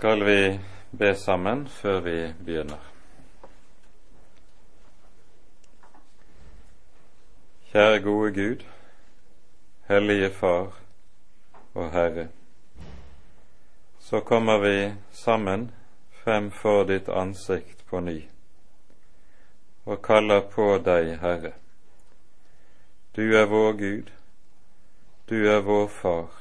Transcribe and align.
skal 0.00 0.24
vi 0.24 0.60
be 0.90 1.14
sammen 1.14 1.66
før 1.68 1.98
vi 2.00 2.14
begynner. 2.44 2.84
Kjære 7.72 7.98
gode 8.00 8.32
Gud, 8.32 8.64
Hellige 9.88 10.30
Far 10.30 10.80
og 11.74 11.90
Herre. 11.92 12.28
Så 13.98 14.20
kommer 14.20 14.58
vi 14.58 14.94
sammen 15.12 15.70
fremfor 16.24 16.84
ditt 16.84 17.08
ansikt 17.08 17.84
på 17.86 18.00
ny 18.00 18.22
og 19.84 20.02
kaller 20.02 20.40
på 20.40 20.78
deg, 20.84 21.18
Herre. 21.20 21.52
Du 23.16 23.36
er 23.36 23.44
vår 23.52 23.72
Gud, 23.72 24.12
du 25.28 25.44
er 25.44 25.60
vår 25.60 25.88
Far. 25.88 26.39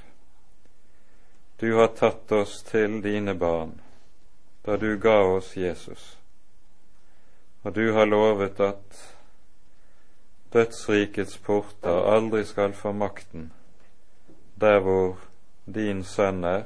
Du 1.60 1.74
har 1.74 1.88
tatt 1.88 2.32
oss 2.32 2.64
til 2.64 3.02
dine 3.02 3.34
barn 3.36 3.82
da 4.64 4.78
du 4.78 4.98
ga 4.98 5.18
oss 5.28 5.58
Jesus, 5.58 6.18
og 7.62 7.74
du 7.74 7.92
har 7.92 8.06
lovet 8.06 8.60
at 8.64 9.00
dødsrikets 10.54 11.38
porter 11.38 12.08
aldri 12.14 12.46
skal 12.46 12.74
få 12.74 12.92
makten 12.96 13.52
der 14.56 14.80
hvor 14.80 15.20
din 15.66 16.04
sønn 16.04 16.44
er, 16.44 16.64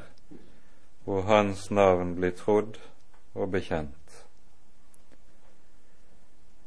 hvor 1.04 1.22
hans 1.22 1.72
navn 1.72 2.16
blir 2.16 2.38
trodd 2.38 2.78
og 3.34 3.52
bekjent. 3.52 4.26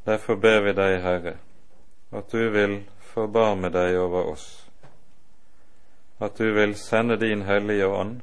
Derfor 0.06 0.34
ber 0.34 0.60
vi 0.60 0.72
deg, 0.72 1.00
Herre, 1.02 1.38
at 2.10 2.32
du 2.32 2.50
vil 2.50 2.80
forbarme 3.00 3.70
deg 3.70 3.98
over 3.98 4.34
oss, 4.34 4.65
at 6.18 6.38
du 6.38 6.52
vil 6.52 6.74
sende 6.74 7.16
din 7.16 7.42
Hellige 7.42 7.86
Ånd, 7.86 8.20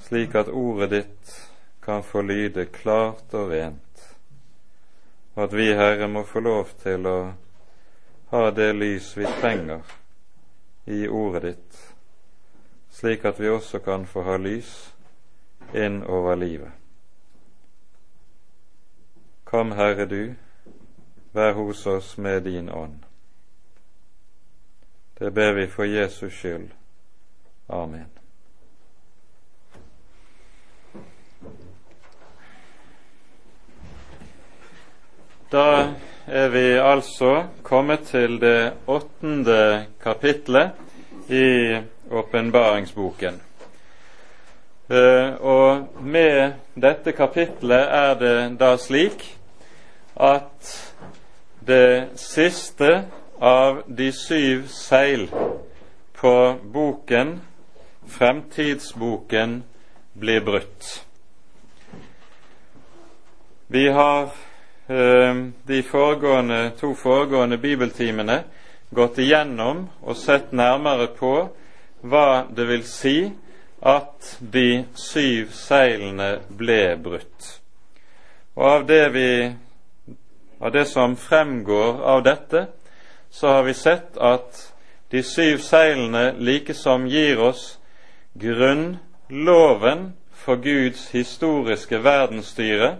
slik 0.00 0.34
at 0.34 0.48
ordet 0.48 0.90
ditt 0.90 1.34
kan 1.82 2.02
få 2.02 2.22
lyde 2.22 2.66
klart 2.66 3.34
og 3.34 3.50
rent, 3.50 4.16
og 5.34 5.44
at 5.44 5.56
vi, 5.56 5.72
Herre, 5.74 6.08
må 6.08 6.24
få 6.26 6.40
lov 6.40 6.72
til 6.82 7.06
å 7.06 7.18
ha 8.30 8.50
det 8.50 8.72
lys 8.74 9.12
vi 9.16 9.26
trenger 9.40 9.86
i 10.86 11.06
ordet 11.08 11.42
ditt, 11.42 11.78
slik 12.90 13.24
at 13.24 13.40
vi 13.40 13.48
også 13.48 13.78
kan 13.78 14.06
få 14.06 14.26
ha 14.26 14.36
lys 14.36 14.72
inn 15.74 16.02
over 16.02 16.34
livet. 16.34 16.74
Kom, 19.44 19.72
Herre 19.78 20.06
du, 20.06 20.34
vær 21.32 21.52
hos 21.58 21.86
oss 21.86 22.16
med 22.18 22.42
din 22.46 22.70
ånd. 22.70 23.09
Det 25.20 25.30
ber 25.30 25.52
vi 25.52 25.66
for 25.66 25.84
Jesus 25.84 26.32
skyld. 26.32 26.70
Amen. 27.68 28.06
Da 35.52 35.92
er 36.26 36.48
vi 36.48 36.64
altså 36.78 37.44
kommet 37.62 38.08
til 38.08 38.40
det 38.40 38.72
åttende 38.86 39.86
kapitlet 40.02 40.70
i 41.28 41.76
åpenbaringsboken. 42.10 43.40
Eh, 44.90 45.34
og 45.40 46.00
med 46.00 46.52
dette 46.74 47.12
kapitlet 47.12 47.92
er 47.92 48.14
det 48.14 48.36
da 48.60 48.76
slik 48.80 49.36
at 50.16 50.76
det 51.66 52.08
siste 52.16 53.04
av 53.40 53.82
de 53.86 54.12
syv 54.12 54.66
seil 54.68 55.28
på 56.20 56.56
boken, 56.62 57.40
Fremtidsboken, 58.06 59.62
blir 60.12 60.40
brutt. 60.40 61.06
Vi 63.66 63.88
har 63.88 64.22
eh, 64.86 65.34
de 65.62 65.82
foregående, 65.82 66.70
to 66.80 66.94
foregående 66.94 67.58
bibeltimene 67.58 68.42
gått 68.90 69.20
igjennom 69.22 69.86
og 70.02 70.18
sett 70.18 70.50
nærmere 70.52 71.06
på 71.14 71.34
hva 72.02 72.26
det 72.50 72.66
vil 72.66 72.82
si 72.88 73.16
at 73.80 74.34
de 74.40 74.84
syv 74.98 75.54
seilene 75.54 76.32
ble 76.50 76.82
brutt. 77.00 77.52
Og 78.58 78.66
av 78.66 78.86
det 78.90 79.04
vi 79.14 79.30
av 80.60 80.72
det 80.72 80.84
som 80.84 81.16
fremgår 81.16 82.02
av 82.04 82.22
dette, 82.26 82.66
så 83.30 83.48
har 83.48 83.62
vi 83.62 83.74
sett 83.74 84.16
at 84.16 84.72
de 85.10 85.22
syv 85.22 85.58
seilene 85.58 86.32
likesom 86.38 87.06
gir 87.10 87.40
oss 87.42 87.78
grunnloven 88.38 90.12
for 90.32 90.56
Guds 90.62 91.08
historiske 91.10 91.98
verdensstyre, 92.04 92.96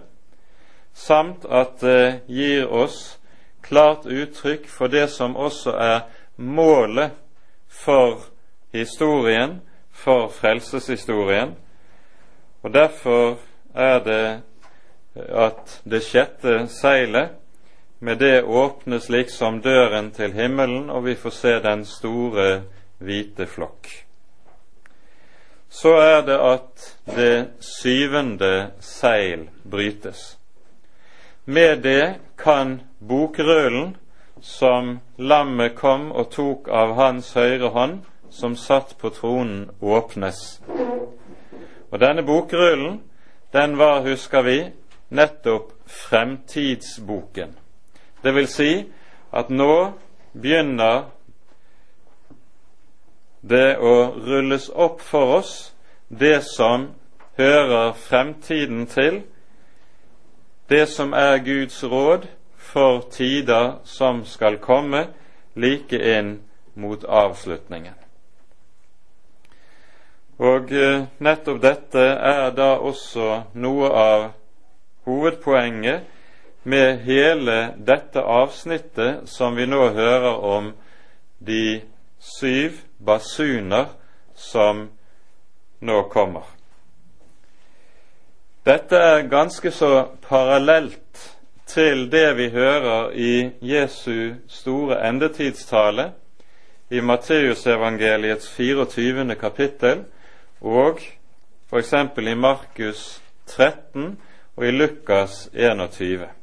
samt 0.93 1.45
at 1.45 1.79
det 1.81 2.21
gir 2.27 2.67
oss 2.67 3.17
klart 3.63 4.05
uttrykk 4.05 4.67
for 4.69 4.91
det 4.91 5.07
som 5.11 5.35
også 5.35 5.71
er 5.71 5.99
målet 6.35 7.11
for 7.67 8.23
historien, 8.73 9.61
for 9.91 10.27
frelseshistorien. 10.33 11.55
Og 12.63 12.73
derfor 12.73 13.37
er 13.75 13.99
det 13.99 14.41
at 15.15 15.81
det 15.83 16.03
sjette 16.03 16.67
seilet 16.71 17.37
med 18.03 18.17
det 18.17 18.43
åpnes 18.43 19.09
liksom 19.09 19.61
døren 19.61 20.11
til 20.11 20.33
himmelen, 20.33 20.89
og 20.89 21.05
vi 21.05 21.15
får 21.15 21.29
se 21.29 21.51
den 21.61 21.83
store, 21.85 22.63
hvite 22.97 23.45
flokk. 23.45 23.89
Så 25.69 25.93
er 26.01 26.25
det 26.25 26.37
at 26.37 26.87
det 27.05 27.35
syvende 27.61 28.71
seil 28.79 29.45
brytes. 29.63 30.39
Med 31.45 31.83
det 31.85 32.15
kan 32.37 32.81
bokrullen 32.99 33.95
som 34.41 34.99
lammet 35.17 35.77
kom 35.77 36.09
og 36.11 36.31
tok 36.33 36.73
av 36.73 36.95
hans 36.97 37.33
høyre 37.37 37.69
hånd, 37.69 38.01
som 38.29 38.57
satt 38.57 38.97
på 38.97 39.13
tronen, 39.13 39.69
åpnes. 39.81 40.61
Og 41.91 41.99
denne 42.01 42.25
bokrullen, 42.25 43.01
den 43.53 43.77
var, 43.77 44.01
husker 44.01 44.41
vi, 44.41 44.59
nettopp 45.09 45.75
fremtidsboken. 45.85 47.60
Det 48.23 48.33
vil 48.35 48.47
si 48.47 48.71
at 49.33 49.49
nå 49.49 49.93
begynner 50.33 51.07
det 53.41 53.77
å 53.81 53.95
rulles 54.21 54.69
opp 54.69 55.01
for 55.01 55.37
oss 55.39 55.53
det 56.07 56.43
som 56.45 56.91
hører 57.39 57.95
fremtiden 57.97 58.85
til, 58.91 59.23
det 60.69 60.85
som 60.89 61.13
er 61.17 61.41
Guds 61.43 61.83
råd 61.83 62.27
for 62.55 63.01
tider 63.11 63.81
som 63.83 64.21
skal 64.25 64.59
komme, 64.61 65.07
like 65.55 65.97
inn 65.97 66.37
mot 66.79 67.03
avslutningen. 67.03 67.97
Og 70.41 70.71
eh, 70.73 71.03
nettopp 71.21 71.59
dette 71.61 72.01
er 72.01 72.53
da 72.57 72.75
også 72.79 73.43
noe 73.61 73.89
av 73.93 74.23
hovedpoenget 75.05 76.07
med 76.63 76.99
hele 77.05 77.73
dette 77.77 78.21
avsnittet 78.21 79.29
som 79.29 79.55
vi 79.55 79.65
nå 79.65 79.89
hører 79.95 80.43
om 80.45 80.71
de 81.39 81.81
syv 82.19 82.81
basuner 82.97 83.89
som 84.35 84.89
nå 85.81 86.01
kommer. 86.13 86.45
Dette 88.65 88.95
er 88.95 89.29
ganske 89.29 89.71
så 89.73 90.07
parallelt 90.27 91.37
til 91.65 92.11
det 92.11 92.35
vi 92.37 92.49
hører 92.53 93.11
i 93.17 93.33
Jesu 93.61 94.35
store 94.47 94.99
endetidstale 95.09 96.11
i 96.91 97.01
Matteusevangeliets 97.01 98.49
24. 98.53 99.35
kapittel 99.35 100.03
og 100.61 101.01
f.eks. 101.71 101.93
i 102.19 102.35
Markus 102.35 103.21
13 103.47 104.19
og 104.55 104.67
i 104.67 104.71
Lukas 104.71 105.49
21. 105.53 106.40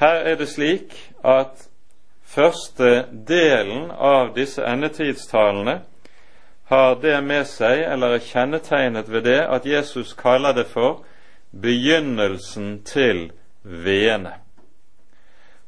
Her 0.00 0.22
er 0.24 0.34
det 0.34 0.48
slik 0.48 0.94
at 1.24 1.66
første 2.24 3.04
delen 3.28 3.90
av 3.90 4.30
disse 4.32 4.64
endetidstalene 4.64 5.74
har 6.70 6.94
det 7.02 7.18
med 7.24 7.44
seg, 7.44 7.82
eller 7.84 8.14
er 8.16 8.24
kjennetegnet 8.24 9.10
ved 9.12 9.26
det, 9.28 9.40
at 9.44 9.66
Jesus 9.68 10.14
kaller 10.16 10.56
det 10.56 10.70
for 10.72 11.02
begynnelsen 11.52 12.80
til 12.88 13.26
veene. 13.62 14.32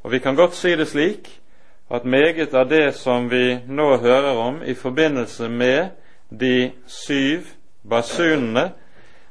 Og 0.02 0.12
Vi 0.12 0.18
kan 0.18 0.36
godt 0.36 0.54
si 0.56 0.76
det 0.80 0.88
slik 0.88 1.28
at 1.90 2.04
meget 2.04 2.54
av 2.54 2.68
det 2.70 2.94
som 2.94 3.28
vi 3.30 3.58
nå 3.68 3.96
hører 3.96 4.36
om 4.36 4.62
i 4.64 4.74
forbindelse 4.74 5.48
med 5.48 5.88
de 6.40 6.72
syv 6.86 7.52
basunene, 7.84 8.70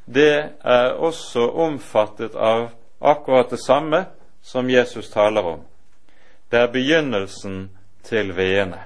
det 0.05 0.49
er 0.63 0.93
også 0.93 1.49
omfattet 1.49 2.35
av 2.35 2.69
akkurat 3.01 3.49
det 3.49 3.65
samme 3.65 4.05
som 4.41 4.69
Jesus 4.69 5.09
taler 5.09 5.45
om. 5.45 5.59
Det 6.49 6.59
er 6.59 6.71
begynnelsen 6.71 7.69
til 8.03 8.33
veene. 8.35 8.81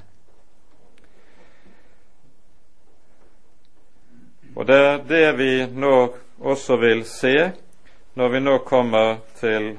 Og 4.56 4.68
det 4.68 4.75
er 4.75 5.02
det 5.07 5.25
vi 5.38 5.52
nå 5.68 5.96
også 6.40 6.78
vil 6.80 7.04
se 7.07 7.52
når 8.16 8.30
vi 8.30 8.40
nå 8.40 8.60
kommer 8.68 9.18
til 9.40 9.74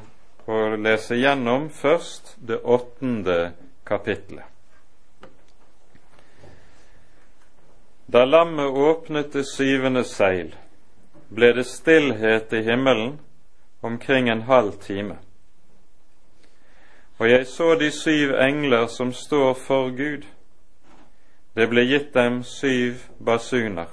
å 0.47 0.77
lese 0.77 1.17
gjennom 1.17 1.71
først 1.73 2.35
det 2.37 2.59
åttende 2.61 3.53
kapittelet. 3.89 4.45
Da 8.07 8.25
lammet 8.25 8.71
åpnet 8.71 9.33
det 9.33 9.47
syvende 9.49 10.05
seil, 10.07 10.53
ble 11.29 11.49
det 11.57 11.65
stillhet 11.67 12.53
i 12.55 12.61
himmelen 12.63 13.17
omkring 13.81 14.29
en 14.29 14.45
halv 14.47 14.77
time. 14.85 15.17
Og 17.19 17.31
jeg 17.31 17.47
så 17.47 17.75
de 17.75 17.91
syv 17.91 18.35
engler 18.41 18.87
som 18.87 19.13
står 19.13 19.55
for 19.55 19.91
Gud. 19.97 20.27
Det 21.57 21.69
ble 21.69 21.87
gitt 21.89 22.13
dem 22.15 22.43
syv 22.45 23.07
basuner. 23.25 23.89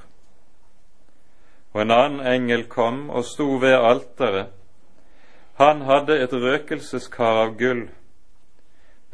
Og 1.73 1.81
en 1.81 1.91
annen 1.91 2.27
engel 2.27 2.67
kom 2.67 3.09
og 3.09 3.23
sto 3.25 3.55
ved 3.61 3.79
alteret. 3.79 4.51
Han 5.55 5.81
hadde 5.87 6.19
et 6.19 6.33
røkelseskar 6.33 7.39
av 7.45 7.55
gull. 7.57 7.87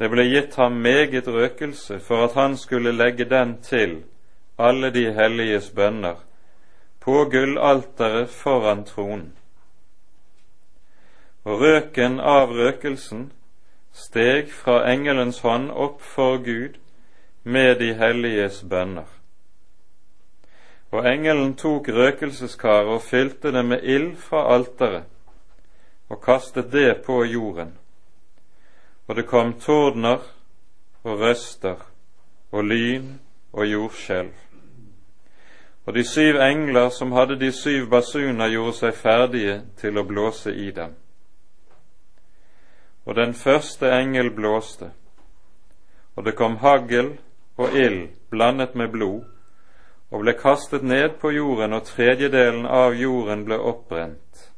Det 0.00 0.08
ble 0.10 0.24
gitt 0.26 0.56
ham 0.58 0.80
meget 0.82 1.28
røkelse 1.28 2.00
for 2.00 2.24
at 2.24 2.34
han 2.34 2.56
skulle 2.56 2.92
legge 2.96 3.24
den 3.24 3.58
til 3.62 4.00
alle 4.58 4.90
de 4.90 5.12
helliges 5.12 5.70
bønner 5.70 6.16
på 7.00 7.24
gullalteret 7.32 8.30
foran 8.30 8.84
tronen. 8.84 9.32
Og 11.44 11.60
røken 11.60 12.18
av 12.20 12.50
røkelsen 12.52 13.30
steg 13.92 14.52
fra 14.52 14.82
engelens 14.92 15.40
hånd 15.40 15.70
opp 15.70 16.02
for 16.02 16.38
Gud 16.44 16.78
med 17.42 17.78
de 17.78 17.94
helliges 17.94 18.62
bønner. 18.62 19.08
Og 20.90 21.06
engelen 21.06 21.54
tok 21.54 21.88
røkelseskaret 21.88 22.90
og 22.90 23.02
fylte 23.02 23.52
det 23.52 23.64
med 23.64 23.82
ild 23.82 24.16
fra 24.16 24.46
alteret 24.54 25.06
og 26.10 26.22
kastet 26.22 26.72
det 26.72 27.02
på 27.06 27.24
jorden. 27.24 27.78
Og 29.06 29.16
det 29.16 29.26
kom 29.26 29.52
tordner 29.60 30.18
og 31.02 31.20
røster 31.20 31.76
og 32.52 32.64
lyn 32.64 33.20
og 33.52 33.66
jordskjelv. 33.66 34.34
Og 35.86 35.94
de 35.94 36.04
syv 36.04 36.36
engler 36.40 36.88
som 36.88 37.12
hadde 37.12 37.38
de 37.40 37.52
syv 37.52 37.88
basuner, 37.90 38.48
gjorde 38.48 38.76
seg 38.76 38.94
ferdige 38.94 39.60
til 39.80 39.98
å 39.98 40.04
blåse 40.06 40.52
i 40.54 40.70
dem. 40.70 40.92
Og 43.06 43.16
den 43.16 43.34
første 43.34 43.90
engel 43.96 44.30
blåste, 44.34 44.90
og 46.16 46.24
det 46.24 46.36
kom 46.36 46.56
hagl 46.60 47.14
og 47.56 47.76
ild 47.76 48.08
blandet 48.30 48.74
med 48.74 48.92
blod, 48.92 49.24
og 50.10 50.24
ble 50.24 50.34
kastet 50.34 50.82
ned 50.82 51.16
på 51.22 51.30
jorden, 51.30 51.72
og 51.72 51.86
tredjedelen 51.86 52.66
av 52.66 52.96
jorden 52.98 53.44
ble 53.46 53.56
oppbrent, 53.56 54.50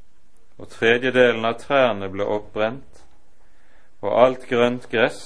og 0.58 0.70
tredjedelen 0.72 1.44
av 1.44 1.58
trærne 1.60 2.08
ble 2.12 2.24
oppbrent, 2.24 3.02
og 4.02 4.16
alt 4.24 4.48
grønt 4.48 4.88
gress 4.90 5.20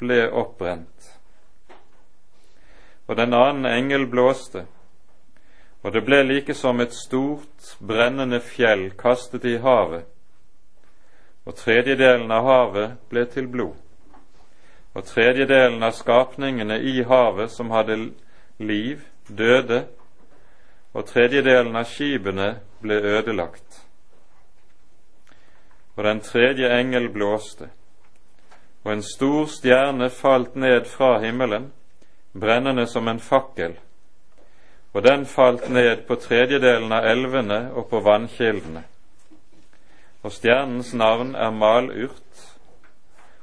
ble 0.00 0.24
oppbrent. 0.30 1.10
Og 3.08 3.18
den 3.18 3.34
annen 3.34 3.66
engel 3.66 4.06
blåste, 4.06 4.64
og 5.82 5.92
det 5.92 6.04
ble 6.06 6.22
like 6.22 6.54
som 6.54 6.80
et 6.80 6.94
stort, 6.94 7.74
brennende 7.82 8.38
fjell 8.40 8.92
kastet 8.98 9.44
i 9.44 9.58
havet, 9.60 10.06
og 11.44 11.56
tredjedelen 11.58 12.30
av 12.30 12.46
havet 12.46 12.98
ble 13.10 13.24
til 13.30 13.48
blod, 13.50 13.74
og 14.94 15.06
tredjedelen 15.08 15.82
av 15.82 15.94
skapningene 15.96 16.78
i 16.78 17.02
havet 17.02 17.50
som 17.50 17.72
hadde 17.74 17.98
liv, 18.62 19.02
døde, 19.28 19.84
og 20.92 21.06
tredjedelen 21.08 21.76
av 21.76 21.88
skipene 21.88 22.48
ble 22.82 22.98
ødelagt. 23.16 23.80
Og 25.96 26.04
den 26.04 26.20
tredje 26.20 26.68
engel 26.78 27.08
blåste, 27.12 27.70
og 28.84 28.92
en 28.92 29.02
stor 29.02 29.46
stjerne 29.50 30.10
falt 30.10 30.54
ned 30.56 30.86
fra 30.90 31.18
himmelen, 31.24 31.72
brennende 32.32 32.86
som 32.86 33.08
en 33.08 33.20
fakkel, 33.20 33.76
og 34.92 35.04
den 35.04 35.26
falt 35.26 35.68
ned 35.70 36.06
på 36.08 36.16
tredjedelen 36.20 36.92
av 36.92 37.06
elvene 37.08 37.60
og 37.72 37.88
på 37.88 38.00
vannkildene. 38.04 38.84
Og 40.22 40.32
stjernens 40.32 40.94
navn 40.94 41.34
er 41.34 41.50
malurt, 41.50 42.42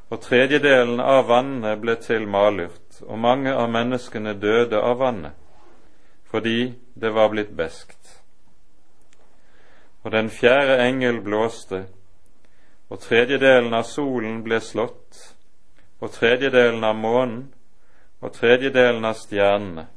og 0.10 0.22
tredjedelen 0.22 1.00
av 1.00 1.28
vannet 1.28 1.82
ble 1.82 1.96
til 2.02 2.28
malurt, 2.28 3.02
og 3.02 3.20
mange 3.20 3.54
av 3.54 3.70
menneskene 3.70 4.34
døde 4.40 4.80
av 4.80 4.98
vannet, 5.00 5.36
fordi 6.32 6.74
det 6.96 7.14
var 7.14 7.30
blitt 7.30 7.52
beskt. 7.58 8.16
Og 10.04 10.12
den 10.12 10.30
fjerde 10.30 10.80
engel 10.86 11.22
blåste, 11.22 11.86
og 12.90 13.04
tredjedelen 13.04 13.74
av 13.74 13.84
solen 13.84 14.42
ble 14.44 14.62
slått, 14.64 15.36
og 16.00 16.12
tredjedelen 16.16 16.84
av 16.84 16.96
månen, 16.96 17.48
og 18.22 18.34
tredjedelen 18.34 19.06
av 19.06 19.20
stjernene 19.20 19.88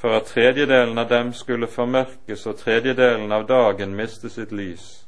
for 0.00 0.16
at 0.16 0.24
tredjedelen 0.24 0.98
av 0.98 1.08
dem 1.08 1.32
skulle 1.36 1.66
formørkes 1.68 2.46
og 2.48 2.56
tredjedelen 2.56 3.32
av 3.32 3.44
dagen 3.46 3.92
miste 3.96 4.30
sitt 4.32 4.52
lys, 4.52 5.04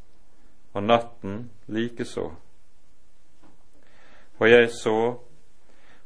og 0.72 0.82
natten 0.82 1.50
likeså. 1.66 2.30
Og 4.38 4.50
jeg 4.50 4.70
så, 4.70 5.14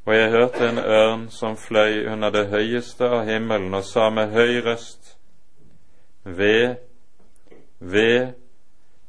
og 0.04 0.14
jeg 0.14 0.30
hørte 0.30 0.68
en 0.68 0.78
ørn 0.78 1.28
som 1.30 1.56
fløy 1.56 2.06
under 2.12 2.30
det 2.30 2.46
høyeste 2.48 3.08
av 3.08 3.24
himmelen 3.26 3.74
og 3.74 3.84
sa 3.84 4.10
med 4.10 4.34
høy 4.34 4.60
røst, 4.66 5.12
Ved, 6.26 6.76
ved, 7.78 8.32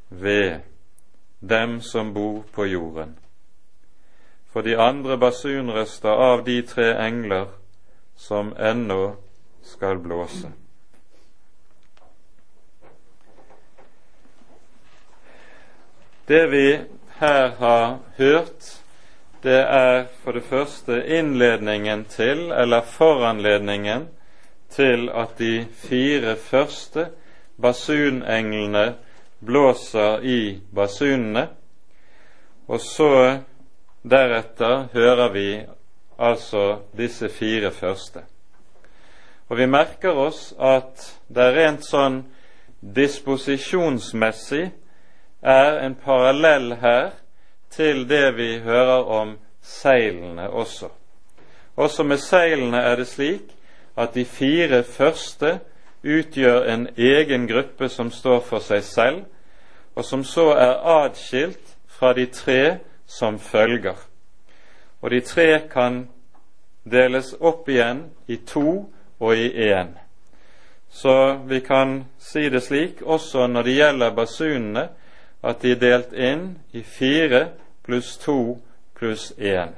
ved 0.09 0.59
dem 1.49 1.81
som 1.81 2.13
bor 2.13 2.43
på 2.53 2.65
jorden. 2.65 3.17
For 4.45 4.61
de 4.61 4.77
andre 4.77 5.17
basunrøster 5.17 6.09
av 6.09 6.43
de 6.45 6.61
tre 6.61 6.91
engler 7.07 7.47
som 8.15 8.53
ennå 8.59 9.15
skal 9.63 9.97
blåse. 9.99 10.51
Det 16.27 16.47
vi 16.47 16.79
her 17.19 17.49
har 17.49 17.97
hørt, 18.17 18.83
det 19.43 19.59
er 19.61 20.05
for 20.23 20.31
det 20.31 20.43
første 20.43 20.97
innledningen 21.07 22.05
til, 22.05 22.51
eller 22.51 22.81
foranledningen 22.81 24.07
til 24.69 25.09
at 25.09 25.37
de 25.39 25.67
fire 25.71 26.35
første 26.35 27.05
basunenglene 27.61 28.95
blåser 29.45 30.19
i 30.19 30.59
basunene, 30.75 31.47
og 32.67 32.81
så 32.81 33.37
deretter 34.03 34.87
hører 34.93 35.31
vi 35.33 35.61
altså 36.19 36.81
disse 36.97 37.29
fire 37.29 37.71
første. 37.71 38.25
Og 39.47 39.57
vi 39.57 39.65
merker 39.65 40.11
oss 40.11 40.51
at 40.59 41.05
det 41.31 41.43
er 41.43 41.55
rent 41.55 41.87
sånn 41.87 42.19
disposisjonsmessig 42.81 44.65
er 45.41 45.79
en 45.85 45.95
parallell 45.95 46.73
her 46.81 47.09
til 47.69 48.09
det 48.09 48.37
vi 48.37 48.59
hører 48.59 49.03
om 49.03 49.37
seilene 49.61 50.49
også. 50.49 50.89
Også 51.75 52.03
med 52.03 52.17
seilene 52.17 52.77
er 52.77 52.95
det 52.95 53.07
slik 53.07 53.53
at 53.97 54.13
de 54.13 54.25
fire 54.25 54.83
første 54.83 55.59
utgjør 56.03 56.63
en 56.73 56.87
egen 56.97 57.47
gruppe 57.47 57.89
som 57.89 58.11
står 58.11 58.39
for 58.39 58.59
seg 58.59 58.83
selv, 58.83 59.23
og 59.95 60.05
som 60.05 60.23
så 60.23 60.51
er 60.53 60.83
atskilt 61.03 61.77
fra 61.87 62.13
de 62.13 62.25
tre 62.25 62.77
som 63.05 63.39
følger. 63.39 63.97
Og 65.01 65.11
de 65.11 65.21
tre 65.21 65.61
kan 65.71 66.07
deles 66.91 67.33
opp 67.39 67.69
igjen 67.69 68.05
i 68.27 68.37
to 68.45 68.93
og 69.19 69.37
i 69.37 69.49
én. 69.73 69.97
Så 70.89 71.37
vi 71.45 71.59
kan 71.59 72.05
si 72.19 72.49
det 72.49 72.63
slik 72.63 73.01
også 73.01 73.47
når 73.47 73.63
det 73.63 73.75
gjelder 73.75 74.15
basunene, 74.15 74.87
at 75.47 75.61
de 75.61 75.71
er 75.71 75.81
delt 75.81 76.13
inn 76.13 76.47
i 76.75 76.83
fire 76.83 77.47
pluss 77.85 78.17
to 78.19 78.57
pluss 78.99 79.31
én. 79.37 79.71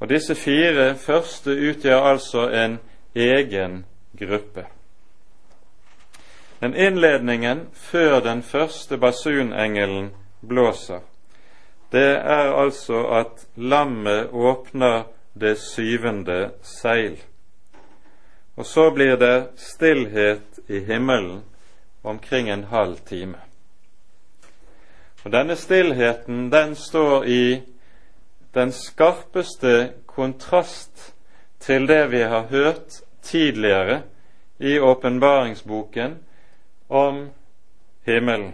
Og 0.00 0.10
disse 0.10 0.34
fire 0.36 0.94
første 1.00 1.54
utgjør 1.70 2.10
altså 2.12 2.48
en 2.52 2.78
egen 3.14 3.84
gruppe. 4.18 4.66
Den 6.60 6.74
innledningen 6.74 7.68
før 7.72 8.20
den 8.20 8.42
første 8.42 8.98
basunengelen 8.98 10.10
blåser, 10.48 11.00
det 11.92 12.16
er 12.16 12.52
altså 12.52 13.06
at 13.06 13.46
lammet 13.56 14.28
åpner 14.32 15.02
det 15.40 15.58
syvende 15.58 16.50
seil. 16.62 17.18
Og 18.56 18.66
så 18.66 18.90
blir 18.90 19.16
det 19.16 19.48
stillhet 19.56 20.60
i 20.68 20.78
himmelen 20.78 21.42
omkring 22.02 22.50
en 22.50 22.64
halv 22.64 22.98
time. 23.06 23.38
Og 25.24 25.32
Denne 25.32 25.56
stillheten 25.56 26.50
den 26.52 26.74
står 26.76 27.24
i 27.24 27.62
den 28.54 28.72
skarpeste 28.72 29.92
kontrast 30.06 31.14
til 31.60 31.86
det 31.88 32.10
vi 32.12 32.20
har 32.22 32.50
hørt 32.50 33.00
tidligere 33.22 34.02
i 34.58 34.78
åpenbaringsboken 34.78 36.18
om 36.88 37.28
himmelen. 38.06 38.52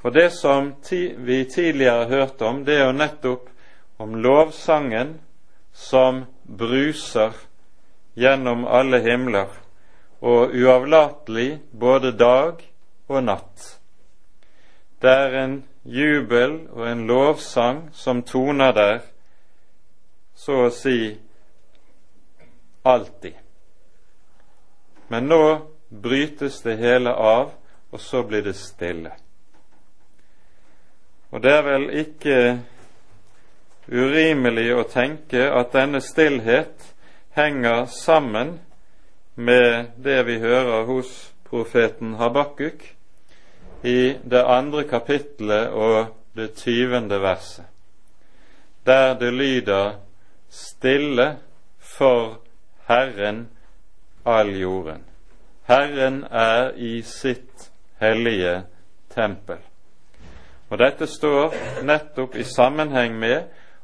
For 0.00 0.10
det 0.10 0.30
som 0.32 0.72
vi 1.18 1.44
tidligere 1.44 2.08
hørte 2.08 2.44
om, 2.44 2.64
det 2.64 2.80
er 2.80 2.86
jo 2.86 2.96
nettopp 2.96 3.50
om 3.98 4.16
lovsangen 4.24 5.20
som 5.72 6.24
bruser 6.42 7.36
gjennom 8.14 8.64
alle 8.66 8.98
himler, 9.04 9.52
og 10.20 10.56
uavlatelig 10.56 11.60
både 11.72 12.16
dag 12.16 12.64
og 13.08 13.24
natt. 13.24 13.81
Det 15.02 15.10
er 15.10 15.32
en 15.44 15.54
jubel 15.84 16.60
og 16.70 16.84
en 16.86 17.06
lovsang 17.06 17.88
som 17.92 18.22
toner 18.22 18.72
der, 18.72 19.00
så 20.34 20.66
å 20.66 20.70
si 20.70 21.16
alltid. 22.86 23.34
Men 25.10 25.26
nå 25.26 25.42
brytes 25.90 26.60
det 26.62 26.76
hele 26.78 27.10
av, 27.10 27.50
og 27.90 28.00
så 28.00 28.22
blir 28.22 28.46
det 28.46 28.54
stille. 28.56 29.10
Og 31.32 31.42
det 31.42 31.52
er 31.56 31.66
vel 31.66 31.90
ikke 32.04 32.38
urimelig 33.90 34.70
å 34.76 34.86
tenke 34.88 35.50
at 35.50 35.74
denne 35.74 36.00
stillhet 36.04 36.92
henger 37.34 37.86
sammen 37.90 38.60
med 39.34 39.96
det 39.96 40.20
vi 40.30 40.38
hører 40.38 40.86
hos 40.86 41.32
profeten 41.48 42.14
Habakkuk 42.20 42.84
i 43.82 44.16
det 44.24 44.42
andre 44.46 44.84
kapittelet 44.88 45.68
og 45.68 46.06
det 46.36 46.54
tyvende 46.56 47.18
verset, 47.22 47.64
der 48.86 49.14
det 49.18 49.32
lyder 49.32 49.92
stille 50.50 51.36
for 51.78 52.38
Herren 52.88 53.48
all 54.24 54.60
jorden. 54.60 55.04
Herren 55.68 56.24
er 56.30 56.72
i 56.76 57.02
sitt 57.02 57.70
hellige 58.00 58.62
tempel. 59.14 59.58
Og 60.70 60.78
Dette 60.78 61.06
står 61.06 61.54
nettopp 61.84 62.36
i 62.36 62.44
sammenheng 62.48 63.18
med 63.18 63.42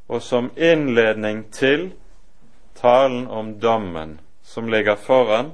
og 0.08 0.22
som 0.22 0.50
innledning 0.56 1.44
til 1.52 1.90
talen 2.80 3.26
om 3.28 3.58
dommen 3.60 4.18
som 4.42 4.68
ligger 4.68 4.96
foran, 4.96 5.52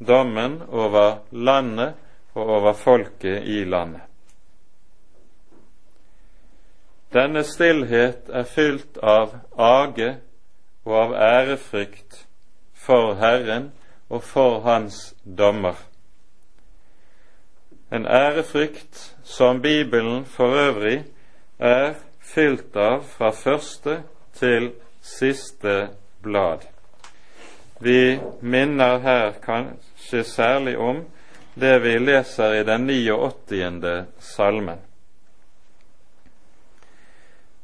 dommen 0.00 0.62
over 0.68 1.18
landet 1.30 1.92
og 2.34 2.48
over 2.48 2.72
folket 2.72 3.42
i 3.44 3.64
landet. 3.64 4.00
Denne 7.14 7.44
stillhet 7.46 8.30
er 8.32 8.42
fylt 8.42 8.98
av 9.02 9.36
age 9.54 10.16
og 10.84 10.96
av 10.98 11.12
ærefrykt 11.14 12.24
for 12.74 13.14
Herren 13.20 13.70
og 14.10 14.22
for 14.26 14.60
Hans 14.66 15.14
dommer. 15.38 15.78
En 17.92 18.06
ærefrykt 18.06 19.16
som 19.22 19.62
Bibelen 19.62 20.24
for 20.24 20.58
øvrig 20.58 21.04
er 21.58 21.94
fylt 22.20 22.76
av 22.76 23.04
fra 23.06 23.30
første 23.30 24.02
til 24.34 24.72
siste 25.00 25.88
blad. 26.22 26.66
Vi 27.80 28.18
minner 28.40 28.98
her 28.98 29.32
kanskje 29.42 30.24
særlig 30.24 30.78
om 30.78 31.04
det 31.54 31.78
vi 31.78 31.98
leser 31.98 32.54
i 32.54 32.64
den 32.64 32.86
89. 32.86 34.04
salmen. 34.18 34.78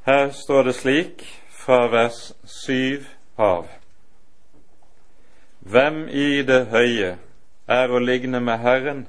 Her 0.03 0.31
står 0.31 0.63
det 0.63 0.73
slik 0.73 1.25
fra 1.51 1.89
vers 1.89 2.33
7 2.67 3.05
av. 3.37 3.67
Hvem 5.61 6.09
i 6.09 6.43
det 6.43 6.67
høye 6.71 7.17
er 7.67 7.91
å 7.91 7.99
ligne 7.99 8.41
med 8.41 8.63
Herren? 8.63 9.03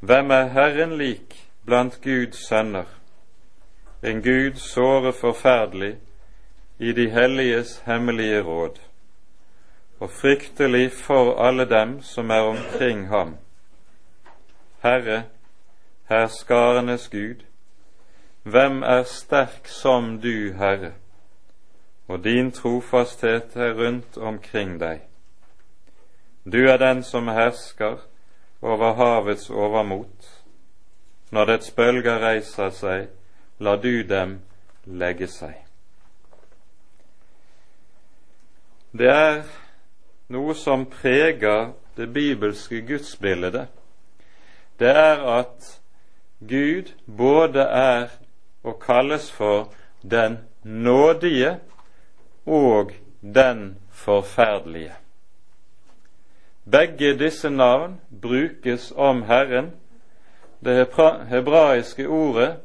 Hvem 0.00 0.30
er 0.30 0.50
Herren 0.52 0.96
lik 0.98 1.38
blant 1.64 2.00
Guds 2.02 2.42
sønner? 2.48 2.90
En 4.02 4.20
Gud 4.22 4.58
såre 4.60 5.14
forferdelig 5.14 5.94
i 6.78 6.92
de 6.92 7.06
helliges 7.10 7.78
hemmelige 7.86 8.42
råd, 8.42 8.76
og 10.02 10.10
fryktelig 10.10 10.90
for 10.92 11.38
alle 11.40 11.64
dem 11.70 12.00
som 12.02 12.30
er 12.30 12.50
omkring 12.50 13.06
ham 13.08 13.38
Herre, 14.84 15.24
herskarenes 16.08 17.08
Gud, 17.08 17.44
hvem 18.42 18.82
er 18.82 19.02
sterk 19.02 19.68
som 19.68 20.18
du, 20.20 20.52
Herre, 20.52 20.92
og 22.08 22.24
din 22.24 22.50
trofasthet 22.52 23.56
er 23.56 23.72
rundt 23.78 24.18
omkring 24.18 24.74
deg. 24.80 25.00
Du 26.44 26.58
er 26.68 26.76
den 26.76 27.02
som 27.02 27.28
hersker 27.28 27.96
over 28.62 28.92
havets 28.92 29.50
overmot. 29.50 30.44
Når 31.30 31.44
dets 31.44 31.70
bølger 31.70 32.20
reiser 32.20 32.68
seg, 32.70 33.06
la 33.58 33.76
du 33.76 34.02
dem 34.08 34.34
legge 34.84 35.30
seg. 35.32 35.54
Det 38.92 39.08
er 39.08 39.40
noe 40.28 40.52
som 40.54 40.84
preger 40.92 41.72
det 41.96 42.10
bibelske 42.12 42.82
gudsbildet 42.84 43.72
det 44.78 44.90
er 44.90 45.22
at 45.38 45.80
Gud 46.40 46.92
både 47.06 47.60
er 47.60 48.08
og 48.64 48.80
kalles 48.80 49.30
for 49.32 49.72
den 50.02 50.38
nådige 50.64 51.58
og 52.46 52.92
den 53.20 53.78
forferdelige. 53.92 54.92
Begge 56.70 57.18
disse 57.18 57.50
navn 57.50 58.00
brukes 58.22 58.92
om 58.96 59.22
Herren. 59.22 59.72
Det 60.64 60.88
hebraiske 61.28 62.08
ordet 62.08 62.56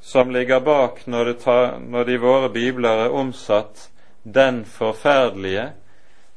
som 0.00 0.30
ligger 0.30 0.60
bak 0.60 1.06
når, 1.06 1.32
tar, 1.32 1.78
når 1.78 2.04
de 2.04 2.18
våre 2.20 2.48
bibler 2.50 3.04
er 3.06 3.08
omsatt 3.08 3.90
'den 4.24 4.64
forferdelige', 4.64 5.72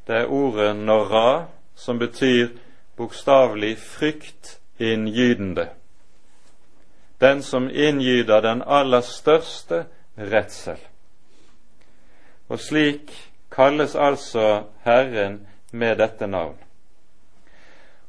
det 0.08 0.16
er 0.16 0.26
ordet 0.26 0.76
'norra', 0.76 1.46
som 1.76 2.00
betyr 2.00 2.48
bokstavelig 2.98 3.78
frykt 3.78 4.60
inngytende, 4.78 5.70
den 7.22 7.44
som 7.44 7.70
inngyter 7.70 8.42
den 8.42 8.62
aller 8.62 9.02
største 9.02 9.86
redsel. 10.18 10.80
Og 12.48 12.60
slik 12.60 13.14
kalles 13.52 13.96
altså 13.96 14.64
Herren 14.84 15.48
med 15.72 15.98
dette 15.98 16.28
navn. 16.28 16.58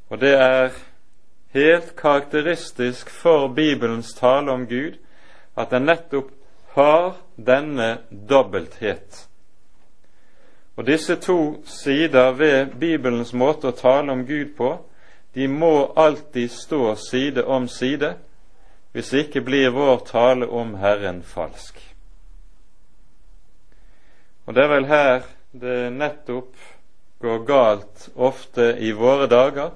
Og 0.09 0.21
det 0.21 0.35
er 0.35 0.71
helt 1.55 1.97
karakteristisk 1.97 3.11
for 3.11 3.49
Bibelens 3.49 4.15
tale 4.15 4.53
om 4.53 4.67
Gud 4.67 4.99
at 5.57 5.71
den 5.71 5.87
nettopp 5.89 6.31
har 6.77 7.17
denne 7.37 7.99
dobbelthet. 8.29 9.29
Og 10.77 10.87
disse 10.87 11.17
to 11.17 11.63
sider 11.65 12.33
ved 12.33 12.67
Bibelens 12.81 13.33
måte 13.33 13.71
å 13.71 13.77
tale 13.77 14.13
om 14.13 14.27
Gud 14.29 14.53
på 14.59 14.75
de 15.37 15.49
må 15.49 15.93
alltid 15.97 16.51
stå 16.51 16.95
side 16.97 17.45
om 17.45 17.69
side, 17.69 18.15
hvis 18.93 19.13
ikke 19.13 19.43
blir 19.45 19.69
vår 19.77 19.99
tale 20.09 20.47
om 20.49 20.71
Herren 20.81 21.19
falsk. 21.23 21.77
Og 24.47 24.57
det 24.57 24.63
er 24.65 24.71
vel 24.71 24.87
her 24.89 25.27
det 25.53 25.81
nettopp 25.93 26.57
går 27.21 27.45
galt 27.45 28.07
ofte 28.17 28.71
i 28.81 28.95
våre 28.97 29.27
dager, 29.29 29.75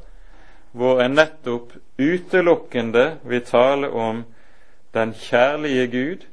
hvor 0.72 1.02
en 1.04 1.18
nettopp 1.18 1.76
utelukkende 2.00 3.04
vil 3.28 3.44
tale 3.44 3.90
om 3.92 4.24
den 4.96 5.12
kjærlige 5.12 5.86
Gud 5.92 6.24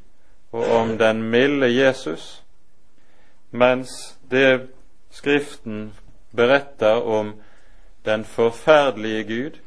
og 0.56 0.72
om 0.72 0.96
den 0.98 1.26
milde 1.36 1.68
Jesus, 1.68 2.44
mens 3.52 4.16
det 4.32 4.70
Skriften 5.12 5.94
beretter 6.36 7.04
om 7.04 7.34
den 8.08 8.24
forferdelige 8.24 9.24
Gud, 9.24 9.60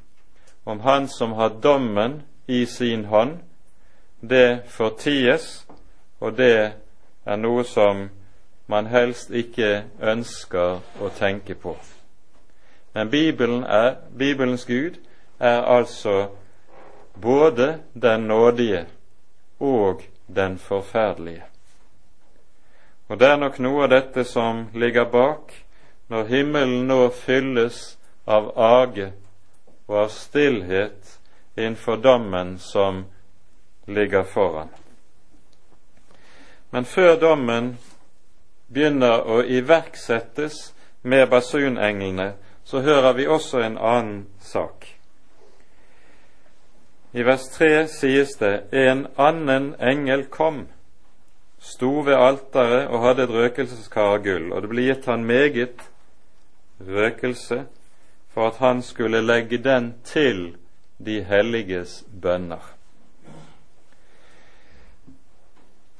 om 0.64 0.80
Han 0.80 1.08
som 1.08 1.32
har 1.32 1.48
dommen 1.48 2.22
i 2.46 2.66
sin 2.66 3.04
hånd, 3.04 3.38
det 4.20 4.60
forties, 4.68 5.66
og 6.20 6.36
det 6.36 6.72
er 7.26 7.36
noe 7.36 7.64
som 7.64 8.08
man 8.66 8.86
helst 8.86 9.30
ikke 9.30 9.84
ønsker 10.00 10.80
å 11.00 11.12
tenke 11.18 11.54
på. 11.54 11.76
Men 12.94 13.10
Bibelen 13.10 13.64
er, 13.64 13.94
Bibelens 14.18 14.64
Gud 14.64 14.96
er 15.38 15.62
altså 15.62 16.28
både 17.20 17.78
den 17.92 18.20
nådige 18.20 18.86
og 19.60 20.02
den 20.26 20.58
forferdelige. 20.58 21.44
Og 23.08 23.20
det 23.20 23.28
er 23.28 23.36
nok 23.36 23.58
noe 23.58 23.84
av 23.84 23.90
dette 23.90 24.24
som 24.24 24.68
ligger 24.74 25.04
bak 25.04 25.54
når 26.08 26.28
himmelen 26.30 26.86
nå 26.86 27.08
fylles 27.14 27.98
av 28.30 28.52
age 28.56 29.10
og 29.90 29.96
av 30.04 30.12
stillhet 30.14 31.16
innenfor 31.56 31.96
dommen 31.96 32.58
som 32.58 33.04
ligger 33.90 34.22
foran. 34.22 34.68
Men 36.70 36.86
før 36.86 37.16
dommen 37.18 37.72
begynner 38.70 39.26
å 39.26 39.40
iverksettes 39.42 40.70
med 41.02 41.26
basunenglene, 41.30 42.32
så 42.64 42.84
hører 42.86 43.16
vi 43.18 43.26
også 43.26 43.64
en 43.66 43.78
annen 43.78 44.26
sak. 44.40 44.86
I 47.12 47.24
vers 47.26 47.48
3 47.56 47.88
sies 47.90 48.36
det 48.38 48.52
en 48.70 49.08
annen 49.18 49.72
engel 49.82 50.28
kom, 50.30 50.68
sto 51.58 52.04
ved 52.06 52.14
alteret 52.14 52.86
og 52.86 53.02
hadde 53.02 53.26
et 53.26 53.34
røkelseskar 53.34 54.14
av 54.14 54.22
gull, 54.22 54.52
og 54.54 54.62
det 54.62 54.70
ble 54.70 54.86
gitt 54.86 55.10
han 55.10 55.26
meget 55.26 55.82
røkelse 56.86 57.64
for 58.34 58.48
at 58.48 58.56
han 58.56 58.82
skulle 58.82 59.20
legge 59.20 59.58
den 59.58 59.94
til 60.04 60.56
de 60.98 61.22
helliges 61.24 62.04
bønner. 62.22 62.62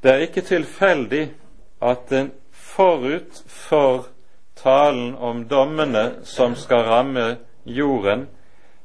Det 0.03 0.13
er 0.13 0.17
ikke 0.25 0.41
tilfeldig 0.41 1.31
at 1.83 2.09
den 2.11 2.31
forut 2.51 3.43
for 3.47 4.07
talen 4.57 5.15
om 5.15 5.45
dommene 5.49 6.25
som 6.25 6.55
skal 6.57 6.85
ramme 6.89 7.37
jorden, 7.65 8.29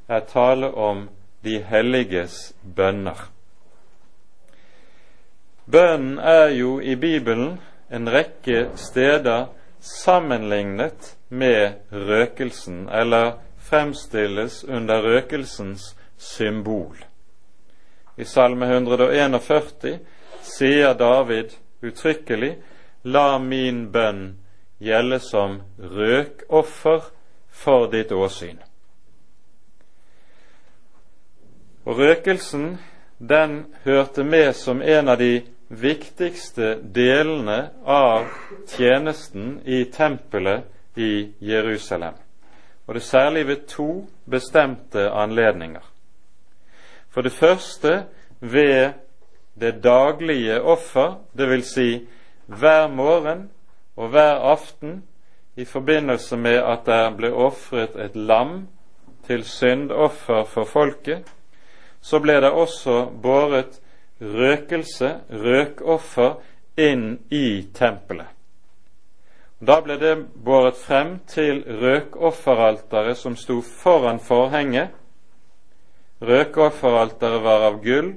er 0.08 0.20
tale 0.20 0.72
om 0.72 1.10
de 1.44 1.60
helliges 1.64 2.54
bønner. 2.76 3.30
Bønnen 5.72 6.20
er 6.20 6.48
jo 6.54 6.80
i 6.80 6.96
Bibelen 6.96 7.60
en 7.92 8.10
rekke 8.10 8.70
steder 8.76 9.48
sammenlignet 9.80 11.15
med 11.30 11.74
røkelsen, 11.92 12.90
eller 12.90 13.32
fremstilles 13.58 14.64
under 14.64 15.02
røkelsens 15.02 15.96
symbol. 16.18 17.06
I 18.18 18.26
Salme 18.26 18.66
141 18.66 20.00
sier 20.42 20.94
David 20.94 21.58
uttrykkelig 21.82 22.56
La 23.04 23.38
min 23.40 23.92
bønn 23.92 24.38
gjelde 24.82 25.20
som 25.20 25.60
røkoffer 25.78 27.04
for 27.52 27.90
ditt 27.92 28.12
åsyn. 28.12 28.58
Og 31.86 32.00
Røkelsen 32.00 32.78
den 33.18 33.66
hørte 33.84 34.24
med 34.24 34.56
som 34.56 34.82
en 34.82 35.10
av 35.10 35.18
de 35.18 35.44
viktigste 35.70 36.76
delene 36.94 37.60
av 37.86 38.26
tjenesten 38.70 39.60
i 39.66 39.84
tempelet 39.94 40.66
i 40.96 41.34
Jerusalem, 41.42 42.14
og 42.88 42.94
det 42.94 43.04
særlig 43.04 43.48
ved 43.48 43.68
to 43.68 44.08
bestemte 44.30 45.10
anledninger. 45.10 45.82
For 47.10 47.22
det 47.22 47.32
første 47.32 48.06
ved 48.40 48.94
det 49.60 49.84
daglige 49.84 50.62
offer, 50.62 51.22
dvs. 51.38 51.66
Si 51.66 52.08
hver 52.46 52.88
morgen 52.88 53.52
og 53.96 54.10
hver 54.10 54.34
aften 54.34 55.04
i 55.56 55.66
forbindelse 55.66 56.38
med 56.38 56.60
at 56.60 56.80
det 56.86 57.18
ble 57.18 57.32
ofret 57.34 57.96
et 57.96 58.16
lam 58.16 58.68
til 59.28 59.44
syndoffer 59.44 60.44
for 60.44 60.64
folket, 60.64 61.24
så 62.02 62.20
ble 62.20 62.36
det 62.42 62.52
også 62.52 63.06
båret 63.22 63.80
røkelse, 64.22 65.16
røkoffer, 65.32 66.36
inn 66.78 67.20
i 67.32 67.68
tempelet. 67.74 68.35
Da 69.60 69.80
ble 69.82 69.96
det 69.98 70.16
båret 70.44 70.78
frem 70.78 71.20
til 71.32 71.64
røkofferalteret 71.64 73.18
som 73.18 73.38
sto 73.40 73.62
foran 73.62 74.20
forhenget. 74.20 74.92
Røkofferalteret 76.22 77.44
var 77.44 77.64
av 77.70 77.80
gull, 77.84 78.16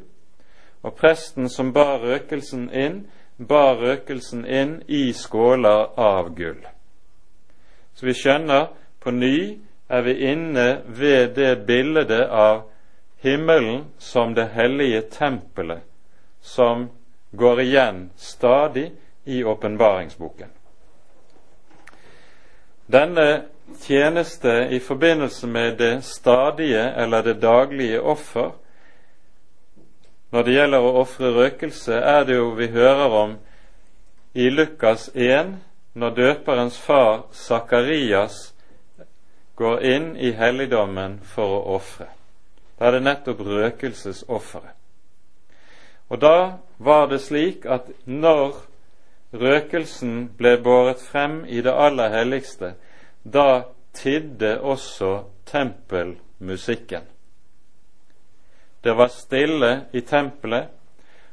og 0.82 0.96
presten 0.98 1.48
som 1.50 1.70
bar 1.72 2.02
røkelsen 2.02 2.68
inn, 2.74 3.04
bar 3.38 3.78
røkelsen 3.78 4.44
inn 4.46 4.80
i 4.86 5.12
skåler 5.14 5.94
av 5.94 6.34
gull. 6.34 6.60
Så 7.94 8.06
vi 8.06 8.14
skjønner 8.18 8.68
på 9.02 9.14
ny 9.14 9.38
er 9.88 10.02
vi 10.02 10.14
inne 10.30 10.68
ved 10.86 11.34
det 11.38 11.54
bildet 11.66 12.26
av 12.28 12.66
himmelen 13.22 13.84
som 13.98 14.34
det 14.34 14.50
hellige 14.54 15.06
tempelet, 15.14 15.82
som 16.40 16.88
går 17.30 17.60
igjen 17.60 18.08
stadig 18.16 18.90
i 19.24 19.44
åpenbaringsboken. 19.44 20.57
Denne 22.88 23.42
tjeneste 23.80 24.68
i 24.70 24.80
forbindelse 24.80 25.46
med 25.46 25.76
det 25.76 26.04
stadige 26.04 26.84
eller 26.96 27.22
det 27.22 27.42
daglige 27.42 28.00
offer 28.00 28.50
Når 30.30 30.42
det 30.42 30.54
gjelder 30.54 30.84
å 30.84 30.96
ofre 31.00 31.30
røkelse, 31.32 31.94
er 31.94 32.24
det 32.28 32.34
jo 32.36 32.50
vi 32.56 32.66
hører 32.68 33.14
om 33.16 33.30
i 34.34 34.50
Lukas 34.50 35.08
1, 35.14 35.54
når 35.94 36.10
døperens 36.10 36.76
far 36.78 37.22
Sakarias 37.32 38.54
går 39.56 39.80
inn 39.88 40.10
i 40.16 40.34
helligdommen 40.36 41.16
for 41.24 41.54
å 41.56 41.62
ofre. 41.78 42.10
Da 42.78 42.90
er 42.90 42.98
det 42.98 43.06
nettopp 43.06 43.40
røkelsesofferet. 43.40 44.76
Og 46.08 46.20
da 46.20 46.58
var 46.78 47.08
det 47.08 47.22
slik 47.24 47.64
at 47.66 47.88
når 48.04 48.60
røkelsen 49.32 50.28
ble 50.38 50.56
båret 50.62 51.02
frem 51.02 51.44
i 51.44 51.60
det 51.64 51.74
aller 51.74 52.12
helligste, 52.14 52.74
da 53.24 53.64
tidde 53.92 54.60
også 54.60 55.24
tempelmusikken. 55.46 57.02
Det 58.84 58.94
var 58.96 59.08
stille 59.12 59.72
i 59.92 60.00
tempelet, 60.00 60.68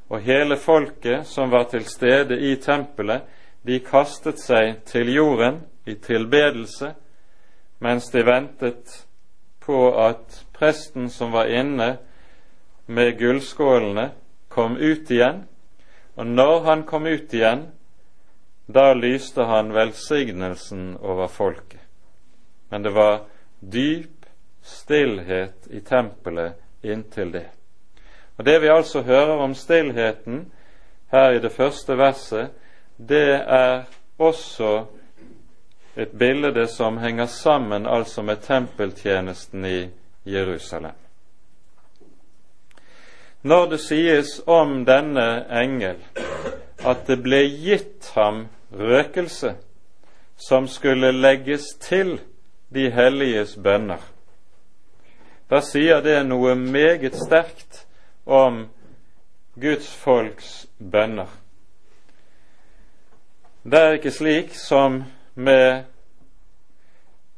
og 0.09 0.21
hele 0.21 0.57
folket 0.57 1.25
som 1.27 1.49
var 1.51 1.63
til 1.71 1.85
stede 1.85 2.37
i 2.39 2.55
tempelet, 2.61 3.21
de 3.65 3.79
kastet 3.81 4.37
seg 4.37 4.83
til 4.85 5.09
jorden 5.13 5.63
i 5.89 5.95
tilbedelse 5.97 6.91
mens 7.79 8.09
de 8.13 8.21
ventet 8.25 9.05
på 9.65 9.79
at 9.99 10.45
presten 10.53 11.09
som 11.09 11.33
var 11.33 11.49
inne 11.49 11.97
med 12.85 13.17
gullskålene, 13.19 14.11
kom 14.49 14.77
ut 14.77 15.11
igjen. 15.11 15.43
Og 16.15 16.27
når 16.27 16.59
han 16.63 16.83
kom 16.87 17.05
ut 17.05 17.33
igjen, 17.33 17.65
da 18.65 18.93
lyste 18.93 19.43
han 19.43 19.73
velsignelsen 19.73 20.97
over 20.97 21.27
folket. 21.27 21.79
Men 22.69 22.83
det 22.83 22.89
var 22.89 23.19
dyp 23.59 24.25
stillhet 24.61 25.67
i 25.69 25.79
tempelet 25.79 26.53
inntil 26.81 27.31
det. 27.31 27.49
Og 28.35 28.45
Det 28.45 28.59
vi 28.61 28.67
altså 28.67 29.01
hører 29.01 29.37
om 29.37 29.55
stillheten 29.55 30.51
her 31.11 31.31
i 31.31 31.39
det 31.39 31.51
første 31.51 31.97
verset, 31.97 32.49
det 32.97 33.41
er 33.47 33.83
også 34.17 34.85
et 35.95 36.11
bilde 36.11 36.67
som 36.67 36.97
henger 36.97 37.25
sammen 37.25 37.85
altså 37.85 38.21
med 38.21 38.41
tempeltjenesten 38.41 39.65
i 39.65 39.89
Jerusalem. 40.25 40.91
Når 43.41 43.65
det 43.69 43.79
sies 43.79 44.41
om 44.47 44.85
denne 44.85 45.45
engel 45.61 46.01
at 46.85 47.07
det 47.07 47.19
ble 47.23 47.43
gitt 47.45 48.11
ham 48.15 48.47
røkelse 48.79 49.55
som 50.47 50.67
skulle 50.67 51.11
legges 51.11 51.73
til 51.79 52.19
de 52.73 52.89
helliges 52.91 53.55
bønner. 53.55 54.01
Da 55.49 55.61
sier 55.61 56.01
det 56.01 56.17
noe 56.27 56.55
meget 56.57 57.15
sterkt 57.15 57.85
om 58.25 58.65
Guds 59.61 59.87
folks 59.95 60.65
bønner. 60.79 61.29
Det 63.65 63.81
er 63.81 63.97
ikke 63.97 64.11
slik 64.11 64.55
som 64.57 65.03
med 65.35 65.85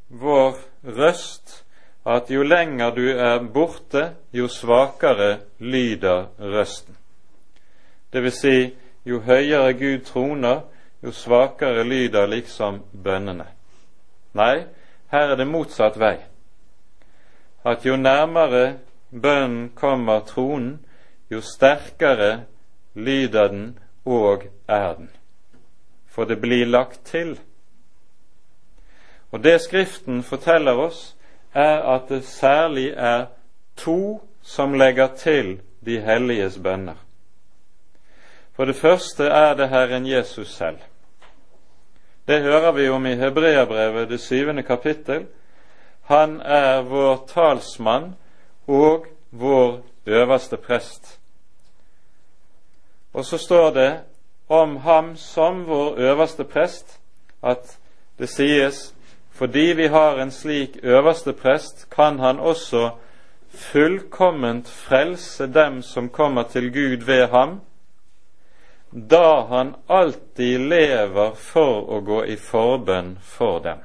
vår 0.10 0.58
røst 0.84 1.63
at 2.08 2.32
jo 2.32 2.43
lenger 2.43 2.95
du 2.95 3.06
er 3.12 3.43
borte, 3.54 4.13
jo 4.32 4.47
svakere 4.47 5.38
lyder 5.60 6.30
røsten. 6.39 6.95
Det 8.13 8.23
vil 8.23 8.32
si, 8.32 8.58
jo 9.06 9.19
høyere 9.19 9.73
Gud 9.73 10.06
troner, 10.08 10.62
jo 11.03 11.12
svakere 11.12 11.83
lyder 11.83 12.27
liksom 12.27 12.81
bønnene. 12.91 13.45
Nei, 14.33 14.65
her 15.12 15.31
er 15.31 15.36
det 15.36 15.47
motsatt 15.47 15.97
vei. 15.99 16.17
At 17.65 17.86
jo 17.86 17.95
nærmere 17.95 18.79
bønnen 19.12 19.69
kommer 19.75 20.19
tronen, 20.19 20.79
jo 21.29 21.41
sterkere 21.41 22.45
lyder 22.95 23.47
den 23.47 23.79
og 24.05 24.47
er 24.67 24.93
den. 24.93 25.10
For 26.07 26.25
det 26.25 26.39
blir 26.41 26.65
lagt 26.65 27.05
til. 27.05 27.38
Og 29.31 29.43
det 29.43 29.62
Skriften 29.62 30.23
forteller 30.23 30.79
oss, 30.79 31.15
er 31.53 31.81
at 31.95 32.10
det 32.10 32.23
særlig 32.25 32.93
er 32.95 33.25
to 33.75 34.21
som 34.41 34.73
legger 34.73 35.07
til 35.15 35.60
de 35.86 35.99
helliges 36.01 36.57
bønner. 36.63 36.95
For 38.55 38.65
det 38.65 38.75
første 38.75 39.23
er 39.23 39.53
det 39.53 39.69
Herren 39.69 40.07
Jesus 40.07 40.53
selv. 40.55 40.77
Det 42.28 42.42
hører 42.42 42.72
vi 42.72 42.90
om 42.90 43.06
i 43.06 43.16
Hebreabrevet, 43.16 44.10
det 44.10 44.20
syvende 44.20 44.63
kapittel. 44.63 45.26
Han 46.04 46.42
er 46.42 46.82
vår 46.82 47.26
talsmann 47.28 48.16
og 48.68 49.06
vår 49.32 49.80
øverste 50.06 50.58
prest. 50.58 51.20
Og 53.13 53.26
så 53.26 53.38
står 53.38 53.70
det 53.72 54.00
om 54.50 54.76
ham 54.78 55.16
som 55.16 55.68
vår 55.68 55.96
øverste 55.98 56.44
prest 56.44 57.00
at 57.44 57.78
det 58.20 58.30
sies 58.30 58.94
fordi 59.32 59.74
vi 59.78 59.88
har 59.88 60.18
en 60.18 60.32
slik 60.32 60.80
øverste 60.84 61.34
prest, 61.34 61.90
kan 61.90 62.20
han 62.20 62.40
også 62.40 62.90
fullkomment 63.50 64.70
frelse 64.70 65.48
dem 65.48 65.82
som 65.82 66.10
kommer 66.10 66.44
til 66.44 66.74
Gud 66.74 67.06
ved 67.06 67.28
ham, 67.28 67.62
da 68.97 69.45
han 69.45 69.75
alltid 69.88 70.60
lever 70.60 71.31
for 71.36 71.86
å 71.93 71.99
gå 72.01 72.23
i 72.25 72.38
forbønn 72.41 73.17
for 73.21 73.60
dem. 73.62 73.83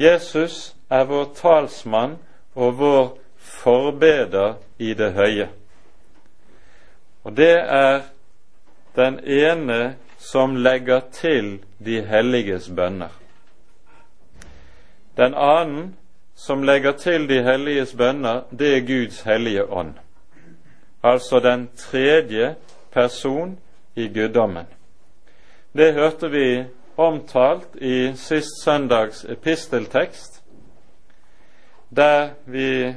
Jesus 0.00 0.74
er 0.88 1.04
vår 1.10 1.26
talsmann 1.36 2.16
og 2.54 2.78
vår 2.80 3.10
forbeder 3.36 4.56
i 4.78 4.94
det 4.96 5.10
høye. 5.12 5.48
Og 7.28 7.36
det 7.36 7.52
er 7.60 8.00
den 8.96 9.20
ene 9.20 9.96
som 10.16 10.56
legger 10.56 11.04
til 11.12 11.58
de 11.84 12.00
helliges 12.00 12.70
bønner. 12.72 13.12
Den 15.20 15.34
annen 15.34 15.96
som 16.34 16.62
legger 16.64 16.96
til 16.96 17.28
de 17.28 17.42
helliges 17.42 17.92
bønner, 17.92 18.46
det 18.50 18.76
er 18.76 18.86
Guds 18.86 19.22
hellige 19.28 19.68
ånd. 19.68 19.98
Altså 21.02 21.40
den 21.40 21.68
tredje 21.76 22.54
person 22.92 23.58
i 23.94 24.08
guddommen. 24.08 24.66
Det 25.72 25.94
hørte 25.94 26.30
vi 26.30 26.64
omtalt 26.96 27.76
i 27.76 28.12
sist 28.16 28.64
søndags 28.64 29.24
episteltekst, 29.24 30.42
der 31.96 32.30
vi 32.44 32.94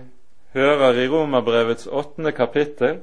hører 0.53 0.97
i 0.97 1.07
Romerbrevets 1.07 1.87
åttende 1.87 2.31
kapittel 2.31 2.99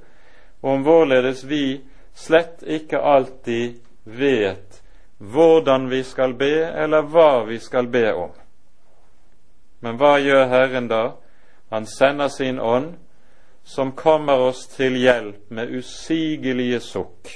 om 0.63 0.83
hvorledes 0.83 1.45
vi 1.49 1.81
slett 2.15 2.63
ikke 2.67 2.99
alltid 2.99 3.79
vet 4.05 4.83
hvordan 5.19 5.91
vi 5.91 6.03
skal 6.03 6.35
be, 6.39 6.53
eller 6.83 7.03
hva 7.03 7.45
vi 7.47 7.59
skal 7.59 7.89
be 7.91 8.07
om. 8.15 8.31
Men 9.81 9.99
hva 9.99 10.17
gjør 10.23 10.47
Herren 10.51 10.89
da? 10.91 11.03
Han 11.71 11.87
sender 11.87 12.29
sin 12.29 12.61
ånd, 12.61 12.95
som 13.69 13.93
kommer 13.93 14.41
oss 14.49 14.67
til 14.73 14.97
hjelp 14.97 15.51
med 15.53 15.75
usigelige 15.77 16.81
sukk. 16.81 17.29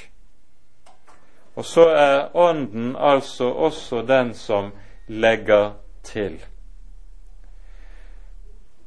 Og 1.55 1.65
så 1.69 1.85
er 1.93 2.37
Ånden 2.37 2.97
altså 2.97 3.51
også 3.53 4.01
den 4.09 4.33
som 4.35 4.73
legger 5.09 5.75
til. 6.03 6.41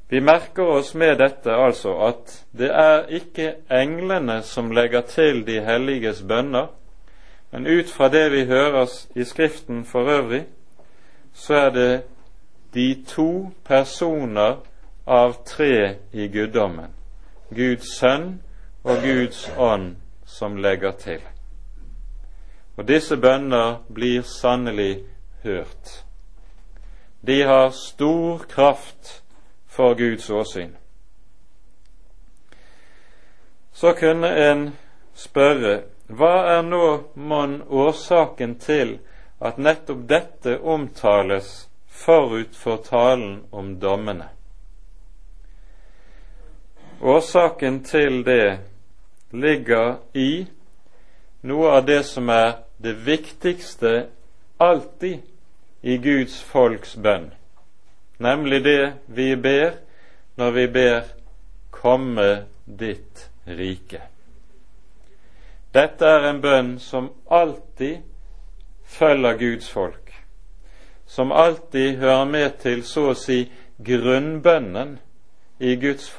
Vi 0.10 0.19
merker 0.19 0.63
oss 0.63 0.95
med 0.95 1.19
dette 1.21 1.53
altså 1.53 1.93
at 2.08 2.34
det 2.58 2.71
er 2.73 3.05
ikke 3.13 3.53
englene 3.69 4.41
som 4.41 4.71
legger 4.71 5.01
til 5.01 5.45
de 5.47 5.62
helliges 5.62 6.23
bønner, 6.27 6.67
men 7.51 7.67
ut 7.67 7.89
fra 7.89 8.10
det 8.10 8.31
vi 8.31 8.45
hører 8.45 8.89
i 9.15 9.23
Skriften 9.23 9.86
for 9.86 10.10
øvrig, 10.10 10.45
så 11.34 11.53
er 11.53 11.69
det 11.69 12.01
de 12.73 13.03
to 13.08 13.51
personer 13.65 14.55
av 15.05 15.34
tre 15.45 15.95
i 16.13 16.27
guddommen, 16.27 16.94
Guds 17.49 17.97
sønn 17.99 18.41
og 18.84 19.01
Guds 19.01 19.49
ånd, 19.58 19.95
som 20.25 20.58
legger 20.58 20.91
til. 20.91 21.21
Og 22.77 22.88
disse 22.88 23.17
bønner 23.17 23.84
blir 23.93 24.21
sannelig 24.21 25.05
hørt. 25.43 26.05
De 27.27 27.41
har 27.43 27.69
stor 27.69 28.45
kraft 28.49 29.23
for 29.67 29.93
Guds 29.93 30.29
åsyn. 30.29 30.75
Så 33.73 33.93
kunne 33.93 34.29
en 34.49 34.67
spørre 35.15 35.81
hva 36.08 36.34
er 36.58 36.62
nå 36.63 36.86
mon 37.15 37.62
årsaken 37.65 38.60
til 38.62 38.99
at 39.41 39.58
nettopp 39.58 40.05
dette 40.10 40.60
omtales 40.62 41.67
forut 41.89 42.53
for 42.55 42.77
talen 42.86 43.41
om 43.51 43.73
dommene? 43.81 44.29
Årsaken 47.06 47.84
til 47.86 48.24
det 48.26 48.58
ligger 49.32 50.00
i 50.18 50.46
noe 51.46 51.78
av 51.78 51.86
det 51.86 52.02
som 52.10 52.30
er 52.34 52.63
det 52.82 52.98
viktigste 53.06 53.96
alltid 54.58 55.22
i 55.86 55.98
Guds 56.02 56.41
folks 56.41 56.96
bønn 56.98 57.30
nemlig 58.18 58.63
det 58.63 58.94
vi 59.06 59.36
ber 59.36 59.72
når 60.36 60.52
vi 60.52 60.68
ber 60.68 61.02
'Komme 61.72 62.46
ditt 62.80 63.30
rike'. 63.48 64.02
Dette 65.74 66.06
er 66.06 66.30
en 66.30 66.41
bønn 66.41 66.80
som 66.80 67.10
alltid 67.32 67.98
følger 68.84 69.38
Guds 69.38 69.70
folk, 69.70 70.13
som 71.06 71.32
alltid 71.32 71.98
hører 71.98 72.26
med 72.26 72.50
til 72.60 72.84
så 72.84 73.10
å 73.10 73.13
si 73.13 73.52
grunnbønnen 73.86 75.00
i 75.60 75.76
Guds 75.76 76.10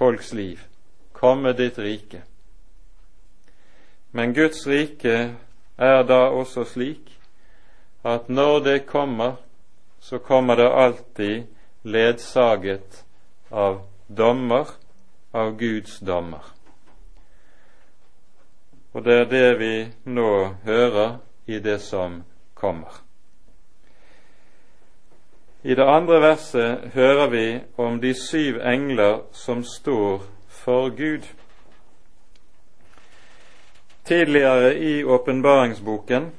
folks 0.00 0.32
liv 0.32 0.60
'Komme 1.12 1.52
ditt 1.52 1.78
rike'. 1.78 2.22
Men 4.12 4.34
Guds 4.34 4.66
rike 4.66 5.36
er 5.78 6.02
da 6.02 6.28
også 6.28 6.64
slik 6.64 7.20
at 8.04 8.28
når 8.28 8.58
det 8.58 8.86
kommer, 8.86 9.32
så 10.00 10.18
kommer 10.18 10.54
det 10.54 10.72
alltid 10.72 11.42
ledsaget 11.82 13.04
av 13.50 13.82
dommer, 14.08 14.66
av 15.32 15.58
Guds 15.58 15.98
dommer. 15.98 16.44
Og 18.92 19.04
det 19.04 19.20
er 19.20 19.24
det 19.24 19.58
vi 19.58 19.92
nå 20.04 20.54
hører 20.64 21.18
i 21.46 21.58
det 21.58 21.80
som 21.80 22.22
kommer. 22.54 23.09
I 25.62 25.74
det 25.74 25.84
andre 25.84 26.20
verset 26.20 26.92
hører 26.94 27.26
vi 27.28 27.60
om 27.76 27.98
de 28.00 28.14
syv 28.16 28.62
engler 28.64 29.18
som 29.36 29.60
står 29.64 30.22
for 30.48 30.88
Gud. 30.96 31.26
Tidligere 34.04 34.74
i 34.78 35.04
åpenbaringsboken 35.04 36.30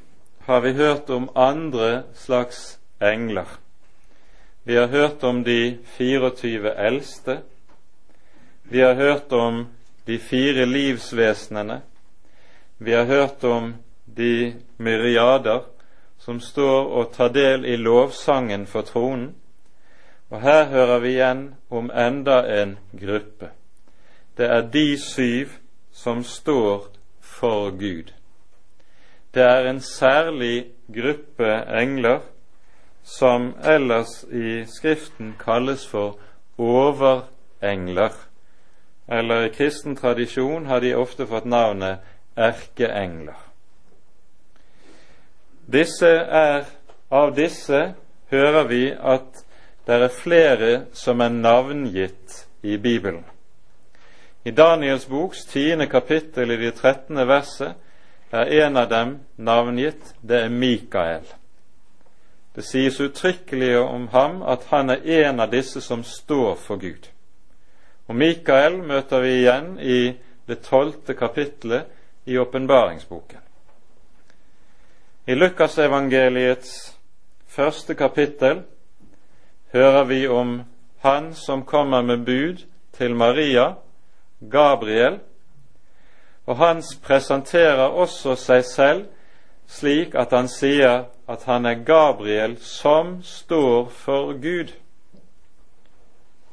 har 0.46 0.62
vi 0.62 0.72
hørt 0.74 1.10
om 1.10 1.30
andre 1.36 2.04
slags 2.14 2.80
engler. 3.02 3.46
Vi 4.64 4.76
har 4.76 4.88
hørt 4.88 5.24
om 5.24 5.44
de 5.44 5.78
24 5.98 6.74
eldste. 6.88 7.38
Vi 8.64 8.82
har 8.82 8.94
hørt 8.94 9.32
om 9.32 9.68
de 10.08 10.18
fire 10.20 10.66
livsvesenene. 10.66 11.82
Vi 12.78 12.92
har 12.92 13.06
hørt 13.06 13.44
om 13.44 13.76
de 14.06 14.54
myriader 14.78 15.62
som 16.22 16.40
står 16.40 16.92
og 16.94 17.14
tar 17.16 17.32
del 17.34 17.66
i 17.66 17.76
lovsangen 17.82 18.68
for 18.70 18.86
tronen. 18.86 19.34
Og 20.30 20.42
her 20.42 20.68
hører 20.70 21.00
vi 21.04 21.16
igjen 21.16 21.44
om 21.70 21.90
enda 21.92 22.44
en 22.62 22.78
gruppe. 22.94 23.50
Det 24.38 24.46
er 24.46 24.70
de 24.74 24.98
syv 25.02 25.58
som 25.92 26.24
står 26.24 26.88
for 27.20 27.72
Gud. 27.72 28.14
Det 29.34 29.44
er 29.44 29.70
en 29.70 29.82
særlig 29.82 30.68
gruppe 30.94 31.52
engler 31.82 32.20
som 33.04 33.56
ellers 33.64 34.24
i 34.24 34.66
Skriften 34.66 35.36
kalles 35.40 35.88
for 35.88 36.20
overengler. 36.58 38.14
Eller 39.08 39.46
i 39.46 39.54
kristen 39.56 39.96
tradisjon 39.96 40.66
har 40.66 40.80
de 40.80 40.96
ofte 40.96 41.28
fått 41.28 41.46
navnet 41.46 41.98
erkeengler. 42.36 43.51
Disse 45.66 46.08
er, 46.08 46.66
Av 47.12 47.34
disse 47.36 47.94
hører 48.32 48.68
vi 48.70 48.86
at 48.96 49.42
det 49.88 49.98
er 50.00 50.14
flere 50.16 50.70
som 50.96 51.20
er 51.22 51.34
navngitt 51.34 52.46
i 52.64 52.78
Bibelen. 52.78 53.26
I 54.46 54.52
Daniels 54.52 55.06
boks 55.06 55.44
tiende 55.46 55.90
kapittel 55.92 56.52
i 56.52 56.58
det 56.62 56.78
trettende 56.80 57.28
verset 57.28 57.76
er 58.32 58.54
en 58.64 58.78
av 58.78 58.88
dem 58.90 59.12
navngitt, 59.36 60.16
det 60.22 60.40
er 60.46 60.50
Mikael. 60.50 61.28
Det 62.56 62.64
sies 62.64 63.00
uttrykkelig 63.00 63.76
om 63.80 64.08
ham 64.16 64.42
at 64.44 64.66
han 64.72 64.90
er 64.90 65.04
en 65.28 65.44
av 65.44 65.52
disse 65.52 65.82
som 65.82 66.04
står 66.04 66.56
for 66.56 66.80
Gud. 66.80 67.12
Og 68.08 68.16
Mikael 68.16 68.80
møter 68.80 69.22
vi 69.24 69.38
igjen 69.42 69.76
i 69.80 70.02
det 70.48 70.62
tolvte 70.64 71.14
kapittelet 71.14 71.92
i 72.26 72.38
åpenbaringsboken. 72.38 73.41
I 75.28 75.36
Lukasevangeliets 75.38 76.98
første 77.48 77.94
kapittel 77.96 78.64
hører 79.74 80.04
vi 80.04 80.28
om 80.28 80.62
han 81.04 81.34
som 81.38 81.62
kommer 81.66 82.02
med 82.02 82.24
bud 82.26 82.64
til 82.98 83.16
Maria, 83.16 83.74
Gabriel, 84.52 85.20
og 86.46 86.58
han 86.58 86.82
presenterer 87.04 87.94
også 87.94 88.34
seg 88.36 88.66
selv 88.66 89.04
slik 89.70 90.16
at 90.18 90.34
han 90.34 90.50
sier 90.50 91.06
at 91.30 91.46
han 91.46 91.70
er 91.70 91.84
Gabriel 91.86 92.56
som 92.58 93.20
står 93.24 93.92
for 93.94 94.34
Gud. 94.42 94.74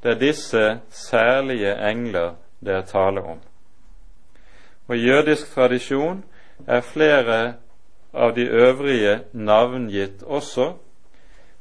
Det 0.02 0.10
er 0.12 0.20
disse 0.20 0.66
særlige 0.90 1.72
engler 1.88 2.36
det 2.60 2.74
er 2.74 2.84
tale 2.84 3.22
om. 3.22 3.40
Og 4.88 4.96
I 4.96 5.08
jødisk 5.08 5.54
tradisjon 5.54 6.20
er 6.66 6.80
flere 6.80 7.54
av 8.18 8.34
de 8.34 8.44
øvrige 8.48 9.20
navngitt 9.32 10.22
også, 10.22 10.72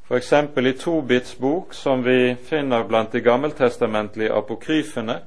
f.eks. 0.08 0.34
i 0.58 0.74
Tobits 0.80 1.36
bok, 1.36 1.74
som 1.74 2.04
vi 2.06 2.36
finner 2.50 2.84
blant 2.88 3.14
de 3.14 3.22
gammeltestamentlige 3.22 4.34
apokryfene, 4.34 5.20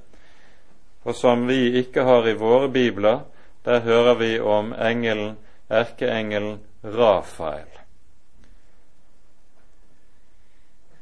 og 1.04 1.14
som 1.14 1.46
vi 1.48 1.78
ikke 1.80 2.04
har 2.04 2.28
i 2.28 2.36
våre 2.36 2.68
bibler, 2.68 3.20
der 3.64 3.80
hører 3.80 4.14
vi 4.14 4.38
om 4.40 4.72
engelen, 4.72 5.36
erkeengelen 5.68 6.58
Rafael. 6.84 7.68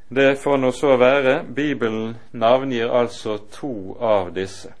Det 0.09 0.39
får 0.39 0.57
nå 0.57 0.71
så 0.71 0.97
være. 0.97 1.43
Bibelen 1.55 2.17
navngir 2.31 2.89
altså 2.89 3.37
to 3.51 3.97
av 4.01 4.31
disse. 4.33 4.73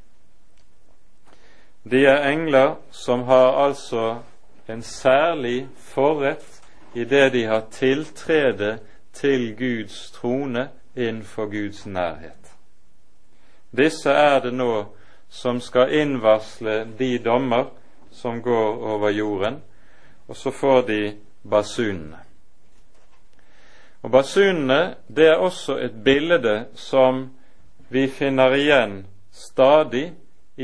De 1.91 2.05
er 2.05 2.25
engler 2.31 2.75
som 2.91 3.23
har 3.23 3.53
altså 3.65 4.15
en 4.69 4.81
særlig 4.81 5.67
forrett 5.75 6.61
i 6.95 7.03
det 7.03 7.33
de 7.33 7.43
har 7.45 7.65
tiltrede 7.71 8.79
til 9.13 9.55
Guds 9.57 10.11
trone 10.11 10.69
innenfor 10.95 11.45
Guds 11.45 11.85
nærhet. 11.85 12.53
Disse 13.77 14.09
er 14.09 14.39
det 14.39 14.53
nå 14.53 14.85
som 15.29 15.61
skal 15.61 15.93
innvarsle 15.93 16.87
de 16.99 17.17
dommer 17.17 17.65
som 18.11 18.41
går 18.41 18.85
over 18.93 19.09
jorden, 19.09 19.61
og 20.27 20.35
så 20.35 20.51
får 20.51 20.81
de 20.81 21.13
basunene. 21.49 22.17
Og 24.01 24.11
Basunene 24.11 24.95
det 25.07 25.27
er 25.27 25.35
også 25.35 25.77
et 25.77 26.03
bilde 26.03 26.65
som 26.75 27.29
vi 27.89 28.07
finner 28.07 28.55
igjen 28.55 29.05
stadig 29.31 30.13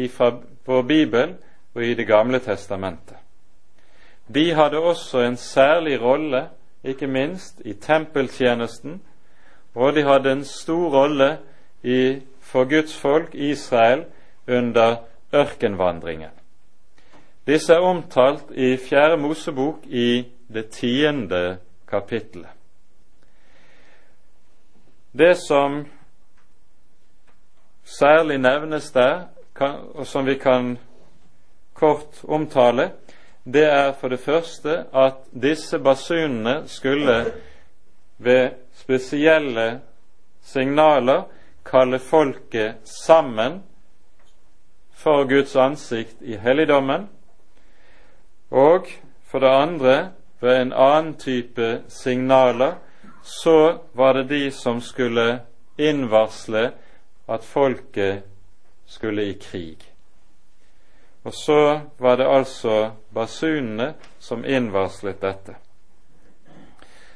fra 0.09 0.31
vår 0.65 0.81
bibel 0.81 1.35
og 1.75 1.83
i 1.83 1.93
Det 1.93 2.07
gamle 2.07 2.39
testamentet. 2.39 3.24
De 4.33 4.53
hadde 4.53 4.79
også 4.79 5.19
en 5.19 5.37
særlig 5.37 6.01
rolle, 6.01 6.49
ikke 6.83 7.07
minst 7.07 7.61
i 7.65 7.73
tempeltjenesten, 7.73 9.01
og 9.75 9.93
de 9.93 10.03
hadde 10.03 10.31
en 10.31 10.43
stor 10.43 10.89
rolle 10.89 11.37
for 12.39 12.63
Guds 12.69 12.97
folk 12.97 13.35
Israel 13.35 14.05
under 14.47 14.95
ørkenvandringen. 15.33 16.29
Disse 17.47 17.73
er 17.73 17.79
omtalt 17.79 18.51
i 18.51 18.77
Fjerde 18.77 19.17
Mosebok 19.17 19.85
i 19.85 20.25
det 20.53 20.69
tiende 20.69 21.57
kapittelet. 21.87 22.49
Det 25.17 25.37
som 25.47 25.85
særlig 27.83 28.37
nevnes 28.37 28.91
der, 28.91 29.27
og 29.95 30.07
som 30.07 30.25
vi 30.25 30.35
kan 30.37 30.77
kort 31.73 32.23
omtale, 32.23 32.91
det 33.45 33.65
er 33.65 33.91
for 33.93 34.09
det 34.09 34.19
første 34.19 34.85
at 34.93 35.21
disse 35.41 35.79
basunene 35.79 36.63
skulle 36.67 37.17
ved 38.17 38.49
spesielle 38.73 39.81
signaler 40.41 41.27
kalle 41.65 41.99
folket 41.99 42.75
sammen 42.89 43.63
for 44.93 45.27
Guds 45.29 45.55
ansikt 45.55 46.21
i 46.21 46.37
helligdommen, 46.41 47.09
og 48.51 48.87
for 49.25 49.39
det 49.39 49.47
andre 49.47 49.95
ved 50.41 50.61
en 50.61 50.73
annen 50.73 51.13
type 51.19 51.81
signaler 51.87 52.79
så 53.21 53.77
var 53.93 54.13
det 54.13 54.29
de 54.29 54.51
som 54.51 54.81
skulle 54.81 55.39
innvarsle 55.77 56.71
at 57.27 57.43
folket 57.43 58.23
skulle 58.85 59.25
i 59.25 59.37
krig. 59.41 59.94
Og 61.25 61.33
så 61.33 61.81
var 61.97 62.17
det 62.17 62.27
altså 62.29 62.91
basunene 63.13 63.93
som 64.19 64.45
innvarslet 64.45 65.21
dette. 65.21 65.55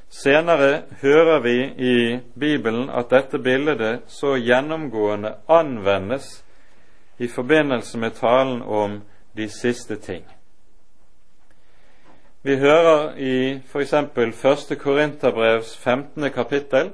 Senere 0.09 0.81
hører 1.01 1.39
vi 1.39 1.57
i 1.77 2.19
Bibelen 2.39 2.89
at 2.89 3.11
dette 3.13 3.37
bildet 3.37 4.01
så 4.09 4.33
gjennomgående 4.41 5.35
anvendes 5.47 6.43
i 7.19 7.27
forbindelse 7.27 7.97
med 7.97 8.17
talen 8.17 8.61
om 8.61 9.01
de 9.37 9.49
siste 9.49 9.95
ting. 9.95 10.25
Vi 12.41 12.55
hører 12.55 13.15
i 13.17 13.61
f.eks. 13.67 13.93
1. 13.93 14.77
Korinterbrevs 14.79 15.77
15. 15.77 16.31
kapittel. 16.31 16.91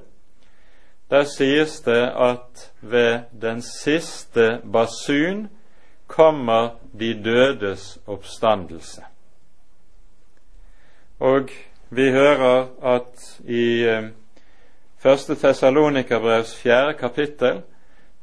Der 1.09 1.23
sies 1.23 1.79
det 1.79 2.11
at 2.17 2.71
ved 2.81 3.19
den 3.41 3.61
siste 3.61 4.59
basun 4.73 5.47
kommer 6.07 6.69
de 6.99 7.13
dødes 7.23 7.99
oppstandelse. 8.07 9.03
Og 11.19 11.49
vi 11.89 12.11
hører 12.11 12.67
at 12.83 13.39
i 13.45 13.83
1. 13.83 14.13
Eh, 15.05 15.37
Tessalonikerbrevs 15.37 16.55
4. 16.55 16.93
kapittel 16.93 17.61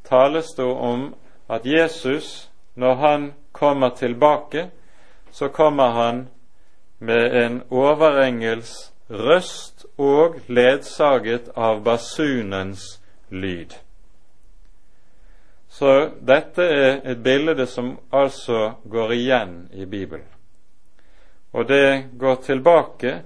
tales 0.05 0.47
det 0.57 0.65
om 0.65 1.15
at 1.49 1.67
Jesus, 1.67 2.51
når 2.75 2.95
han 2.95 3.33
kommer 3.53 3.89
tilbake, 3.89 4.71
så 5.31 5.49
kommer 5.49 5.91
han 5.91 6.29
med 6.99 7.45
en 7.45 7.63
overengels 7.71 8.93
røst 9.11 9.87
og 9.99 10.35
ledsaget 10.49 11.49
av 11.57 11.83
basunens 11.85 13.01
lyd. 13.31 13.82
Så 15.83 16.11
dette 16.23 16.63
er 16.63 17.01
et 17.11 17.19
bilde 17.19 17.65
som 17.67 17.97
altså 18.15 18.77
går 18.87 19.13
igjen 19.17 19.55
i 19.75 19.83
Bibelen. 19.83 20.29
Og 21.53 21.67
det 21.67 22.05
går 22.19 22.35
tilbake 22.35 23.23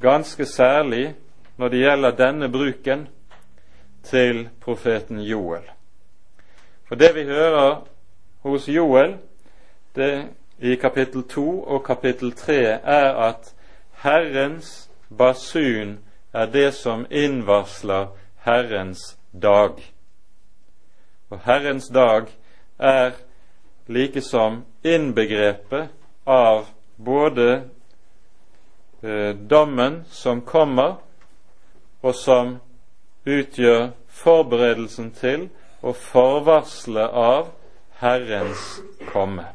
ganske 0.00 0.46
særlig 0.46 1.10
når 1.56 1.68
det 1.68 1.80
gjelder 1.82 2.14
denne 2.16 2.48
bruken, 2.48 3.02
til 4.02 4.48
profeten 4.60 5.20
Joel. 5.20 5.66
For 6.88 6.94
det 6.94 7.10
vi 7.14 7.24
hører 7.24 7.84
hos 8.42 8.68
Joel, 8.68 9.18
det 9.96 10.28
i 10.58 10.74
kapittel 10.76 11.28
2 11.28 11.62
og 11.62 11.84
kapittel 11.84 12.32
3 12.32 12.56
er 12.84 13.20
at 13.28 13.52
Herrens 14.00 14.90
basun 15.18 15.98
er 16.32 16.46
det 16.46 16.74
som 16.74 17.04
innvarsler 17.10 18.06
Herrens 18.44 19.18
dag. 19.42 19.95
Og 21.30 21.40
Herrens 21.44 21.88
dag 21.94 22.28
er 22.78 23.16
likesom 23.86 24.62
innbegrepet 24.86 25.88
av 26.26 26.66
både 26.96 27.48
eh, 29.02 29.34
dommen 29.34 30.04
som 30.10 30.40
kommer, 30.46 30.96
og 32.02 32.14
som 32.14 32.56
utgjør 33.26 33.90
forberedelsen 34.08 35.10
til 35.18 35.48
og 35.82 35.96
forvarselet 35.98 37.10
av 37.10 37.50
Herrens 38.00 38.64
komme. 39.10 39.48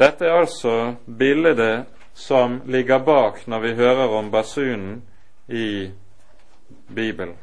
Dette 0.00 0.26
er 0.26 0.40
altså 0.40 0.94
bildet 1.06 1.86
som 2.14 2.60
ligger 2.66 3.04
bak 3.04 3.44
når 3.46 3.60
vi 3.66 3.74
hører 3.78 4.16
om 4.18 4.30
basunen 4.32 5.02
i 5.48 5.90
Bibelen. 6.88 7.36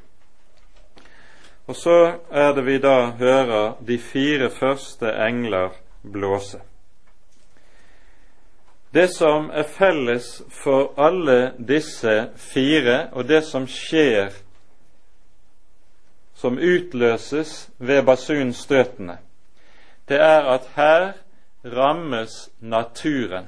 Og 1.70 1.76
så 1.76 2.16
er 2.34 2.54
det 2.58 2.64
vi 2.66 2.80
da 2.82 3.12
hører 3.20 3.76
de 3.86 4.00
fire 4.02 4.50
første 4.50 5.12
engler 5.28 5.76
blåse. 6.02 6.58
Det 8.94 9.06
som 9.14 9.52
er 9.54 9.68
felles 9.70 10.32
for 10.50 10.96
alle 10.98 11.52
disse 11.62 12.32
fire, 12.42 13.12
og 13.14 13.28
det 13.30 13.44
som 13.46 13.68
skjer, 13.70 14.34
som 16.34 16.58
utløses 16.58 17.70
ved 17.78 18.02
basunstøtene, 18.08 19.20
det 20.10 20.18
er 20.18 20.50
at 20.50 20.66
her 20.74 21.12
rammes 21.66 22.50
naturen. 22.60 23.46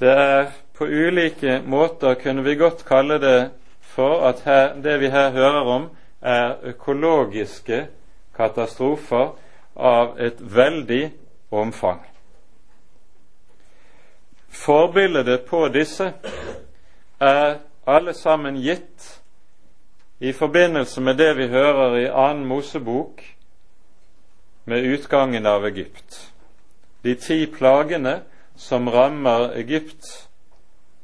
Det 0.00 0.10
er 0.10 0.50
på 0.74 0.90
ulike 0.90 1.60
måter, 1.62 2.18
kunne 2.18 2.42
vi 2.42 2.58
godt 2.58 2.82
kalle 2.88 3.22
det 3.22 3.50
for, 3.80 4.26
at 4.26 4.42
her, 4.42 4.80
det 4.82 5.00
vi 5.00 5.06
her 5.06 5.30
hører 5.30 5.62
om, 5.78 5.90
er 6.22 6.56
økologiske 6.72 7.86
katastrofer 8.36 9.34
av 9.76 10.18
et 10.20 10.40
veldig 10.40 11.02
omfang. 11.50 12.00
Forbildet 14.52 15.46
på 15.48 15.66
disse 15.72 16.12
er 17.20 17.58
alle 17.86 18.14
sammen 18.14 18.58
gitt 18.62 19.08
i 20.22 20.32
forbindelse 20.32 21.00
med 21.00 21.16
det 21.18 21.32
vi 21.36 21.48
hører 21.50 21.96
i 21.98 22.10
annen 22.10 22.44
Mosebok 22.46 23.24
med 24.64 24.84
utgangen 24.94 25.46
av 25.46 25.64
Egypt. 25.66 26.32
De 27.02 27.14
ti 27.18 27.46
plagene 27.46 28.20
som 28.56 28.88
rammer 28.88 29.56
Egypt 29.58 30.28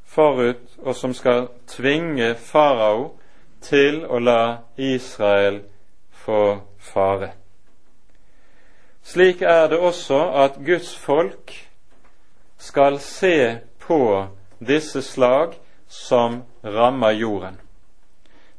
forut, 0.07 0.63
og 0.79 0.95
som 0.95 1.15
skal 1.15 1.49
tvinge 1.67 2.35
farao 2.35 3.17
til 3.61 4.05
å 4.07 4.19
la 4.19 4.43
Israel 4.77 5.63
få 6.11 6.61
fare. 6.79 7.33
Slik 9.03 9.43
er 9.43 9.69
det 9.69 9.79
også 9.79 10.19
at 10.45 10.59
Guds 10.67 10.97
folk 10.97 11.55
skal 12.59 12.99
se 13.01 13.59
på 13.81 14.27
disse 14.59 15.03
slag 15.03 15.55
som 15.89 16.43
rammer 16.65 17.11
jorden. 17.17 17.57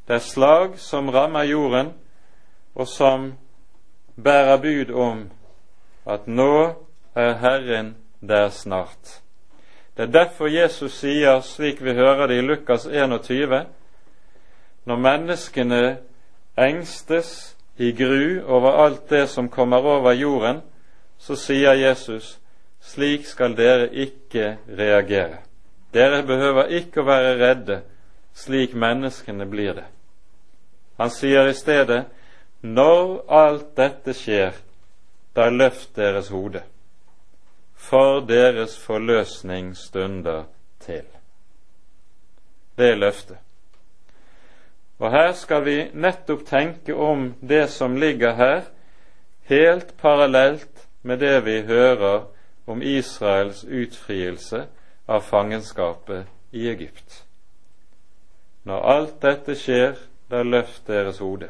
Det 0.08 0.16
er 0.16 0.26
slag 0.26 0.80
som 0.82 1.10
rammer 1.10 1.44
jorden, 1.44 1.94
og 2.76 2.88
som 2.88 3.34
bærer 4.24 4.58
bud 4.58 4.94
om 4.96 5.30
at 6.06 6.28
nå 6.28 6.74
er 7.16 7.34
Herren 7.34 7.96
der 8.22 8.50
snart. 8.50 9.22
Det 9.98 10.08
er 10.08 10.12
derfor 10.12 10.48
Jesus 10.48 10.98
sier, 10.98 11.42
slik 11.42 11.84
vi 11.84 11.94
hører 11.94 12.28
det 12.28 12.38
i 12.40 12.42
Lukas 12.42 12.86
21, 12.86 13.66
når 14.89 14.97
menneskene 14.97 15.82
engstes 16.58 17.56
i 17.78 17.91
gru 17.93 18.41
over 18.49 18.71
alt 18.86 19.10
det 19.10 19.28
som 19.30 19.49
kommer 19.49 19.86
over 19.86 20.12
jorden, 20.17 20.62
så 21.17 21.36
sier 21.38 21.78
Jesus, 21.78 22.39
slik 22.82 23.28
skal 23.28 23.54
dere 23.58 23.89
ikke 23.93 24.58
reagere. 24.78 25.43
Dere 25.93 26.23
behøver 26.25 26.71
ikke 26.80 27.04
å 27.04 27.08
være 27.08 27.36
redde, 27.38 27.78
slik 28.34 28.73
menneskene 28.73 29.45
blir 29.49 29.75
det. 29.78 29.86
Han 30.97 31.12
sier 31.13 31.47
i 31.47 31.54
stedet, 31.54 32.06
når 32.62 33.21
alt 33.30 33.75
dette 33.78 34.15
skjer, 34.17 34.58
da 35.36 35.49
løft 35.54 35.93
deres 35.95 36.32
hode, 36.34 36.63
for 37.75 38.25
deres 38.25 38.73
forløsning 38.78 39.75
stunder 39.78 40.47
til. 40.84 41.06
Det 42.75 42.89
er 42.89 42.99
løftet. 42.99 43.38
Og 45.00 45.12
her 45.12 45.32
skal 45.34 45.64
vi 45.66 45.78
nettopp 45.94 46.44
tenke 46.48 46.96
om 46.96 47.34
det 47.42 47.70
som 47.72 47.96
ligger 47.96 48.36
her, 48.36 48.62
helt 49.48 49.98
parallelt 49.98 50.88
med 51.02 51.20
det 51.24 51.46
vi 51.46 51.62
hører 51.62 52.26
om 52.68 52.82
Israels 52.82 53.64
utfrielse 53.64 54.66
av 55.08 55.22
fangenskapet 55.22 56.28
i 56.52 56.68
Egypt. 56.70 57.24
Når 58.64 58.86
alt 58.92 59.22
dette 59.24 59.56
skjer, 59.56 59.96
da 60.30 60.44
løft 60.44 60.88
deres 60.88 61.18
hode. 61.24 61.48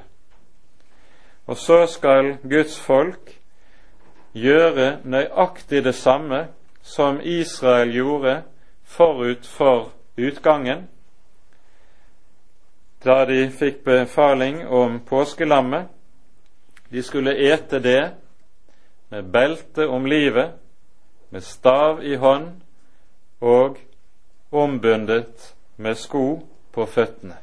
Og 1.49 1.57
så 1.57 1.85
skal 1.89 2.37
Guds 2.43 2.77
folk 2.79 3.33
gjøre 4.37 4.99
nøyaktig 5.03 5.81
det 5.83 5.95
samme 5.97 6.45
som 6.81 7.19
Israel 7.23 7.91
gjorde 7.91 8.43
forut 8.85 9.45
for 9.45 9.91
utgangen, 10.17 10.87
da 13.03 13.25
de 13.25 13.49
fikk 13.51 13.83
befaling 13.83 14.67
om 14.67 14.99
påskelammet. 14.99 15.87
De 16.89 17.03
skulle 17.03 17.35
ete 17.37 17.79
det 17.79 18.11
med 19.09 19.29
belte 19.31 19.87
om 19.87 20.05
livet, 20.05 20.51
med 21.29 21.43
stav 21.43 22.03
i 22.03 22.15
hånd 22.15 22.61
og 23.39 23.77
ombundet 24.49 25.53
med 25.75 25.97
sko 25.97 26.41
på 26.71 26.85
føttene. 26.85 27.37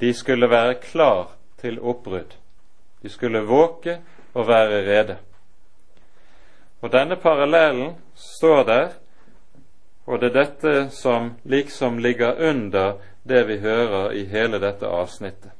De 0.00 0.12
skulle 0.14 0.50
være 0.50 0.74
klar 0.74 1.30
til 1.60 1.80
oppbrudd. 1.80 2.34
De 3.02 3.08
skulle 3.08 3.40
våke 3.40 3.98
og 4.34 4.48
være 4.48 4.82
rede. 4.84 5.16
Og 6.80 6.92
Denne 6.92 7.16
parallellen 7.16 7.94
står 8.14 8.62
der, 8.62 8.88
og 10.06 10.20
det 10.20 10.28
er 10.28 10.44
dette 10.44 10.90
som 10.90 11.32
liksom 11.44 11.98
ligger 11.98 12.48
under 12.48 12.92
det 13.24 13.44
vi 13.48 13.58
hører 13.58 14.12
i 14.12 14.24
hele 14.24 14.60
dette 14.60 14.86
avsnittet. 14.86 15.52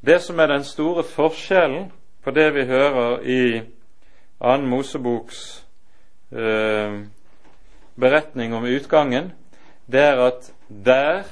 Det 0.00 0.20
som 0.22 0.38
er 0.38 0.46
den 0.46 0.64
store 0.64 1.02
forskjellen 1.06 1.90
på 2.24 2.30
det 2.30 2.50
vi 2.54 2.64
hører 2.66 3.22
i 3.22 3.62
Annen 4.40 4.68
Moseboks 4.68 5.64
eh, 6.32 7.00
beretning 7.94 8.54
om 8.54 8.66
utgangen, 8.66 9.32
det 9.86 10.02
er 10.02 10.20
at 10.26 10.52
der 10.68 11.24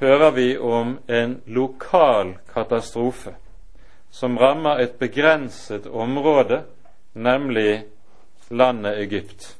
hører 0.00 0.30
vi 0.30 0.58
om 0.58 0.98
en 1.08 1.42
lokal 1.46 2.34
katastrofe 2.54 3.36
som 4.10 4.38
rammer 4.38 4.78
et 4.78 4.98
begrenset 4.98 5.86
område, 5.86 6.62
nemlig 7.14 7.84
landet 8.50 8.98
Egypt. 9.02 9.56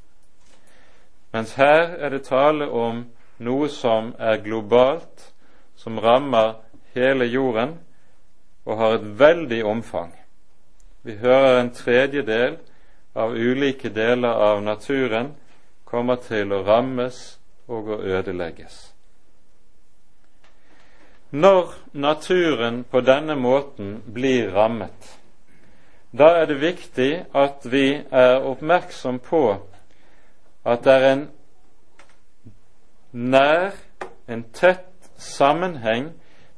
Mens 1.33 1.55
her 1.55 1.97
er 1.99 2.09
det 2.09 2.23
tale 2.23 2.69
om 2.71 3.05
noe 3.45 3.69
som 3.69 4.13
er 4.19 4.43
globalt, 4.45 5.31
som 5.77 5.99
rammer 5.99 6.57
hele 6.95 7.27
jorden 7.29 7.79
og 8.65 8.79
har 8.81 8.99
et 8.99 9.07
veldig 9.21 9.65
omfang. 9.69 10.13
Vi 11.05 11.19
hører 11.21 11.61
en 11.61 11.75
tredjedel 11.75 12.57
av 13.15 13.37
ulike 13.37 13.91
deler 13.93 14.41
av 14.49 14.63
naturen 14.63 15.35
kommer 15.85 16.17
til 16.17 16.53
å 16.53 16.63
rammes 16.67 17.21
og 17.69 17.91
å 17.93 18.01
ødelegges. 18.03 18.95
Når 21.35 21.75
naturen 21.93 22.85
på 22.91 23.03
denne 23.03 23.35
måten 23.37 23.99
blir 24.15 24.53
rammet, 24.55 25.19
da 26.15 26.31
er 26.39 26.47
det 26.47 26.61
viktig 26.63 27.11
at 27.35 27.65
vi 27.67 27.89
er 28.11 28.45
oppmerksom 28.47 29.19
på 29.19 29.45
at 30.65 30.85
det 30.87 30.93
er 30.95 31.07
en 31.11 31.25
nær, 33.15 33.73
en 34.29 34.43
tett 34.53 35.11
sammenheng 35.17 36.11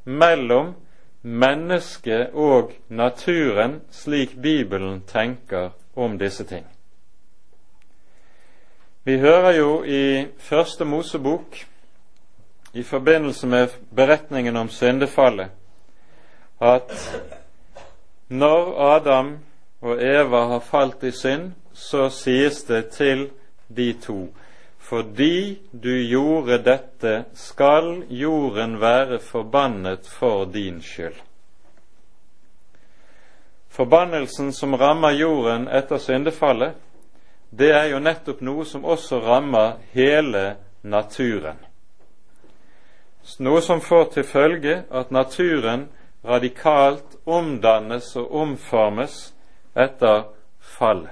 mellom 0.04 0.74
mennesket 1.22 2.34
og 2.34 2.72
naturen, 2.88 3.80
slik 3.90 4.36
Bibelen 4.42 5.02
tenker 5.06 5.70
om 5.96 6.18
disse 6.18 6.44
ting. 6.44 6.64
Vi 9.04 9.18
hører 9.18 9.52
jo 9.56 9.84
i 9.84 10.26
Første 10.38 10.84
Mosebok, 10.84 11.66
i 12.72 12.82
forbindelse 12.82 13.46
med 13.46 13.68
beretningen 13.96 14.56
om 14.56 14.68
syndefallet, 14.68 15.50
at 16.60 16.92
når 18.28 18.80
Adam 18.96 19.38
og 19.80 20.02
Eva 20.02 20.46
har 20.46 20.60
falt 20.60 21.02
i 21.02 21.10
synd, 21.10 21.52
så 21.72 22.08
sies 22.08 22.62
det 22.64 22.88
til 22.88 23.30
de 23.76 23.92
to 23.92 24.28
fordi 24.86 25.58
du 25.70 26.02
gjorde 26.06 26.58
dette, 26.62 27.24
skal 27.34 28.04
jorden 28.08 28.76
være 28.80 29.18
forbannet 29.18 30.06
for 30.06 30.44
din 30.44 30.78
skyld. 30.82 31.16
Forbannelsen 33.68 34.52
som 34.52 34.76
rammer 34.78 35.10
jorden 35.18 35.66
etter 35.68 35.98
syndefallet, 35.98 36.76
det 37.50 37.72
er 37.74 37.88
jo 37.90 37.98
nettopp 37.98 38.40
noe 38.46 38.64
som 38.64 38.84
også 38.86 39.18
rammer 39.24 39.80
hele 39.92 40.56
naturen. 40.86 41.58
Noe 43.42 43.62
som 43.62 43.82
får 43.82 44.04
til 44.14 44.24
følge 44.24 44.76
at 44.90 45.10
naturen 45.10 45.88
radikalt 46.24 47.18
omdannes 47.26 48.12
og 48.16 48.30
omformes 48.42 49.18
etter 49.74 50.28
fallet. 50.78 51.10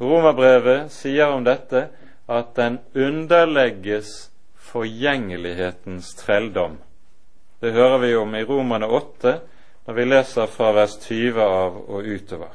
Romerbrevet 0.00 0.90
sier 0.92 1.30
om 1.32 1.46
dette 1.46 1.86
at 2.28 2.56
den 2.56 2.78
underlegges 2.94 4.30
forgjengelighetens 4.54 6.14
trelldom. 6.14 6.78
Det 7.60 7.72
hører 7.72 7.98
vi 7.98 8.14
om 8.16 8.34
i 8.34 8.44
Romane 8.44 8.86
8 8.86 9.38
når 9.86 9.94
vi 9.94 10.04
leser 10.04 10.46
fra 10.50 10.72
vers 10.74 10.96
20 11.06 11.42
av 11.42 11.76
og 11.88 12.04
utover. 12.04 12.50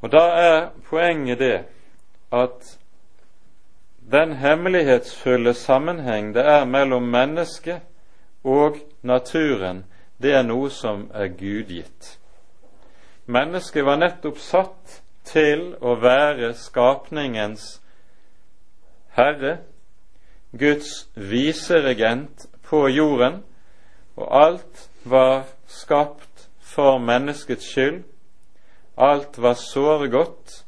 Og 0.00 0.12
Da 0.12 0.24
er 0.40 0.68
poenget 0.90 1.38
det 1.38 1.64
at 2.32 2.78
den 4.10 4.32
hemmelighetsfulle 4.32 5.54
sammenheng 5.54 6.34
det 6.34 6.44
er 6.46 6.64
mellom 6.64 7.02
mennesket 7.02 7.80
og 8.44 8.76
naturen, 9.02 9.84
det 10.22 10.32
er 10.34 10.42
noe 10.42 10.70
som 10.70 11.10
er 11.14 11.28
gudgitt. 11.28 12.18
Mennesket 13.26 13.84
var 13.84 13.98
nettopp 14.00 14.38
satt 14.38 15.02
til 15.28 15.74
å 15.80 15.94
være 16.00 16.54
skapningens 16.56 17.78
herre, 19.16 19.58
Guds 20.58 21.08
viseregent 21.14 22.46
på 22.64 22.86
jorden, 22.88 23.42
og 24.16 24.28
alt 24.32 24.88
var 25.04 25.44
skapt 25.68 26.48
for 26.60 26.98
menneskets 26.98 27.68
skyld. 27.68 28.02
Alt 28.96 29.38
var 29.38 29.54
såre 29.54 30.08
godt 30.10 30.64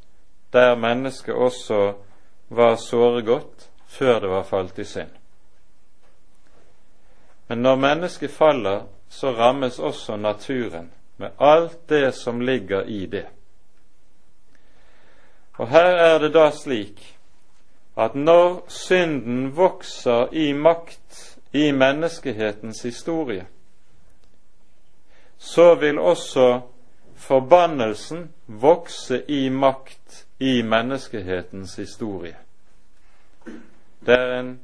der 0.53 0.77
mennesket 0.77 1.35
også 1.35 1.95
var 2.49 2.77
såre 2.77 3.23
godt 3.23 3.71
før 3.87 4.21
det 4.21 4.31
var 4.31 4.43
falt 4.43 4.79
i 4.79 4.85
synd. 4.85 5.11
Men 7.49 7.63
når 7.63 7.77
mennesket 7.77 8.31
faller, 8.31 8.87
så 9.09 9.33
rammes 9.35 9.79
også 9.79 10.17
naturen 10.17 10.93
med 11.17 11.31
alt 11.39 11.89
det 11.89 12.15
som 12.15 12.41
ligger 12.41 12.83
i 12.87 13.07
det. 13.07 13.27
Og 15.61 15.69
her 15.69 15.91
er 16.01 16.19
det 16.19 16.31
da 16.33 16.47
slik 16.57 17.03
at 18.01 18.15
når 18.15 18.63
synden 18.73 19.51
vokser 19.57 20.31
i 20.33 20.53
makt 20.57 21.37
i 21.53 21.71
menneskehetens 21.77 22.79
historie, 22.83 23.45
så 25.39 25.75
vil 25.75 25.99
også 25.99 26.61
forbannelsen 27.17 28.31
vokse 28.47 29.19
i 29.29 29.49
makt 29.49 30.25
i 30.39 30.63
menneskehetens 30.63 31.75
historie. 31.77 32.37
Det 34.07 34.17
er 34.17 34.41
en 34.41 34.61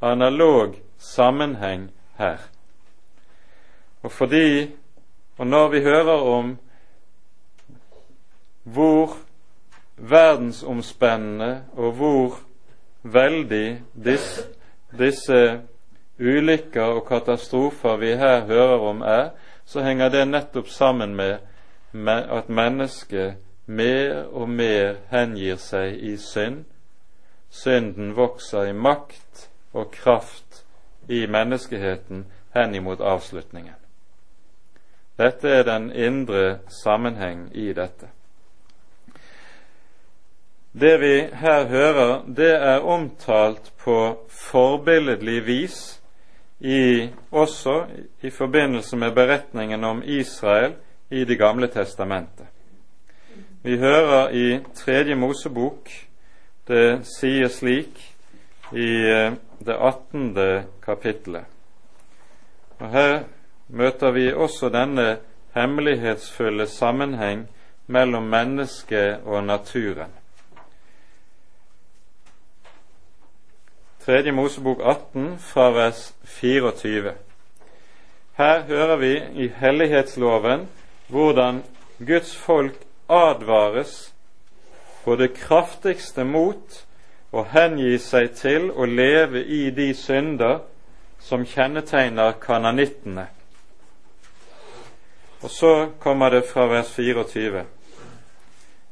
analog 0.00 0.76
sammenheng 0.98 1.90
her. 2.18 2.38
Og 4.02 4.12
fordi, 4.12 4.70
og 5.38 5.46
når 5.46 5.68
vi 5.68 5.82
hører 5.82 6.22
om 6.22 6.58
hvor 8.62 9.16
verdensomspennende 10.00 11.64
og 11.72 11.92
hvor 11.92 12.38
veldig 13.02 13.82
disse, 14.04 14.42
disse 14.98 15.60
ulykker 16.20 16.82
og 16.82 17.06
katastrofer 17.08 17.96
vi 17.96 18.14
her 18.16 18.44
hører 18.44 18.78
om, 18.78 19.02
er, 19.02 19.30
så 19.64 19.82
henger 19.82 20.08
det 20.08 20.28
nettopp 20.28 20.68
sammen 20.68 21.14
med 21.16 21.38
at 22.32 22.48
mennesket 22.48 23.36
mer 23.66 24.24
og 24.32 24.48
mer 24.48 24.96
hengir 25.10 25.56
seg 25.56 25.94
i 25.94 26.16
synd. 26.16 26.64
Synden 27.50 28.16
vokser 28.16 28.70
i 28.70 28.72
makt 28.72 29.48
og 29.72 29.90
kraft 29.94 30.64
i 31.08 31.26
menneskeheten 31.26 32.26
henimot 32.54 33.00
avslutningen. 33.00 33.74
Dette 35.18 35.48
er 35.48 35.62
den 35.62 35.90
indre 35.92 36.58
sammenheng 36.68 37.50
i 37.54 37.72
dette. 37.72 38.08
Det 40.72 40.98
vi 41.00 41.14
her 41.34 41.66
hører, 41.66 42.22
det 42.26 42.52
er 42.54 42.84
omtalt 42.86 43.72
på 43.84 43.96
forbilledlig 44.28 45.46
vis 45.46 46.00
i, 46.60 47.08
også 47.30 47.86
i 48.22 48.30
forbindelse 48.30 48.96
med 48.96 49.12
beretningen 49.12 49.84
om 49.84 50.02
Israel 50.04 50.74
i 51.10 51.24
Det 51.24 51.38
gamle 51.38 51.66
testamentet. 51.66 52.46
Vi 53.62 53.78
hører 53.78 54.30
i 54.30 54.60
Tredje 54.74 55.14
Mosebok 55.14 55.90
det 56.70 57.02
sier 57.08 57.48
slik 57.50 57.98
i 58.70 58.90
eh, 59.10 59.32
det 59.58 59.76
attende 59.76 60.64
kapittelet. 60.84 61.44
Og 62.78 62.92
Her 62.92 63.16
møter 63.68 64.14
vi 64.14 64.28
også 64.32 64.70
denne 64.70 65.18
hemmelighetsfulle 65.56 66.68
sammenheng 66.70 67.48
mellom 67.90 68.30
mennesket 68.30 69.26
og 69.26 69.42
naturen. 69.44 70.14
Tredje 74.10 74.32
Mosebok 74.32 74.80
18 74.80 75.38
fra 75.38 75.70
vers 75.70 76.14
24. 76.24 77.12
Her 78.32 78.62
hører 78.62 78.96
vi 78.96 79.22
i 79.44 79.46
hellighetsloven 79.56 80.64
hvordan 81.08 81.60
Guds 82.06 82.36
folk 82.36 82.74
advares 83.08 84.14
på 85.04 85.14
det 85.16 85.28
kraftigste 85.36 86.24
mot 86.26 86.80
å 87.30 87.44
hengi 87.52 87.92
seg 88.02 88.32
til 88.34 88.66
å 88.74 88.88
leve 88.90 89.44
i 89.46 89.60
de 89.70 89.86
synder 89.94 90.58
som 91.22 91.44
kjennetegner 91.46 92.34
kananittene. 92.42 93.28
Og 95.38 95.54
så 95.54 95.74
kommer 96.02 96.34
det 96.34 96.48
fra 96.50 96.66
vers 96.66 96.90
24.: 96.98 97.62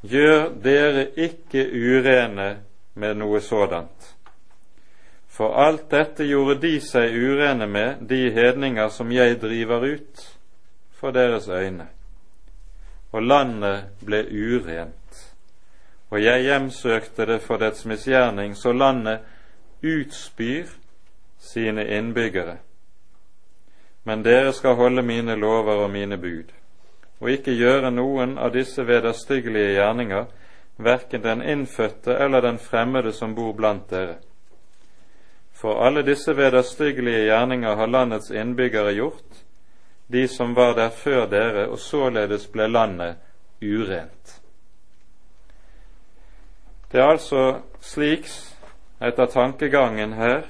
Gjør 0.01 0.47
dere 0.63 1.09
ikke 1.27 1.67
urene 1.67 2.49
med 2.93 3.19
noe 3.19 3.43
sådant. 3.43 4.15
For 5.39 5.53
alt 5.55 5.89
dette 5.89 6.25
gjorde 6.27 6.57
de 6.59 6.81
seg 6.83 7.13
urene 7.15 7.63
med, 7.67 8.01
de 8.09 8.25
hedninger 8.35 8.89
som 8.91 9.11
jeg 9.11 9.37
driver 9.39 9.85
ut 9.87 10.23
for 10.99 11.15
deres 11.15 11.47
øyne. 11.47 11.85
Og 13.15 13.23
landet 13.23 14.03
ble 14.03 14.19
urent. 14.27 15.21
Og 16.11 16.19
jeg 16.19 16.43
hjemsøkte 16.43 17.29
det 17.31 17.39
for 17.47 17.55
dets 17.63 17.87
misgjerning, 17.87 18.51
så 18.57 18.75
landet 18.75 19.23
utspyr 19.79 20.75
sine 21.39 21.87
innbyggere. 21.87 22.59
Men 24.03 24.27
dere 24.27 24.51
skal 24.51 24.75
holde 24.75 25.07
mine 25.07 25.39
lover 25.39 25.85
og 25.87 25.91
mine 25.95 26.17
bud, 26.19 26.51
og 27.19 27.31
ikke 27.31 27.55
gjøre 27.55 27.95
noen 27.95 28.35
av 28.37 28.51
disse 28.59 28.83
vederstyggelige 28.83 29.77
gjerninger, 29.79 30.25
verken 30.77 31.23
den 31.23 31.41
innfødte 31.41 32.19
eller 32.19 32.41
den 32.41 32.59
fremmede 32.59 33.15
som 33.15 33.39
bor 33.39 33.55
blant 33.55 33.87
dere 33.87 34.19
for 35.59 35.85
alle 35.85 36.01
disse 36.07 36.33
vederstyggelige 36.33 37.25
gjerninger 37.27 37.75
har 37.75 37.87
landets 37.87 38.31
innbyggere 38.31 38.93
gjort, 38.95 39.41
de 40.07 40.27
som 40.27 40.53
var 40.55 40.73
der 40.73 40.89
før 40.89 41.25
dere, 41.27 41.67
og 41.67 41.79
således 41.79 42.47
ble 42.47 42.67
landet 42.67 43.15
urent. 43.61 44.39
Det 46.91 47.01
er 47.01 47.11
altså 47.11 47.59
slik, 47.81 48.31
etter 49.01 49.25
tankegangen 49.25 50.13
her, 50.13 50.47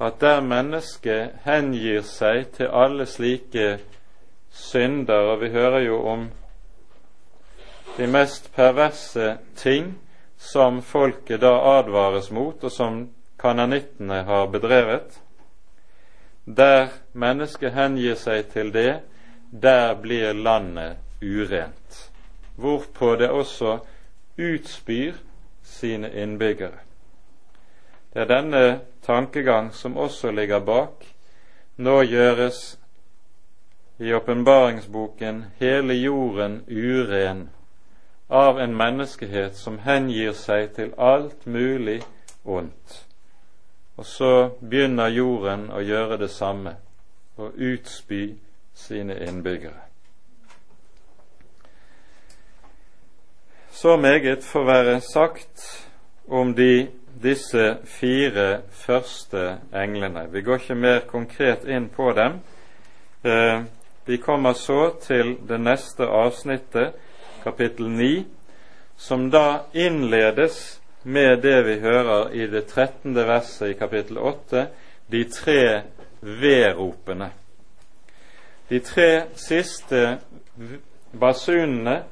at 0.00 0.20
der 0.20 0.40
mennesket 0.40 1.36
hengir 1.44 2.00
seg 2.02 2.48
til 2.56 2.72
alle 2.72 3.06
slike 3.06 3.78
synder, 4.50 5.34
og 5.34 5.40
vi 5.44 5.52
hører 5.52 5.80
jo 5.84 6.00
om 6.08 6.28
de 7.98 8.06
mest 8.06 8.48
perverse 8.56 9.36
ting 9.56 9.98
som 10.38 10.82
folket 10.82 11.40
da 11.40 11.52
advares 11.76 12.30
mot, 12.32 12.64
og 12.64 12.72
som 12.72 13.02
kananittene 13.40 14.22
har 14.28 14.46
bedrevet. 14.46 15.20
Der 16.44 16.88
mennesket 17.12 17.72
hengir 17.72 18.14
seg 18.14 18.50
til 18.52 18.72
det, 18.74 19.00
der 19.50 19.94
blir 19.94 20.32
landet 20.32 20.96
urent, 21.22 22.10
hvorpå 22.56 23.16
det 23.16 23.30
også 23.30 23.78
utspyr 24.38 25.18
sine 25.62 26.12
innbyggere. 26.12 26.78
Det 28.12 28.22
er 28.22 28.30
denne 28.30 28.80
tankegang 29.06 29.72
som 29.74 29.96
også 29.96 30.30
ligger 30.30 30.60
bak. 30.60 31.04
Nå 31.76 32.02
gjøres 32.02 32.78
i 33.98 34.12
åpenbaringsboken 34.12 35.44
hele 35.58 35.94
jorden 35.94 36.64
uren 36.68 37.48
av 38.28 38.60
en 38.60 38.76
menneskehet 38.76 39.56
som 39.56 39.78
hengir 39.84 40.32
seg 40.32 40.72
til 40.74 40.92
alt 40.98 41.46
mulig 41.46 42.00
ondt. 42.44 43.09
Og 44.00 44.06
så 44.06 44.48
begynner 44.64 45.12
jorden 45.12 45.66
å 45.76 45.82
gjøre 45.84 46.16
det 46.22 46.30
samme 46.32 46.70
og 47.36 47.58
utspy 47.60 48.30
sine 48.72 49.18
innbyggere. 49.26 49.82
Så 53.70 53.98
meget 54.00 54.44
får 54.44 54.64
være 54.64 54.94
sagt 55.04 55.66
om 56.28 56.54
de, 56.56 56.88
disse 57.22 57.76
fire 57.84 58.62
første 58.72 59.58
englene. 59.76 60.24
Vi 60.32 60.46
går 60.48 60.64
ikke 60.64 60.80
mer 60.80 61.04
konkret 61.04 61.68
inn 61.68 61.92
på 61.92 62.08
dem. 62.16 62.40
Eh, 63.20 63.62
vi 64.06 64.16
kommer 64.16 64.56
så 64.56 64.94
til 65.02 65.36
det 65.48 65.60
neste 65.60 66.08
avsnittet, 66.08 66.96
kapittel 67.44 67.92
9, 67.92 68.24
som 68.96 69.28
da 69.30 69.58
innledes 69.74 70.79
med 71.02 71.42
det 71.42 71.62
vi 71.66 71.78
hører 71.80 72.30
i 72.36 72.46
det 72.46 72.66
trettende 72.70 73.24
verset 73.26 73.70
i 73.70 73.78
kapittel 73.78 74.18
8, 74.18 74.66
de 75.10 75.24
tre 75.24 75.82
vedropene. 76.20 77.30
De 78.68 78.80
tre 78.84 79.10
siste 79.34 80.18
basunene 81.12 82.02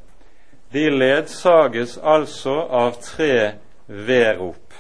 de 0.73 0.91
ledsages 0.91 1.99
altså 2.03 2.55
av 2.71 2.99
tre 3.03 3.53
vedrop. 3.87 4.75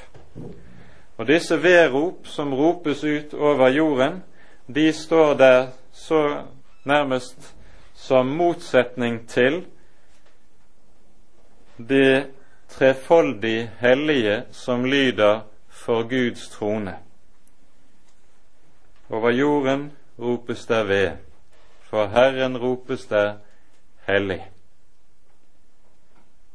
Og 1.19 1.27
disse 1.27 1.57
vedrop 1.63 2.29
som 2.29 2.53
ropes 2.55 3.05
ut 3.05 3.35
over 3.35 3.73
jorden, 3.73 4.23
de 4.67 4.93
står 4.93 5.35
der 5.35 5.67
så 5.93 6.43
nærmest 6.85 7.55
som 7.95 8.27
motsetning 8.27 9.23
til 9.29 9.65
det 11.79 12.27
trefoldig 12.69 13.71
hellige 13.79 14.43
som 14.51 14.85
lyder 14.85 15.41
for 15.69 16.03
Guds 16.03 16.49
trone. 16.49 16.95
Over 19.09 19.31
jorden 19.31 19.93
ropes 20.19 20.66
der 20.66 20.85
ved, 20.85 21.11
for 21.81 22.07
Herren 22.07 22.59
ropes 22.59 23.07
der 23.07 23.35
hellig. 24.07 24.51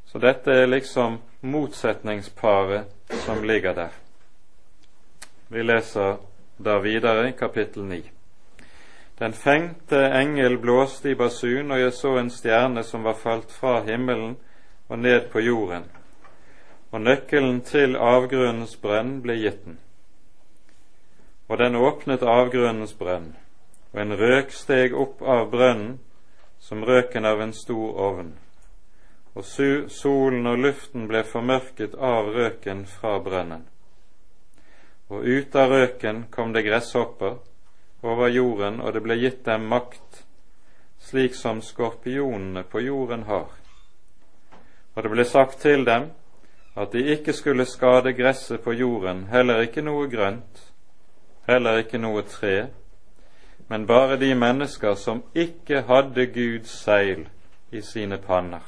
Så 0.06 0.20
dette 0.20 0.52
er 0.52 0.66
liksom 0.66 1.18
motsetningsparet 1.42 2.86
som 3.10 3.44
ligger 3.44 3.74
der. 3.74 3.90
Vi 5.48 5.64
leser 5.64 6.18
da 6.66 6.78
videre 6.80 7.32
kapittel 7.32 7.84
9. 7.84 8.12
Den 9.20 9.34
femte 9.34 10.06
engel 10.22 10.58
blåste 10.58 11.12
i 11.12 11.16
basun, 11.16 11.72
og 11.72 11.80
jeg 11.80 11.94
så 11.94 12.18
en 12.18 12.30
stjerne 12.30 12.84
som 12.84 13.04
var 13.04 13.14
falt 13.14 13.52
fra 13.52 13.82
himmelen 13.82 14.38
og 14.90 15.00
ned 15.00 15.30
på 15.32 15.40
jorden 15.40 15.84
og 16.94 17.02
nøkkelen 17.02 17.62
til 17.66 17.96
avgrunnens 17.98 18.76
brønn 18.78 19.16
ble 19.26 19.34
gitt 19.42 19.64
den. 19.66 19.80
Og 21.50 21.58
den 21.58 21.76
åpnet 21.76 22.22
avgrunnens 22.22 22.94
brønn, 22.94 23.32
og 23.94 24.02
en 24.02 24.14
røk 24.20 24.54
steg 24.54 24.94
opp 24.94 25.24
av 25.26 25.50
brønnen 25.50 25.98
som 26.62 26.86
røken 26.86 27.26
av 27.26 27.42
en 27.42 27.54
stor 27.54 27.98
ovn. 28.10 28.34
og 29.36 29.44
solen 29.90 30.46
og 30.48 30.58
luften 30.62 31.08
ble 31.10 31.24
formørket 31.24 31.96
av 31.96 32.28
røken 32.36 32.86
fra 32.86 33.18
brønnen. 33.20 33.64
Og 35.10 35.26
ut 35.26 35.56
av 35.56 35.72
røken 35.72 36.28
kom 36.30 36.54
det 36.54 36.62
gresshopper 36.68 37.40
over 38.04 38.28
jorden, 38.28 38.82
og 38.82 38.94
det 38.94 39.02
ble 39.02 39.18
gitt 39.18 39.46
dem 39.46 39.66
makt, 39.66 40.26
slik 41.00 41.34
som 41.36 41.62
skorpionene 41.62 42.64
på 42.64 42.80
jorden 42.80 43.24
har. 43.24 43.50
Og 44.96 45.04
det 45.04 45.12
ble 45.12 45.26
sagt 45.26 45.62
til 45.66 45.86
dem 45.86 46.12
at 46.76 46.94
de 46.94 47.04
ikke 47.14 47.34
skulle 47.34 47.66
skade 47.66 48.14
gresset 48.14 48.62
på 48.62 48.74
jorden, 48.74 49.28
heller 49.32 49.62
ikke 49.62 49.82
noe 49.82 50.08
grønt, 50.10 50.74
heller 51.48 51.78
ikke 51.84 51.98
noe 51.98 52.22
tre, 52.22 52.68
men 53.70 53.88
bare 53.88 54.18
de 54.18 54.34
mennesker 54.36 54.96
som 54.96 55.24
ikke 55.36 55.84
hadde 55.88 56.26
Guds 56.34 56.74
seil 56.84 57.28
i 57.72 57.82
sine 57.82 58.18
panner. 58.18 58.66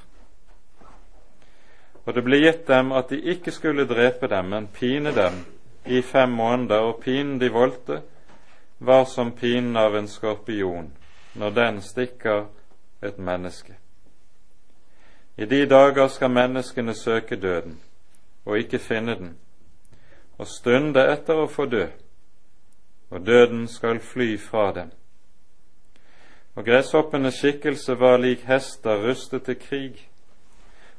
Og 2.05 2.13
det 2.13 2.23
ble 2.23 2.37
gitt 2.43 2.67
dem 2.67 2.91
at 2.93 3.09
de 3.09 3.17
ikke 3.33 3.51
skulle 3.51 3.87
drepe 3.89 4.29
dem, 4.29 4.45
men 4.53 4.67
pine 4.67 5.11
dem 5.15 5.41
i 5.85 6.01
fem 6.01 6.29
måneder, 6.29 6.77
og 6.79 7.01
pinen 7.01 7.39
de 7.39 7.49
voldte, 7.49 8.01
var 8.79 9.05
som 9.05 9.31
pinen 9.31 9.77
av 9.77 9.95
en 9.95 10.07
skorpion 10.07 10.91
når 11.35 11.49
den 11.49 11.81
stikker 11.81 12.45
et 13.01 13.17
menneske. 13.17 13.73
I 15.37 15.45
de 15.45 15.65
dager 15.65 16.07
skal 16.07 16.31
menneskene 16.31 16.93
søke 16.93 17.35
døden 17.35 17.79
og 18.45 18.57
ikke 18.57 18.79
finne 18.79 19.15
den, 19.15 19.37
og 20.37 20.47
stunde 20.47 21.01
etter 21.11 21.39
å 21.39 21.47
få 21.49 21.65
dø, 21.65 21.87
og 23.09 23.25
døden 23.25 23.67
skal 23.67 23.99
fly 23.99 24.35
fra 24.37 24.71
dem. 24.75 24.91
Og 26.55 26.65
gresshoppenes 26.65 27.39
skikkelse 27.39 27.97
var 27.99 28.17
lik 28.17 28.45
hester 28.47 29.01
rustet 29.03 29.43
til 29.47 29.57
krig, 29.59 30.09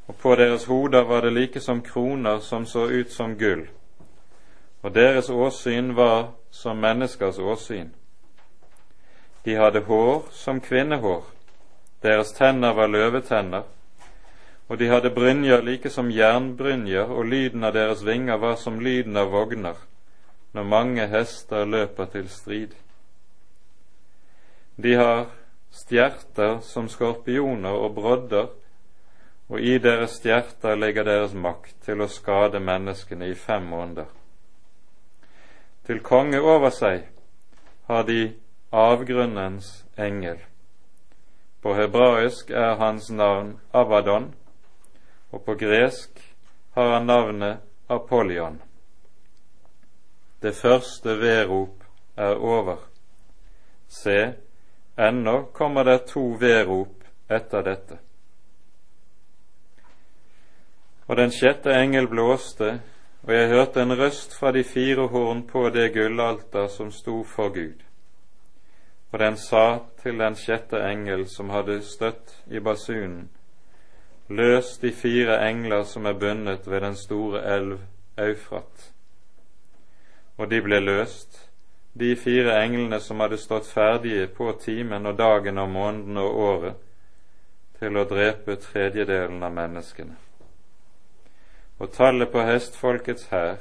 og 0.07 0.17
på 0.17 0.35
deres 0.35 0.65
hoder 0.65 1.05
var 1.05 1.21
det 1.21 1.33
like 1.33 1.61
som 1.61 1.83
kroner 1.83 2.39
som 2.39 2.67
så 2.67 2.87
ut 2.87 3.13
som 3.13 3.39
gull, 3.39 3.67
og 4.83 4.95
deres 4.95 5.31
åsyn 5.31 5.95
var 5.97 6.33
som 6.51 6.77
menneskers 6.77 7.39
åsyn. 7.39 7.89
De 9.45 9.55
hadde 9.55 9.81
hår 9.87 10.29
som 10.33 10.61
kvinnehår, 10.61 11.25
deres 12.03 12.33
tenner 12.33 12.75
var 12.75 12.87
løvetenner, 12.87 13.63
og 14.69 14.79
de 14.79 14.89
hadde 14.91 15.15
brynjer 15.15 15.63
like 15.63 15.91
som 15.91 16.11
jernbrynjer, 16.11 17.07
og 17.07 17.29
lyden 17.31 17.65
av 17.65 17.75
deres 17.77 18.03
vinger 18.07 18.39
var 18.43 18.57
som 18.59 18.81
lyden 18.81 19.17
av 19.17 19.31
vogner, 19.31 19.77
når 20.53 20.65
mange 20.65 21.07
hester 21.07 21.65
løper 21.65 22.11
til 22.11 22.29
strid. 22.29 22.75
De 24.77 24.95
har 24.95 25.27
stjerter 25.71 26.59
som 26.67 26.89
skorpioner 26.89 27.73
og 27.73 27.95
brodder, 27.95 28.49
og 29.49 29.61
i 29.61 29.79
deres 29.79 30.19
stjerter 30.19 30.75
ligger 30.75 31.07
deres 31.07 31.35
makt 31.35 31.77
til 31.87 32.03
å 32.03 32.11
skade 32.11 32.59
menneskene 32.59 33.29
i 33.31 33.37
fem 33.39 33.69
måneder. 33.71 34.09
Til 35.87 36.03
konge 36.03 36.41
over 36.43 36.73
seg 36.75 37.05
har 37.87 38.03
de 38.09 38.33
avgrunnens 38.75 39.85
engel. 39.97 40.41
På 41.63 41.77
hebraisk 41.79 42.51
er 42.51 42.75
hans 42.81 43.07
navn 43.11 43.55
Avadon, 43.73 44.33
og 45.31 45.45
på 45.45 45.55
gresk 45.55 46.21
har 46.77 46.93
han 46.93 47.07
navnet 47.07 47.59
Apollyon. 47.89 48.63
Det 50.43 50.53
første 50.57 51.17
vedrop 51.19 51.85
er 52.17 52.35
over. 52.37 52.77
Se, 53.89 54.33
ennå 54.99 55.43
kommer 55.53 55.85
det 55.85 56.07
to 56.11 56.25
vedrop 56.41 57.05
etter 57.31 57.63
dette. 57.63 57.99
Og 61.07 61.17
den 61.17 61.31
sjette 61.31 61.71
engel 61.71 62.09
blåste, 62.11 62.81
og 63.23 63.33
jeg 63.35 63.49
hørte 63.49 63.83
en 63.83 63.97
røst 63.99 64.35
fra 64.39 64.53
de 64.53 64.65
fire 64.65 65.07
horn 65.09 65.45
på 65.47 65.69
det 65.71 65.93
gullalter 65.95 66.67
som 66.67 66.91
sto 66.91 67.23
for 67.25 67.55
Gud. 67.55 67.83
Og 69.13 69.19
den 69.19 69.37
sa 69.37 69.79
til 70.03 70.19
den 70.19 70.35
sjette 70.37 70.83
engel 70.83 71.27
som 71.31 71.51
hadde 71.51 71.81
støtt 71.83 72.35
i 72.51 72.61
basunen, 72.61 73.29
løs 74.29 74.79
de 74.79 74.93
fire 74.93 75.39
engler 75.49 75.85
som 75.85 76.07
er 76.07 76.13
bundet 76.13 76.71
ved 76.71 76.81
den 76.81 76.97
store 76.97 77.45
elv 77.57 77.79
Eufrat. 78.19 78.93
Og 80.37 80.51
de 80.51 80.61
ble 80.63 80.81
løst, 80.81 81.51
de 82.01 82.17
fire 82.17 82.59
englene 82.65 83.01
som 83.01 83.21
hadde 83.21 83.39
stått 83.41 83.67
ferdige 83.67 84.27
på 84.27 84.53
timen 84.61 85.07
og 85.07 85.19
dagen 85.19 85.59
og 85.59 85.69
måneden 85.71 86.17
og 86.17 86.39
året, 86.51 86.85
til 87.79 87.97
å 87.97 88.05
drepe 88.09 88.57
tredjedelen 88.57 89.43
av 89.43 89.53
menneskene 89.53 90.17
og 91.79 91.93
tallet 91.93 92.33
på 92.33 92.41
hestfolkets 92.41 93.29
hær 93.31 93.57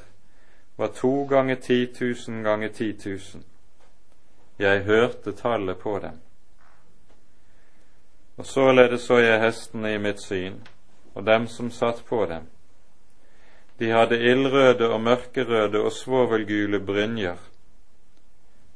var 0.78 0.91
to 0.95 1.26
ganger 1.28 1.55
ti 1.55 1.86
tusen 1.93 2.43
ganger 2.43 2.70
ti 2.70 2.93
tusen. 2.93 3.43
Jeg 4.59 4.84
hørte 4.84 5.32
tallet 5.32 5.78
på 5.78 5.99
dem. 5.99 6.20
Og 8.38 8.45
således 8.45 9.01
så 9.01 9.17
jeg 9.17 9.41
hestene 9.41 9.93
i 9.93 9.97
mitt 9.97 10.21
syn, 10.21 10.59
og 11.15 11.25
dem 11.25 11.47
som 11.47 11.71
satt 11.71 12.03
på 12.09 12.25
dem. 12.25 12.49
De 13.79 13.91
hadde 13.91 14.19
ildrøde 14.19 14.89
og 14.89 15.01
mørkerøde 15.01 15.81
og 15.81 15.91
svovelgule 15.91 16.79
brynjer, 16.79 17.39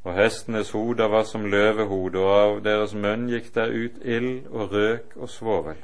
og 0.03 0.13
hestenes 0.15 0.71
hoder 0.71 1.07
var 1.07 1.23
som 1.23 1.45
løvehoder, 1.45 2.19
og 2.19 2.39
av 2.39 2.63
deres 2.63 2.93
munn 2.93 3.27
gikk 3.29 3.51
der 3.55 3.71
ut 3.71 3.99
ild 4.03 4.47
og 4.47 4.71
røk 4.71 5.15
og 5.15 5.29
svovel. 5.29 5.79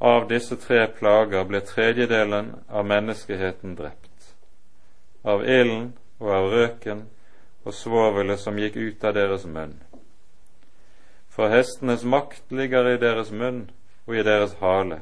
Av 0.00 0.28
disse 0.30 0.56
tre 0.56 0.84
plager 0.94 1.44
ble 1.44 1.60
tredjedelen 1.66 2.52
av 2.70 2.86
menneskeheten 2.86 3.74
drept, 3.74 4.34
av 5.24 5.42
ilden 5.42 5.92
og 6.20 6.30
av 6.34 6.50
røken 6.52 7.02
og 7.64 7.74
svovelet 7.74 8.38
som 8.40 8.58
gikk 8.58 8.76
ut 8.76 9.04
av 9.04 9.14
deres 9.18 9.46
munn. 9.46 9.74
For 11.38 11.52
hestenes 11.54 12.02
makt 12.02 12.50
ligger 12.50 12.88
i 12.90 12.96
deres 12.98 13.28
munn 13.30 13.68
og 14.08 14.16
i 14.18 14.22
deres 14.26 14.56
hale, 14.58 14.96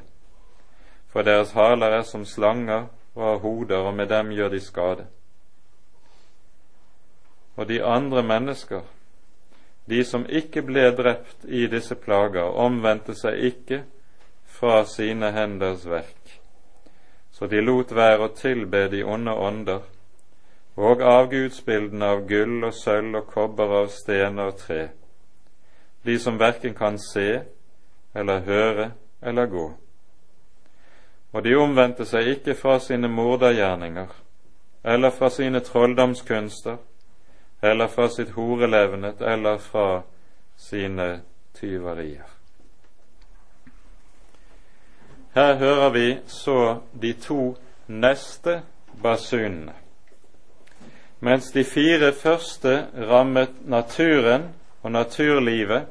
for 1.09 1.25
deres 1.25 1.55
haler 1.57 1.95
er 1.97 2.03
som 2.05 2.27
slanger 2.29 2.91
og 3.15 3.23
har 3.23 3.39
hoder, 3.41 3.87
og 3.89 3.95
med 3.97 4.11
dem 4.11 4.29
gjør 4.37 4.51
de 4.53 4.59
skade. 4.61 5.05
Og 7.55 7.65
de 7.67 7.79
andre 7.83 8.21
mennesker, 8.23 8.83
de 9.89 10.03
som 10.05 10.27
ikke 10.29 10.61
ble 10.61 10.91
drept 10.93 11.49
i 11.49 11.65
disse 11.71 11.97
plager, 11.97 12.53
omvendte 12.53 13.17
seg 13.17 13.41
ikke 13.49 13.81
fra 14.45 14.83
sine 14.85 15.33
henders 15.33 15.87
verk, 15.89 16.37
så 17.33 17.49
de 17.49 17.65
lot 17.65 17.95
være 17.97 18.29
å 18.29 18.35
tilbe 18.37 18.83
de 18.93 19.01
onde 19.01 19.33
ånder 19.33 19.81
og 20.77 21.01
avgudsbildene 21.01 22.13
av 22.13 22.23
gull 22.29 22.61
og 22.69 22.77
sølv 22.77 23.23
og 23.23 23.29
kobber 23.33 23.77
av 23.81 23.89
stener 23.89 24.53
og 24.53 24.61
tre, 24.61 24.81
de 26.07 26.19
som 26.19 26.39
verken 26.39 26.73
kan 26.73 26.99
se 26.99 27.41
eller 28.15 28.39
høre 28.39 28.91
eller 29.21 29.45
gå. 29.45 29.65
Og 31.31 31.43
de 31.43 31.55
omvendte 31.59 32.05
seg 32.07 32.31
ikke 32.37 32.55
fra 32.55 32.79
sine 32.79 33.09
mordergjerninger 33.11 34.13
eller 34.87 35.11
fra 35.11 35.29
sine 35.29 35.59
trolldomskunster 35.59 36.77
eller 37.61 37.87
fra 37.87 38.07
sitt 38.09 38.31
horelevnet 38.37 39.21
eller 39.21 39.57
fra 39.57 40.01
sine 40.57 41.09
tyverier. 41.59 42.25
Her 45.35 45.55
hører 45.55 45.89
vi 45.89 46.17
så 46.27 46.79
de 47.01 47.13
to 47.13 47.57
neste 47.87 48.61
basunene. 49.03 49.73
Mens 51.19 51.51
de 51.51 51.63
fire 51.63 52.13
første 52.13 52.87
rammet 53.09 53.49
naturen 53.65 54.49
og 54.81 54.91
naturlivet, 54.91 55.85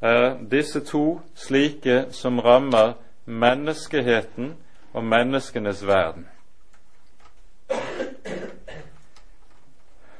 er 0.00 0.36
disse 0.50 0.80
to 0.80 1.20
slike 1.34 2.04
som 2.10 2.38
rammer 2.38 2.92
menneskeheten 3.24 4.56
og 4.92 5.04
menneskenes 5.04 5.86
verden. 5.86 6.28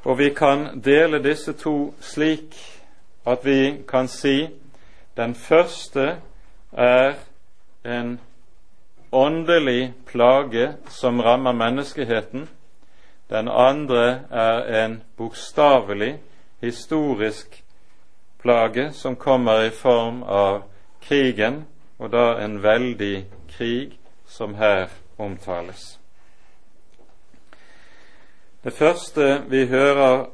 Og 0.05 0.18
vi 0.18 0.31
kan 0.35 0.81
dele 0.85 1.22
disse 1.22 1.53
to 1.53 1.95
slik 2.01 2.57
at 3.26 3.45
vi 3.45 3.83
kan 3.89 4.09
si 4.09 4.49
den 5.16 5.35
første 5.35 6.16
er 6.72 7.14
en 7.85 8.20
åndelig 9.12 9.95
plage 10.07 10.72
som 10.89 11.20
rammer 11.20 11.53
menneskeheten. 11.53 12.49
Den 13.31 13.49
andre 13.49 14.20
er 14.31 14.85
en 14.85 15.03
bokstavelig, 15.16 16.18
historisk 16.61 17.64
plage 18.43 18.93
som 18.93 19.16
kommer 19.16 19.64
i 19.66 19.70
form 19.70 20.22
av 20.22 20.62
krigen, 21.01 21.64
og 21.99 22.11
da 22.11 22.39
en 22.43 22.62
veldig 22.62 23.26
krig 23.51 23.99
som 24.26 24.55
her 24.55 24.89
omtales. 25.18 25.99
Det 28.64 28.72
første 28.72 29.43
vi 29.49 29.66
hører 29.66 30.26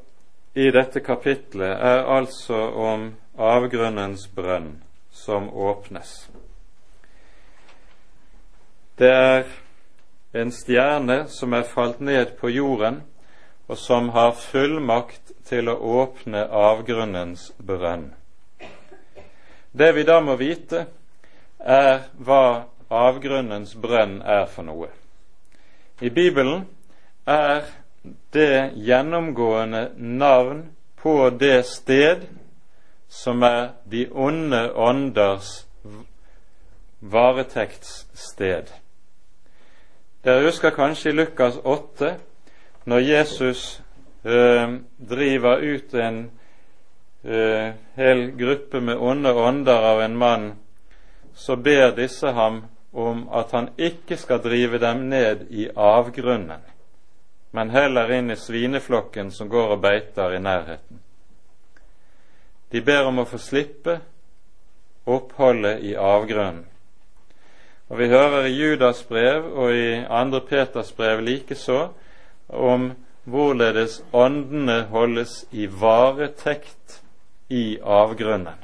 i 0.54 0.70
dette 0.70 1.00
kapitlet, 1.00 1.70
er 1.70 2.04
altså 2.04 2.56
om 2.70 3.12
avgrunnens 3.38 4.28
brønn, 4.28 4.82
som 5.10 5.48
åpnes. 5.50 6.30
Det 8.98 9.10
er 9.10 9.44
en 10.34 10.52
stjerne 10.52 11.24
som 11.28 11.52
er 11.52 11.66
falt 11.66 12.00
ned 12.00 12.36
på 12.40 12.48
jorden, 12.48 13.02
og 13.66 13.78
som 13.78 14.08
har 14.08 14.36
full 14.36 14.80
makt 14.80 15.32
til 15.48 15.68
å 15.68 15.76
åpne 16.02 16.44
avgrunnens 16.48 17.50
brønn. 17.58 18.10
Det 19.72 19.90
vi 19.96 20.04
da 20.06 20.20
må 20.20 20.36
vite, 20.38 20.86
er 21.58 22.04
hva 22.20 22.66
avgrunnens 22.92 23.74
brønn 23.80 24.20
er 24.22 24.44
for 24.46 24.66
noe. 24.68 24.90
I 26.00 26.10
Bibelen 26.10 26.66
er 27.26 27.64
det 28.34 28.74
gjennomgående 28.76 29.88
navn 29.96 30.66
på 31.00 31.30
det 31.30 31.64
sted 31.66 32.26
som 33.08 33.42
er 33.42 33.72
de 33.84 34.06
onde 34.12 34.60
ånders 34.74 35.64
varetektssted. 37.00 38.68
Dere 40.24 40.46
husker 40.46 40.72
kanskje 40.72 41.12
i 41.12 41.16
Lukas 41.18 41.58
8 41.64 42.14
når 42.84 42.98
Jesus 42.98 43.82
eh, 44.24 44.74
driver 44.96 45.56
ut 45.56 45.94
en 45.94 46.18
eh, 47.24 47.72
hel 47.94 48.30
gruppe 48.36 48.80
med 48.80 48.96
onde 48.96 49.32
ånder 49.32 49.88
av 49.92 50.02
en 50.02 50.16
mann, 50.16 50.52
så 51.34 51.56
ber 51.56 51.96
disse 51.96 52.30
ham 52.32 52.64
om 52.92 53.28
at 53.32 53.50
han 53.52 53.70
ikke 53.76 54.16
skal 54.16 54.42
drive 54.42 54.78
dem 54.78 55.08
ned 55.08 55.46
i 55.50 55.68
avgrunnen, 55.76 56.60
men 57.50 57.70
heller 57.70 58.12
inn 58.12 58.30
i 58.30 58.36
svineflokken 58.38 59.32
som 59.32 59.48
går 59.48 59.74
og 59.76 59.82
beiter 59.82 60.36
i 60.36 60.42
nærheten. 60.42 61.00
De 62.70 62.80
ber 62.82 63.06
om 63.06 63.18
å 63.22 63.26
få 63.26 63.38
slippe 63.38 63.98
oppholdet 65.06 65.82
i 65.82 65.94
avgrunnen. 65.94 66.64
Og 67.88 67.98
Vi 67.98 68.08
hører 68.08 68.46
i 68.48 68.54
Judas 68.56 69.02
brev 69.04 69.44
og 69.44 69.74
i 69.74 70.00
andre 70.08 70.40
Peters 70.40 70.92
brev 70.92 71.20
likeså 71.20 71.92
om 72.48 72.92
hvorledes 73.24 74.02
åndene 74.12 74.82
holdes 74.90 75.44
i 75.50 75.66
varetekt 75.66 77.02
i 77.48 77.78
avgrunnen. 77.80 78.60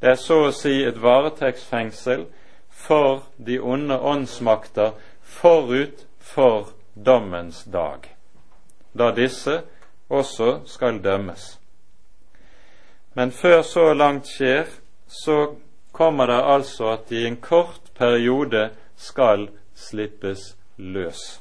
Det 0.00 0.14
er 0.14 0.20
så 0.20 0.38
å 0.48 0.52
si 0.56 0.80
et 0.84 0.98
varetektsfengsel 1.02 2.24
for 2.70 3.26
de 3.36 3.58
onde 3.60 3.98
åndsmakter 4.00 4.94
forut 5.22 6.06
for 6.18 6.72
dommens 6.94 7.64
dag, 7.64 8.08
da 8.92 9.10
disse 9.14 9.60
også 10.08 10.60
skal 10.66 11.02
dømmes. 11.04 11.58
Men 13.14 13.32
før 13.32 13.62
så 13.62 13.92
langt 13.94 14.30
skjer, 14.30 14.66
så 15.06 15.54
kommer 15.92 16.26
det 16.26 16.40
altså 16.54 16.92
at 16.94 17.08
de 17.10 17.22
i 17.22 17.26
en 17.26 17.36
kort 17.36 17.92
periode 17.98 18.70
skal 18.96 19.48
slippes 19.74 20.54
løs. 20.76 21.40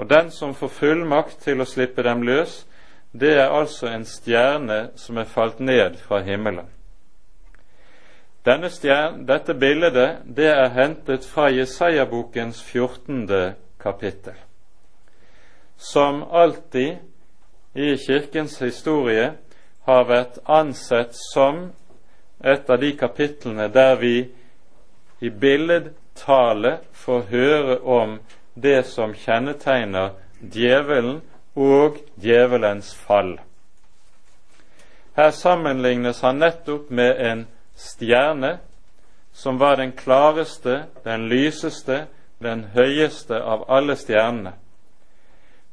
Og 0.00 0.08
den 0.08 0.30
som 0.30 0.54
får 0.56 0.68
fullmakt 0.72 1.42
til 1.44 1.60
å 1.60 1.68
slippe 1.68 2.00
dem 2.02 2.22
løs, 2.24 2.62
det 3.12 3.34
er 3.36 3.50
altså 3.52 3.90
en 3.90 4.06
stjerne 4.08 4.78
som 4.96 5.18
er 5.20 5.28
falt 5.28 5.58
ned 5.60 5.98
fra 6.00 6.22
himmelen. 6.24 6.70
Stjerne, 8.40 9.26
dette 9.28 9.52
bildet 9.52 10.22
det 10.24 10.48
er 10.48 10.72
hentet 10.72 11.28
fra 11.28 11.50
Jesaja-bokens 11.52 12.62
14. 12.64 13.52
kapittel. 13.82 14.40
Som 15.76 16.24
alltid 16.32 16.96
i 17.76 17.92
Kirkens 18.00 18.56
historie 18.64 19.34
har 19.84 20.08
vært 20.08 20.40
ansett 20.48 21.12
som 21.12 21.66
et 22.40 22.70
av 22.70 22.80
de 22.80 22.96
kapitlene 22.96 23.68
der 23.68 24.00
vi 24.00 24.16
i 25.20 25.28
billedtale 25.28 26.78
får 27.04 27.26
høre 27.28 27.80
om 27.84 28.20
det 28.62 28.82
som 28.86 29.14
kjennetegner 29.14 30.14
djevelen 30.40 31.20
og 31.54 31.98
djevelens 32.20 32.94
fall. 32.94 33.38
Her 35.16 35.30
sammenlignes 35.30 36.20
han 36.20 36.40
nettopp 36.40 36.90
med 36.90 37.20
en 37.20 37.46
stjerne 37.76 38.58
som 39.32 39.58
var 39.58 39.76
den 39.76 39.92
klareste, 39.92 40.84
den 41.04 41.28
lyseste, 41.28 42.06
den 42.38 42.64
høyeste 42.74 43.36
av 43.42 43.64
alle 43.68 43.96
stjernene, 43.96 44.52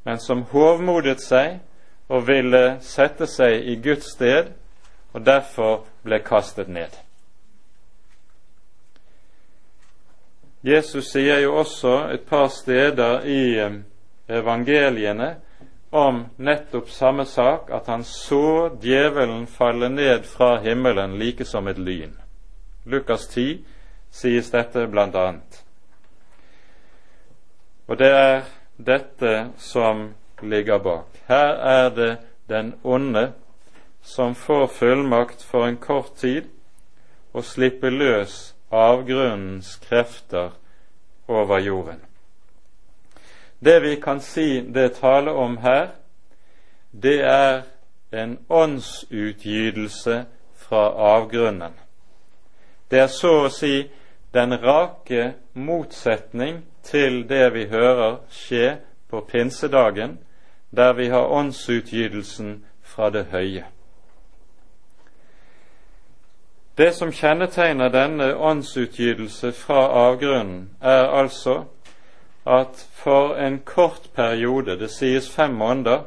men 0.04 0.20
som 0.20 0.44
hovmodet 0.52 1.20
seg 1.24 1.58
og 2.08 2.26
ville 2.28 2.78
sette 2.84 3.26
seg 3.28 3.64
i 3.68 3.76
Guds 3.84 4.12
sted, 4.14 4.52
og 5.12 5.24
derfor 5.26 5.84
ble 6.04 6.20
kastet 6.24 6.68
ned. 6.68 6.92
Jesus 10.62 11.12
sier 11.12 11.38
jo 11.44 11.54
også 11.60 12.08
et 12.12 12.24
par 12.26 12.48
steder 12.50 13.26
i 13.26 13.42
eh, 13.62 13.76
evangeliene 14.28 15.36
om 15.90 16.24
nettopp 16.36 16.90
samme 16.90 17.24
sak, 17.24 17.70
at 17.70 17.86
han 17.86 18.04
så 18.04 18.68
djevelen 18.82 19.46
falle 19.46 19.88
ned 19.88 20.26
fra 20.26 20.58
himmelen 20.60 21.18
like 21.18 21.44
som 21.44 21.68
et 21.68 21.78
lyn. 21.78 22.16
Lukas 22.84 23.28
10 23.28 23.64
sies 24.10 24.50
dette 24.50 24.86
blant 24.86 25.14
annet. 25.14 25.62
Og 27.88 27.96
det 27.98 28.10
er 28.12 28.42
dette 28.76 29.50
som 29.56 30.10
ligger 30.42 30.78
bak. 30.78 31.22
Her 31.28 31.54
er 31.54 31.88
det 31.90 32.16
den 32.48 32.74
onde 32.84 33.32
som 34.02 34.34
får 34.34 34.66
fullmakt 34.66 35.42
for 35.44 35.66
en 35.66 35.76
kort 35.76 36.16
tid 36.16 36.48
å 37.32 37.42
slippe 37.42 37.90
løs 37.90 38.54
avgrunnens 38.70 39.76
krefter 39.76 40.50
over 41.28 41.58
jorden. 41.58 42.00
Det 43.58 43.80
vi 43.82 43.96
kan 43.96 44.20
si 44.20 44.60
det 44.60 44.92
taler 45.00 45.32
om 45.32 45.56
her, 45.56 45.88
det 46.92 47.20
er 47.20 47.62
en 48.12 48.38
åndsutgytelse 48.48 50.24
fra 50.54 50.88
avgrunnen. 50.90 51.72
Det 52.90 52.98
er 52.98 53.10
så 53.12 53.32
å 53.44 53.50
si 53.52 53.88
den 54.32 54.54
rake 54.62 55.32
motsetning 55.52 56.62
til 56.82 57.24
det 57.28 57.52
vi 57.52 57.66
hører 57.68 58.20
skje 58.30 58.78
på 59.10 59.20
pinsedagen, 59.20 60.18
der 60.70 60.92
vi 60.92 61.08
har 61.08 61.32
åndsutgytelsen 61.32 62.64
fra 62.82 63.10
det 63.10 63.26
høye. 63.32 63.64
Det 66.78 66.92
som 66.94 67.10
kjennetegner 67.12 67.88
denne 67.90 68.36
åndsutgytelse 68.36 69.50
fra 69.52 69.80
avgrunnen, 69.98 70.70
er 70.80 71.08
altså 71.10 71.64
at 72.46 72.88
for 72.92 73.34
en 73.34 73.58
kort 73.66 74.10
periode, 74.14 74.78
det 74.78 74.90
sies 74.90 75.30
fem 75.30 75.50
måneder, 75.50 76.04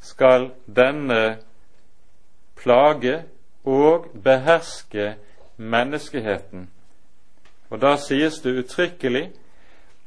skal 0.00 0.50
denne 0.76 1.36
plage 2.56 3.22
og 3.64 4.06
beherske 4.24 5.14
menneskeheten. 5.56 6.70
Og 7.70 7.80
da 7.80 7.96
sies 7.96 8.40
det 8.42 8.56
uttrykkelig 8.58 9.28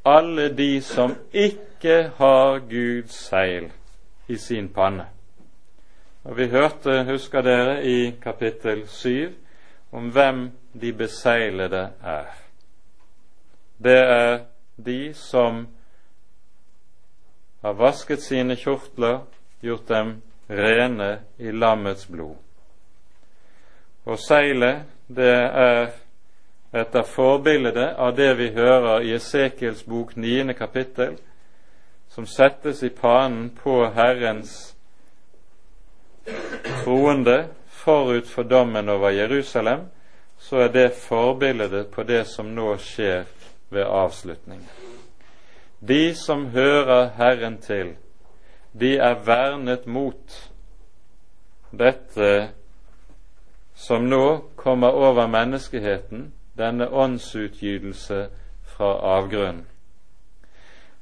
alle 0.05 0.49
de 0.57 0.81
som 0.81 1.15
ikke 1.31 2.11
har 2.17 2.59
Guds 2.59 3.13
seil 3.29 3.71
i 4.27 4.37
sin 4.37 4.69
panne. 4.69 5.05
Og 6.23 6.37
Vi 6.37 6.47
hørte, 6.47 7.03
husker 7.03 7.41
dere, 7.41 7.85
i 7.85 8.11
kapittel 8.23 8.87
syv 8.87 9.31
om 9.91 10.09
hvem 10.09 10.51
de 10.81 10.93
beseglede 10.93 11.89
er. 12.03 12.29
Det 13.83 13.97
er 13.97 14.39
de 14.85 15.13
som 15.13 15.67
har 17.61 17.73
vasket 17.73 18.21
sine 18.21 18.55
kjortler, 18.55 19.19
gjort 19.61 19.89
dem 19.89 20.15
rene 20.49 21.19
i 21.37 21.51
lammets 21.51 22.07
blod. 22.07 22.35
Og 24.05 24.19
seilet, 24.19 24.87
det 25.07 25.33
er 25.37 25.91
etter 26.73 27.03
forbildet 27.03 27.95
av 27.99 28.15
det 28.17 28.31
vi 28.39 28.49
hører 28.55 29.03
i 29.05 29.13
Esekiels 29.13 29.83
bok 29.83 30.15
9. 30.15 30.53
kapittel, 30.57 31.17
som 32.09 32.25
settes 32.25 32.83
i 32.83 32.89
panen 32.89 33.49
på 33.55 33.83
Herrens 33.95 34.75
troende 36.83 37.45
forut 37.83 38.27
for 38.27 38.43
dommen 38.43 38.89
over 38.89 39.09
Jerusalem, 39.09 39.79
så 40.37 40.55
er 40.57 40.67
det 40.67 40.93
forbildet 40.93 41.87
på 41.87 42.03
det 42.03 42.25
som 42.27 42.45
nå 42.55 42.75
skjer 42.77 43.23
ved 43.69 43.85
avslutningen. 43.85 44.67
De 45.79 46.15
som 46.15 46.45
hører 46.53 47.09
Herren 47.17 47.57
til, 47.61 47.95
de 48.73 48.97
er 48.97 49.23
vernet 49.25 49.87
mot 49.87 50.37
dette 51.71 52.49
som 53.75 54.05
nå 54.09 54.51
kommer 54.55 54.93
over 54.93 55.27
menneskeheten, 55.27 56.31
denne 56.57 56.89
åndsutgytelse 56.89 58.27
fra 58.63 58.93
avgrunnen. 59.17 59.65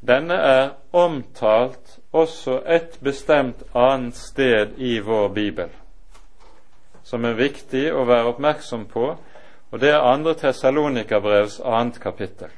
Denne 0.07 0.33
er 0.33 0.69
omtalt 0.95 1.99
også 2.11 2.61
et 2.65 2.99
bestemt 3.03 3.63
annet 3.75 4.15
sted 4.15 4.77
i 4.77 4.99
vår 5.03 5.27
bibel 5.35 5.75
som 7.09 7.25
er 7.25 7.37
viktig 7.39 7.87
å 7.89 8.05
være 8.05 8.29
oppmerksom 8.35 8.85
på, 8.91 9.11
og 9.69 9.81
det 9.81 9.89
er 9.93 10.05
andre 10.05 10.35
Tessalonikerbrevs 10.37 11.59
annet 11.65 11.97
kapittel. 12.01 12.51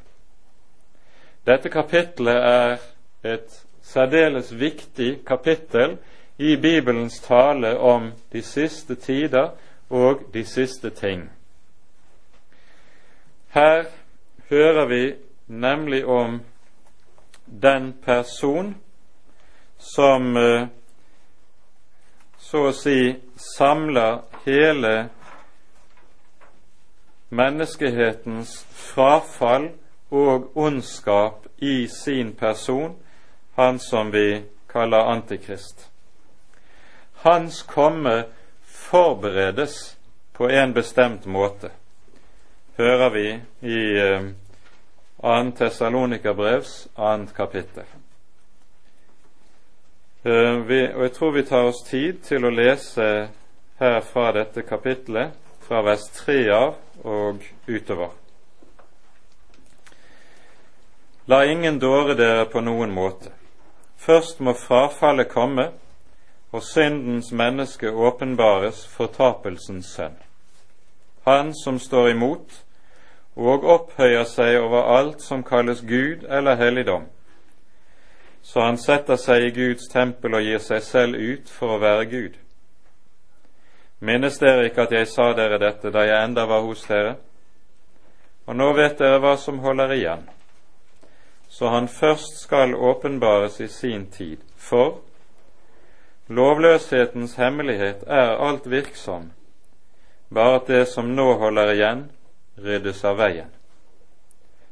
Dette 1.48 1.72
kapittelet 1.72 2.44
er 2.48 2.82
et 3.24 3.62
særdeles 3.82 4.52
viktig 4.54 5.22
kapittel 5.26 5.98
i 6.38 6.56
Bibelens 6.56 7.20
tale 7.24 7.78
om 7.80 8.12
de 8.32 8.42
siste 8.42 8.96
tider 8.96 9.54
og 9.90 10.28
de 10.34 10.44
siste 10.46 10.90
ting. 10.90 11.30
Her 13.52 13.86
hører 14.50 14.86
vi 14.88 15.04
nemlig 15.48 16.06
om 16.06 16.42
den 17.62 17.94
person 18.06 18.76
som 19.78 20.38
eh, 20.38 20.68
så 22.40 22.68
å 22.70 22.74
si 22.76 23.16
samler 23.36 24.22
hele 24.46 25.10
menneskehetens 27.30 28.66
frafall 28.72 29.70
og 30.12 30.58
ondskap 30.58 31.48
i 31.58 31.88
sin 31.88 32.34
person, 32.36 32.96
han 33.56 33.80
som 33.80 34.12
vi 34.12 34.44
kaller 34.68 34.98
Antikrist. 34.98 35.90
Hans 37.14 37.62
komme 37.64 38.24
forberedes 38.64 39.98
på 40.34 40.50
en 40.50 40.74
bestemt 40.74 41.26
måte, 41.26 41.70
hører 42.78 43.10
vi 43.10 43.28
i 43.62 43.82
eh, 44.00 44.32
2. 45.22 45.52
Tessalonikerbrevs 45.58 46.88
2. 46.96 47.26
kapittel. 47.36 47.84
Eh, 50.24 50.68
vi, 50.68 50.88
og 50.94 51.04
Jeg 51.04 51.12
tror 51.12 51.32
vi 51.32 51.44
tar 51.44 51.64
oss 51.64 51.84
tid 51.86 52.14
til 52.24 52.46
å 52.46 52.50
lese 52.50 53.30
her 53.82 54.02
fra 54.02 54.32
dette 54.32 54.62
kapittelet, 54.62 55.32
fra 55.60 55.82
vers 55.82 56.04
3 56.14 56.40
av 56.54 56.76
og 57.02 57.42
utover. 57.68 58.12
La 61.26 61.46
ingen 61.46 61.80
dåre 61.80 62.14
dere 62.14 62.46
på 62.46 62.62
noen 62.62 62.94
måte. 62.94 63.32
Først 63.98 64.40
må 64.40 64.54
frafallet 64.54 65.30
komme, 65.30 65.72
og 66.52 66.64
syndens 66.64 67.32
menneske 67.32 67.90
åpenbares 67.90 68.84
fortapelsens 68.88 69.94
sønn. 69.96 70.18
Han 71.26 71.54
som 71.64 71.80
står 71.80 72.10
imot 72.12 72.58
og 73.36 73.66
opphøyer 73.66 74.28
seg 74.28 74.60
over 74.60 74.90
alt 74.98 75.22
som 75.22 75.44
kalles 75.48 75.82
Gud 75.88 76.28
eller 76.30 76.60
helligdom, 76.60 77.08
så 78.42 78.66
han 78.66 78.78
setter 78.78 79.18
seg 79.22 79.48
i 79.48 79.54
Guds 79.56 79.88
tempel 79.90 80.36
og 80.36 80.46
gir 80.46 80.62
seg 80.62 80.84
selv 80.84 81.18
ut 81.18 81.50
for 81.50 81.78
å 81.78 81.82
være 81.82 82.10
Gud. 82.12 82.41
Minnes 84.02 84.40
dere 84.42 84.66
ikke 84.66 84.88
at 84.88 84.94
jeg 84.96 85.08
sa 85.12 85.28
dere 85.38 85.60
dette 85.62 85.92
da 85.94 86.02
jeg 86.08 86.26
enda 86.26 86.48
var 86.50 86.64
hos 86.66 86.82
dere? 86.90 87.16
Og 88.50 88.58
nå 88.58 88.72
vet 88.74 88.98
dere 88.98 89.20
hva 89.22 89.36
som 89.38 89.60
holder 89.62 89.94
igjen, 89.94 90.24
så 91.46 91.70
han 91.70 91.88
først 91.88 92.40
skal 92.42 92.74
åpenbares 92.74 93.60
i 93.62 93.68
sin 93.70 94.08
tid. 94.10 94.42
For 94.58 95.04
lovløshetens 96.34 97.36
hemmelighet 97.38 98.02
er 98.08 98.42
alt 98.42 98.66
virksom, 98.72 99.30
bare 100.34 100.58
at 100.64 100.74
det 100.74 100.86
som 100.90 101.14
nå 101.14 101.28
holder 101.38 101.76
igjen, 101.76 102.04
ryddes 102.58 103.06
av 103.06 103.22
veien. 103.22 103.54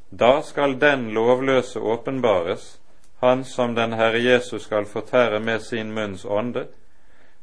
Da 0.10 0.42
skal 0.42 0.80
den 0.82 1.12
lovløse 1.14 1.80
åpenbares, 1.80 2.80
han 3.22 3.44
som 3.46 3.76
den 3.76 3.94
Herre 3.94 4.24
Jesus 4.24 4.66
skal 4.66 4.90
fortære 4.90 5.40
med 5.40 5.62
sin 5.62 5.94
munns 5.94 6.26
ånde 6.26 6.66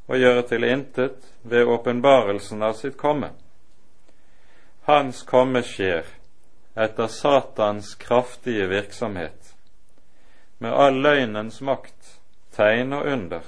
og 0.07 0.19
gjøre 0.19 0.43
til 0.49 0.65
intet 0.65 1.27
ved 1.43 1.67
åpenbarelsen 1.67 2.63
av 2.63 2.77
sitt 2.79 2.97
komme. 3.01 3.33
Hans 4.87 5.23
komme 5.27 5.63
skjer 5.67 6.07
etter 6.77 7.07
Satans 7.11 7.95
kraftige 7.95 8.69
virksomhet, 8.71 9.55
med 10.59 10.73
all 10.73 11.01
løgnens 11.03 11.61
makt, 11.61 12.19
tegn 12.55 12.93
og 12.93 13.09
under, 13.13 13.43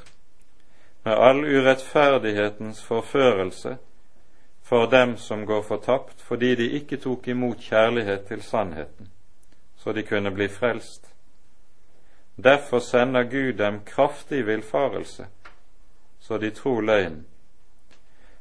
med 1.05 1.15
all 1.15 1.45
urettferdighetens 1.45 2.83
forførelse 2.85 3.77
for 4.69 4.91
dem 4.91 5.17
som 5.17 5.47
går 5.47 5.63
fortapt 5.63 6.21
fordi 6.21 6.55
de 6.55 6.71
ikke 6.81 6.99
tok 7.01 7.29
imot 7.29 7.61
kjærlighet 7.71 8.27
til 8.29 8.43
sannheten, 8.43 9.09
så 9.77 9.93
de 9.93 10.03
kunne 10.03 10.35
bli 10.35 10.49
frelst. 10.49 11.07
Derfor 12.37 12.79
sender 12.79 13.23
Gud 13.23 13.53
dem 13.59 13.81
kraftig 13.87 14.47
villfarelse, 14.47 15.27
så 16.29 16.39
de 16.39 16.51
tror 16.51 16.81
løgnen, 16.81 17.27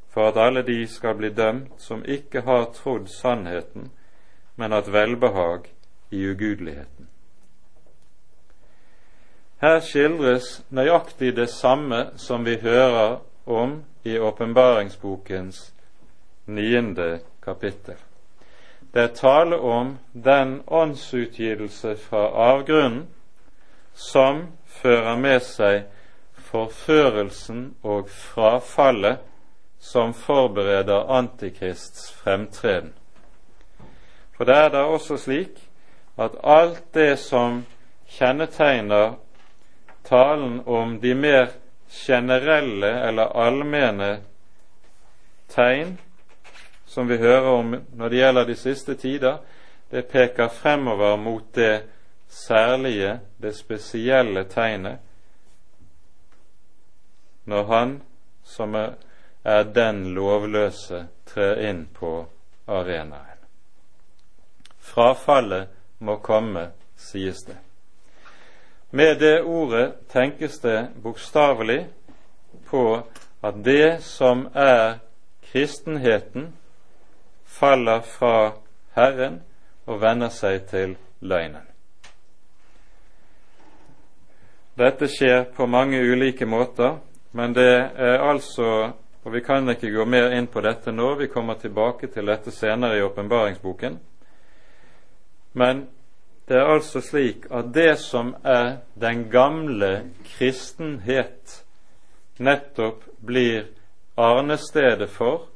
for 0.10 0.28
at 0.28 0.38
alle 0.38 0.62
de 0.62 0.88
skal 0.88 1.16
bli 1.16 1.30
dømt 1.30 1.72
som 1.78 2.04
ikke 2.06 2.42
har 2.42 2.66
trodd 2.76 3.08
sannheten, 3.08 3.92
men 4.56 4.72
hatt 4.72 4.92
velbehag 4.92 5.70
i 6.12 6.26
ugudeligheten. 6.28 7.08
Her 9.62 9.80
skildres 9.80 10.66
nøyaktig 10.70 11.32
det 11.36 11.48
samme 11.50 12.10
som 12.20 12.44
vi 12.46 12.58
hører 12.62 13.20
om 13.46 13.84
i 14.04 14.20
åpenbaringsbokens 14.20 15.74
niende 16.46 17.20
kapittel. 17.44 17.96
Det 18.94 19.02
er 19.02 19.16
tale 19.16 19.60
om 19.60 19.98
den 20.14 20.62
åndsutgivelse 20.68 21.96
fra 21.96 22.28
avgrunnen 22.52 23.08
som 23.94 24.48
fører 24.66 25.16
med 25.16 25.40
seg 25.40 25.86
forførelsen 26.48 27.76
og 27.84 28.10
frafallet 28.10 29.18
som 29.80 30.14
forbereder 30.14 31.12
Antikrists 31.18 32.12
fremtreden. 32.12 32.94
For 34.38 34.46
det 34.46 34.56
er 34.56 34.70
da 34.70 34.78
også 34.78 35.18
slik 35.18 35.70
at 36.18 36.38
alt 36.44 36.84
det 36.94 37.20
som 37.20 37.66
kjennetegner 38.08 39.18
talen 40.04 40.62
om 40.66 41.00
de 41.02 41.14
mer 41.16 41.48
generelle 41.92 42.90
eller 43.08 43.36
allmenne 43.36 44.12
tegn 45.50 45.98
som 46.86 47.08
vi 47.08 47.18
hører 47.18 47.50
om 47.52 47.76
når 47.96 48.10
det 48.10 48.18
gjelder 48.18 48.46
de 48.46 48.56
siste 48.56 48.96
tider, 48.96 49.38
det 49.92 50.08
peker 50.08 50.48
fremover 50.48 51.16
mot 51.16 51.44
det 51.56 51.84
særlige, 52.28 53.20
det 53.42 53.56
spesielle 53.56 54.44
tegnet 54.44 54.98
når 57.48 57.64
han 57.72 58.02
som 58.44 58.76
er 58.76 59.64
den 59.76 60.04
lovløse, 60.16 61.08
trer 61.26 61.62
inn 61.70 61.86
på 61.96 62.26
arenaen. 62.68 63.40
Frafallet 64.80 65.72
må 66.00 66.18
komme, 66.24 66.70
sies 66.96 67.44
det. 67.48 67.58
Med 68.92 69.20
det 69.20 69.42
ordet 69.44 69.94
tenkes 70.12 70.60
det 70.64 70.90
bokstavelig 71.04 71.88
på 72.70 72.84
at 73.44 73.64
det 73.64 74.04
som 74.04 74.48
er 74.56 75.00
kristenheten, 75.52 76.54
faller 77.46 78.02
fra 78.02 78.52
Herren 78.96 79.42
og 79.86 80.02
vender 80.02 80.32
seg 80.34 80.68
til 80.72 80.96
løgnen. 81.20 81.64
Dette 84.78 85.08
skjer 85.10 85.48
på 85.56 85.66
mange 85.66 85.98
ulike 85.98 86.46
måter, 86.46 87.00
men 87.32 87.54
det 87.54 87.74
er 87.96 88.24
altså 88.24 88.94
Og 89.28 89.34
vi 89.34 89.42
kan 89.44 89.68
ikke 89.70 89.90
gå 89.92 90.06
mer 90.08 90.32
inn 90.32 90.46
på 90.48 90.62
dette 90.64 90.92
nå, 90.92 91.08
vi 91.20 91.28
kommer 91.28 91.58
tilbake 91.60 92.08
til 92.08 92.30
dette 92.32 92.52
senere 92.56 92.96
i 92.96 93.02
åpenbaringsboken. 93.04 93.98
Men 95.52 95.82
det 96.48 96.56
er 96.56 96.72
altså 96.72 97.02
slik 97.04 97.50
at 97.52 97.74
det 97.76 97.98
som 98.00 98.36
er 98.46 98.78
den 98.96 99.26
gamle 99.30 100.14
kristenhet, 100.24 101.58
nettopp 102.40 103.04
blir 103.20 103.68
arnestedet 104.16 105.10
for 105.12 105.50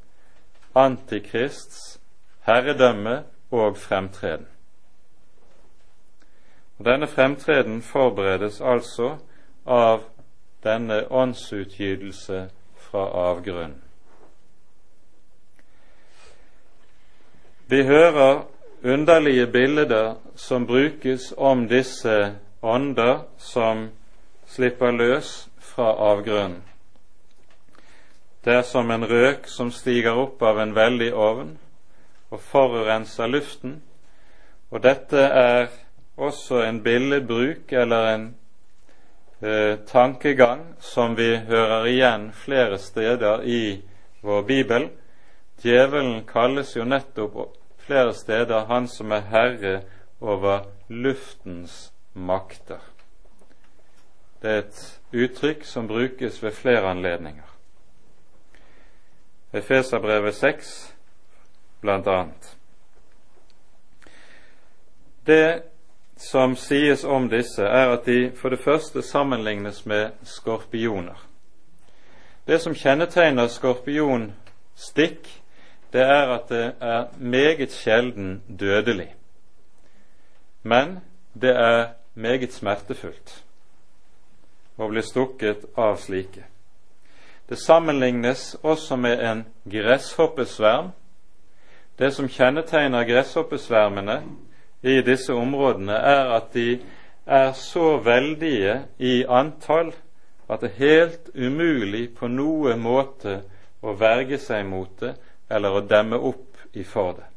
Antikrists 0.75 2.01
herredømme 2.43 3.23
og 3.51 3.77
fremtreden. 3.77 4.47
Og 6.79 6.85
Denne 6.85 7.07
fremtreden 7.07 7.81
forberedes 7.81 8.61
altså 8.61 9.15
av 9.65 10.01
denne 10.63 11.11
åndsutgytelse 11.11 12.49
fra 12.75 13.05
avgrunnen. 13.29 13.81
Vi 17.67 17.83
hører 17.83 18.41
underlige 18.83 19.47
bilder 19.47 20.15
som 20.35 20.67
brukes 20.67 21.33
om 21.37 21.67
disse 21.67 22.35
ånder 22.61 23.19
som 23.37 23.89
slipper 24.47 24.91
løs 24.91 25.49
fra 25.59 25.93
avgrunnen. 26.11 26.63
Det 28.45 28.53
er 28.53 28.61
som 28.61 28.91
en 28.91 29.05
røk 29.05 29.47
som 29.47 29.71
stiger 29.71 30.17
opp 30.17 30.41
av 30.41 30.59
en 30.59 30.75
veldig 30.75 31.13
ovn 31.13 31.53
og 32.31 32.39
forurenser 32.41 33.27
luften, 33.27 33.81
og 34.71 34.83
dette 34.83 35.21
er 35.21 35.67
også 36.17 36.63
en 36.65 36.83
billedbruk 36.83 37.71
eller 37.71 38.13
en 38.15 38.25
eh, 39.41 39.77
tankegang 39.87 40.65
som 40.79 41.15
vi 41.15 41.35
hører 41.37 41.85
igjen 41.85 42.31
flere 42.33 42.77
steder 42.77 43.43
i 43.43 43.81
vår 44.21 44.41
bibel. 44.41 44.89
Djevelen 45.61 46.23
kalles 46.25 46.75
jo 46.75 46.85
nettopp 46.85 47.57
flere 47.85 48.13
steder 48.13 48.65
han 48.69 48.87
som 48.87 49.11
er 49.11 49.27
herre 49.29 49.75
over 50.21 50.65
luftens 50.89 51.91
makter. 52.13 52.81
Det 54.41 54.49
er 54.49 54.63
et 54.63 54.81
uttrykk 55.13 55.65
som 55.65 55.87
brukes 55.87 56.43
ved 56.43 56.51
flere 56.51 56.89
anledninger. 56.89 57.45
Efeserbrevet 59.53 60.35
6 60.35 60.95
blant 61.81 62.07
annet. 62.07 62.57
Det 65.25 65.63
som 66.21 66.55
sies 66.55 67.03
om 67.03 67.29
disse, 67.29 67.63
er 67.63 67.89
at 67.95 68.05
de 68.05 68.31
for 68.37 68.53
det 68.53 68.59
første 68.61 69.01
sammenlignes 69.01 69.85
med 69.85 70.11
skorpioner. 70.23 71.17
Det 72.47 72.61
som 72.61 72.75
kjennetegner 72.77 73.47
skorpionstikk, 73.47 75.27
det 75.93 76.01
er 76.01 76.33
at 76.35 76.49
det 76.49 76.67
er 76.79 77.07
meget 77.17 77.71
sjelden 77.71 78.43
dødelig. 78.59 79.15
Men 80.63 80.99
det 81.41 81.55
er 81.55 81.87
meget 82.13 82.53
smertefullt 82.53 83.41
å 84.77 84.87
bli 84.89 85.01
stukket 85.05 85.65
av 85.77 85.97
slike. 86.01 86.45
Det 87.49 87.57
sammenlignes 87.59 88.55
også 88.63 88.95
med 88.95 89.19
en 89.25 89.43
gresshoppesverm. 89.69 90.93
Det 91.99 92.13
som 92.13 92.29
kjennetegner 92.29 93.05
gresshoppesvermene, 93.05 94.21
i 94.81 95.01
disse 95.05 95.33
områdene, 95.33 95.93
er 95.93 96.31
at 96.37 96.53
de 96.53 96.79
er 97.25 97.51
så 97.53 97.97
veldige 98.03 98.81
i 98.99 99.21
antall 99.29 99.93
at 100.51 100.61
det 100.61 100.71
er 100.71 100.79
helt 100.79 101.29
umulig 101.35 102.09
på 102.17 102.27
noe 102.27 102.75
måte 102.75 103.41
å 103.81 103.93
verge 103.95 104.39
seg 104.41 104.65
mot 104.67 104.91
det 104.99 105.13
eller 105.51 105.77
å 105.77 105.85
demme 105.87 106.19
opp 106.19 106.47
for 106.87 107.13
det. 107.17 107.27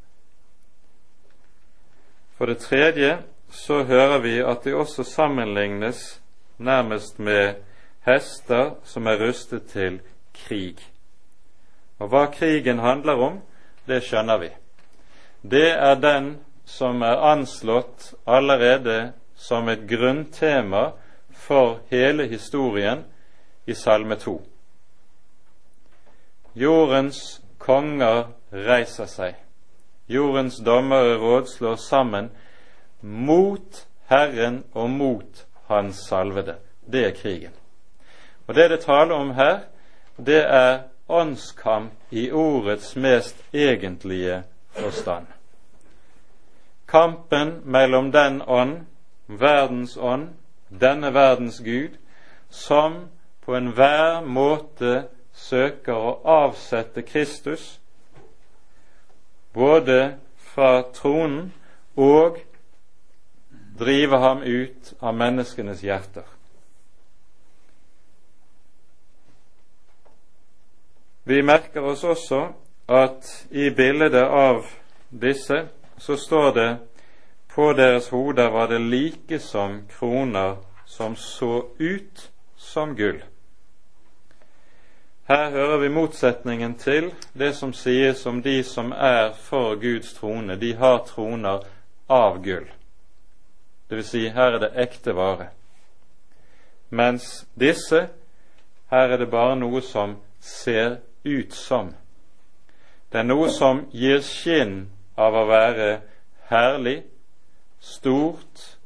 For 2.37 2.51
det 2.51 2.59
tredje 2.63 3.17
så 3.51 3.83
hører 3.83 4.19
vi 4.23 4.35
at 4.43 4.63
de 4.63 4.75
også 4.75 5.03
sammenlignes 5.03 6.19
nærmest 6.57 7.19
med 7.19 7.61
hester 8.07 8.75
som 8.83 9.07
er 9.07 9.19
rustet 9.19 9.69
til 9.71 9.99
krig. 10.35 10.79
Og 11.99 12.11
hva 12.11 12.25
krigen 12.31 12.79
handler 12.83 13.21
om, 13.21 13.39
det 13.87 14.01
skjønner 14.03 14.41
vi. 14.41 14.51
Det 15.41 15.69
er 15.71 15.95
den 16.01 16.35
som 16.65 17.01
er 17.01 17.21
anslått 17.31 18.13
allerede 18.25 19.13
som 19.35 19.69
et 19.69 19.87
grunntema 19.87 20.91
for 21.29 21.79
hele 21.89 22.25
historien 22.27 23.03
i 23.65 23.73
Salme 23.73 24.15
2. 24.15 24.41
Jordens 26.55 27.41
konger 27.57 28.27
reiser 28.51 29.09
seg, 29.11 29.35
jordens 30.07 30.61
dommere 30.63 31.17
råd 31.21 31.51
slår 31.51 31.77
sammen 31.81 32.31
mot 33.01 33.85
Herren 34.09 34.63
og 34.73 34.89
mot 34.89 35.45
Hans 35.67 36.05
salvede. 36.07 36.55
Det 36.85 37.05
er 37.05 37.15
krigen. 37.17 37.53
Og 38.47 38.55
Det 38.55 38.69
det 38.69 38.79
taler 38.79 39.15
om 39.15 39.33
her, 39.33 39.59
det 40.17 40.43
er 40.45 40.79
åndskamp 41.09 41.91
i 42.11 42.31
ordets 42.31 42.95
mest 42.95 43.35
egentlige 43.53 44.43
forstand 44.69 45.34
kampen 46.95 47.57
mellom 47.67 48.11
den 48.11 48.41
ånd, 48.41 48.85
verdens 49.27 49.97
ånd, 49.97 50.29
denne 50.69 51.11
verdens 51.13 51.59
Gud, 51.59 51.97
som 52.49 53.09
på 53.43 53.55
enhver 53.57 54.21
måte 54.23 55.01
søker 55.35 55.97
å 55.99 56.13
avsette 56.23 57.03
Kristus, 57.03 57.79
både 59.53 60.15
fra 60.53 60.85
tronen 60.95 61.51
og 61.99 62.39
drive 63.79 64.19
ham 64.23 64.43
ut 64.43 64.93
av 64.99 65.15
menneskenes 65.19 65.83
hjerter. 65.83 66.23
Vi 71.27 71.41
merker 71.43 71.83
oss 71.83 72.03
også 72.07 72.45
at 72.87 73.27
i 73.51 73.67
bildet 73.73 74.23
av 74.23 74.63
disse 75.09 75.65
så 75.97 76.17
står 76.17 76.51
det 76.51 76.77
på 77.55 77.73
deres 77.73 78.09
hoder 78.09 78.49
var 78.49 78.67
det 78.67 78.79
like 78.79 79.39
som 79.39 79.87
kroner 79.87 80.57
som 80.85 81.15
så 81.15 81.65
ut 81.79 82.31
som 82.55 82.95
gull. 82.95 83.23
Her 85.27 85.49
hører 85.49 85.77
vi 85.77 85.89
motsetningen 85.89 86.75
til 86.75 87.13
det 87.33 87.55
som 87.55 87.73
sies 87.73 88.25
om 88.25 88.41
de 88.41 88.63
som 88.63 88.91
er 88.91 89.33
for 89.33 89.75
Guds 89.75 90.13
trone. 90.13 90.55
De 90.55 90.75
har 90.75 91.05
troner 91.07 91.63
av 92.07 92.43
gull. 92.43 92.67
Det 93.89 93.95
vil 93.95 94.05
si, 94.05 94.27
her 94.29 94.53
er 94.53 94.59
det 94.59 94.71
ekte 94.75 95.15
vare. 95.15 95.47
Mens 96.89 97.45
disse, 97.55 98.07
her 98.91 99.09
er 99.09 99.17
det 99.17 99.31
bare 99.31 99.55
noe 99.55 99.81
som 99.81 100.17
ser 100.39 100.99
ut 101.23 101.53
som. 101.53 101.93
Det 103.11 103.19
er 103.19 103.29
noe 103.29 103.49
som 103.49 103.85
gir 103.91 104.21
skinn 104.21 104.89
av 105.17 105.35
å 105.35 105.45
være 105.47 105.89
herlig, 106.49 107.03
stort, 107.79 108.77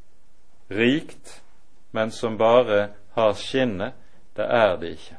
rikt, 0.70 1.42
men 1.92 2.12
som 2.12 2.38
bare 2.38 2.90
har 3.16 3.34
skinnet. 3.34 3.94
Det 4.36 4.46
er 4.46 4.76
det 4.80 4.94
ikke. 4.96 5.18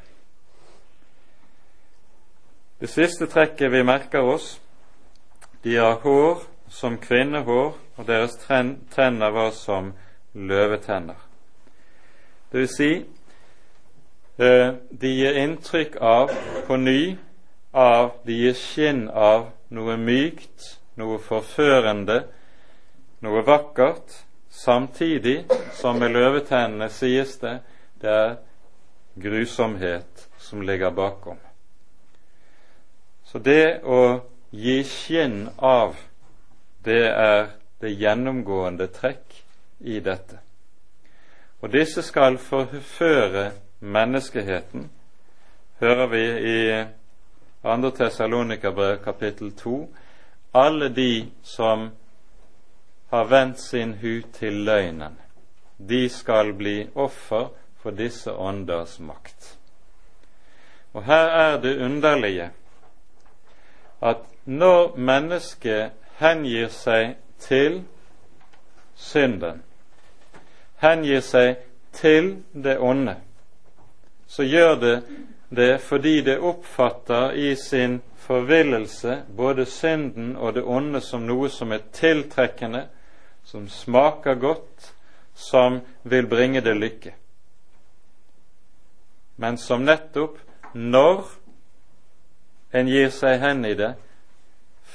Det 2.81 2.89
siste 2.89 3.27
trekket 3.29 3.73
vi 3.73 3.83
merker 3.85 4.25
oss, 4.25 4.55
de 5.65 5.75
har 5.77 5.99
hår 6.01 6.47
som 6.73 6.97
kvinnehår, 6.97 7.75
og 7.97 8.07
deres 8.09 8.39
tenner 8.95 9.35
var 9.35 9.51
som 9.51 9.93
løvetenner. 10.33 11.19
Det 12.53 12.61
vil 12.61 12.69
si, 12.69 12.93
eh, 14.39 14.75
de 15.01 15.09
gir 15.09 15.37
inntrykk 15.43 15.97
av 16.01 16.31
på 16.67 16.77
ny 16.77 17.17
av 17.73 18.11
De 18.27 18.33
gir 18.33 18.55
skinn 18.55 19.09
av 19.09 19.51
noe 19.71 19.97
mykt, 19.97 20.80
noe 21.01 21.19
forførende, 21.25 22.23
noe 23.25 23.43
vakkert, 23.47 24.15
samtidig 24.51 25.45
som 25.79 25.99
med 26.01 26.13
løvetennene 26.15 26.91
sies 26.93 27.37
det 27.43 27.61
det 28.01 28.11
er 28.11 28.37
grusomhet 29.21 30.29
som 30.39 30.63
ligger 30.63 30.91
bakom. 30.91 31.37
Så 33.25 33.39
det 33.39 33.83
å 33.85 34.21
gi 34.51 34.81
skinn 34.89 35.45
av, 35.57 35.95
det 36.83 37.03
er 37.09 37.51
det 37.81 37.93
gjennomgående 37.93 38.89
trekk 38.93 39.37
i 39.81 40.01
dette. 40.01 40.41
Og 41.61 41.73
disse 41.73 42.03
skal 42.03 42.41
forføre 42.41 43.51
menneskeheten, 43.81 44.89
hører 45.81 46.11
vi 46.13 46.25
i 46.55 46.61
2. 47.63 47.91
Tessalonika-brev 47.97 49.03
kapittel 49.05 49.53
2, 49.53 49.77
alle 50.53 50.89
de 50.89 51.27
som 51.43 51.91
har 53.11 53.25
vendt 53.25 53.61
sin 53.61 53.95
hu 53.95 54.21
til 54.33 54.53
løgnen, 54.53 55.19
de 55.77 56.09
skal 56.09 56.53
bli 56.53 56.89
offer 56.95 57.49
for 57.83 57.91
disse 57.91 58.33
ånders 58.33 58.99
makt. 59.01 59.57
Og 60.93 61.05
her 61.05 61.27
er 61.27 61.61
det 61.61 61.79
underlige 61.85 62.51
at 64.03 64.17
når 64.45 64.97
mennesket 64.97 65.91
hengir 66.19 66.69
seg 66.69 67.17
til 67.39 67.83
synden, 68.97 69.63
hengir 70.83 71.21
seg 71.21 71.57
til 71.93 72.37
det 72.55 72.79
onde, 72.79 73.17
så 74.27 74.43
gjør 74.43 74.75
det 74.81 74.97
det 75.51 75.81
fordi 75.81 76.21
det 76.21 76.39
oppfatter 76.39 77.31
i 77.31 77.55
sin 77.55 78.01
forvillelse 78.31 79.23
både 79.37 79.67
synden 79.67 80.37
og 80.37 80.55
det 80.55 80.63
onde 80.63 81.01
som 81.03 81.25
noe 81.27 81.49
som 81.51 81.73
er 81.75 81.83
tiltrekkende, 81.93 82.85
som 83.45 83.65
smaker 83.69 84.39
godt, 84.39 84.93
som 85.35 85.81
vil 86.03 86.29
bringe 86.31 86.63
det 86.63 86.77
lykke. 86.79 87.15
Men 89.37 89.59
som 89.59 89.83
nettopp, 89.83 90.39
når 90.75 91.25
en 92.71 92.93
gir 92.93 93.11
seg 93.11 93.41
hen 93.43 93.67
i 93.67 93.75
det, 93.75 93.97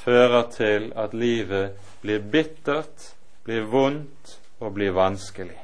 fører 0.05 0.47
til 0.55 0.93
at 0.95 1.11
livet 1.11 1.75
blir 2.05 2.23
bittert, 2.23 3.09
blir 3.43 3.67
vondt 3.67 4.37
og 4.63 4.77
blir 4.77 4.95
vanskelig. 4.95 5.59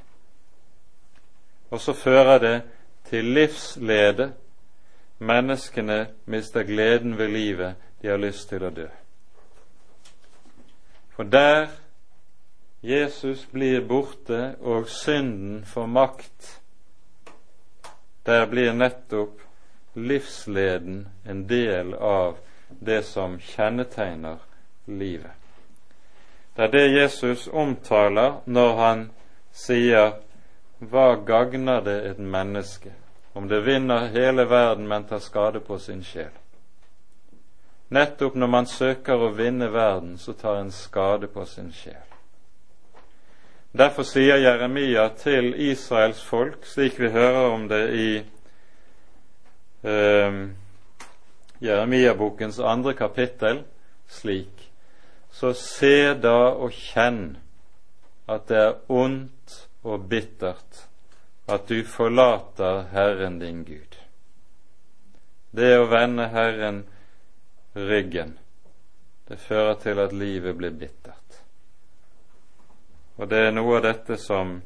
Og 1.72 1.80
så 1.80 1.95
fører 1.95 2.43
det 2.43 2.55
til 3.07 3.32
livslede 3.32 4.34
Menneskene 5.22 6.07
mister 6.26 6.63
gleden 6.63 7.17
ved 7.17 7.28
livet, 7.30 7.76
de 8.01 8.07
har 8.09 8.17
lyst 8.17 8.49
til 8.49 8.63
å 8.65 8.72
dø. 8.74 8.88
For 11.13 11.30
der 11.30 11.67
Jesus 12.82 13.43
blir 13.51 13.84
borte 13.86 14.55
og 14.65 14.88
synden 14.89 15.59
får 15.69 15.86
makt, 15.88 16.47
der 18.26 18.47
blir 18.49 18.74
nettopp 18.74 19.43
livsleden 19.93 21.03
en 21.30 21.43
del 21.47 21.93
av 21.93 22.39
det 22.80 23.03
som 23.05 23.38
kjennetegner 23.38 24.41
livet. 24.86 25.38
Det 26.55 26.63
er 26.63 26.74
det 26.74 26.88
Jesus 26.95 27.45
omtaler 27.47 28.41
når 28.45 28.74
han 28.82 29.05
sier 29.53 30.17
hva 30.82 31.13
gagner 31.30 31.86
det 31.86 31.99
et 32.09 32.26
menneske 32.26 32.97
om 33.34 33.47
det 33.47 33.61
vinner 33.61 34.07
hele 34.07 34.45
verden, 34.45 34.88
men 34.88 35.03
tar 35.03 35.19
skade 35.19 35.59
på 35.59 35.79
sin 35.79 36.03
sjel? 36.03 36.32
Nettopp 37.91 38.36
når 38.36 38.47
man 38.47 38.67
søker 38.67 39.19
å 39.19 39.34
vinne 39.36 39.67
verden, 39.71 40.17
så 40.17 40.34
tar 40.34 40.61
en 40.61 40.71
skade 40.71 41.27
på 41.27 41.45
sin 41.45 41.71
sjel. 41.75 42.07
Derfor 43.71 44.03
sier 44.03 44.39
Jeremia 44.39 45.09
til 45.15 45.53
Israels 45.55 46.23
folk, 46.23 46.65
slik 46.67 46.99
vi 46.99 47.09
hører 47.11 47.51
om 47.51 47.67
det 47.71 47.82
i 47.95 48.07
eh, 49.88 50.39
Jeremia-bokens 51.61 52.59
andre 52.59 52.93
kapittel, 52.93 53.63
slik 54.07 54.67
Så 55.32 55.53
se 55.55 56.13
da 56.19 56.51
og 56.59 56.73
kjenn 56.75 57.38
at 58.27 58.49
det 58.51 58.57
er 58.59 58.73
ondt 58.91 59.53
og 59.88 60.09
bittert 60.11 60.90
at 61.52 61.68
du 61.68 61.84
forlater 61.84 62.86
Herren 62.91 63.39
din 63.39 63.64
Gud. 63.68 63.97
Det 65.52 65.74
å 65.80 65.88
vende 65.91 66.30
Herren 66.32 66.84
ryggen, 67.76 68.38
det 69.28 69.39
fører 69.39 69.76
til 69.84 69.99
at 69.99 70.16
livet 70.16 70.56
blir 70.56 70.72
bittert. 70.72 71.41
Og 73.20 73.28
det 73.30 73.41
er 73.47 73.52
noe 73.56 73.78
av 73.78 73.84
dette 73.86 74.18
som 74.18 74.62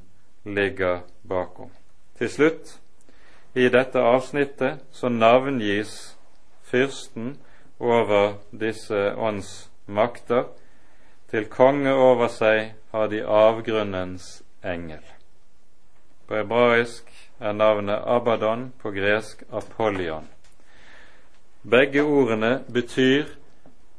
ligger 0.46 1.02
bakom. 1.26 1.74
Til 2.20 2.30
slutt, 2.30 2.76
i 3.56 3.66
dette 3.74 4.00
avsnittet, 4.00 4.86
så 4.92 5.10
navngis 5.10 6.16
fyrsten 6.70 7.34
over 7.80 8.38
disse 8.52 9.16
åndsmakter. 9.16 10.46
Til 11.32 11.50
konge 11.50 11.94
over 11.98 12.30
seg 12.32 12.76
har 12.94 13.10
de 13.12 13.26
avgrunnens 13.26 14.44
engel. 14.64 15.15
På 16.28 16.36
hebraisk 16.36 17.10
er 17.40 17.54
navnet 17.54 18.02
Abaddon, 18.06 18.72
på 18.82 18.92
gresk 18.92 19.44
Apollyon. 19.52 20.28
Begge 21.62 22.02
ordene 22.02 22.64
betyr 22.74 23.26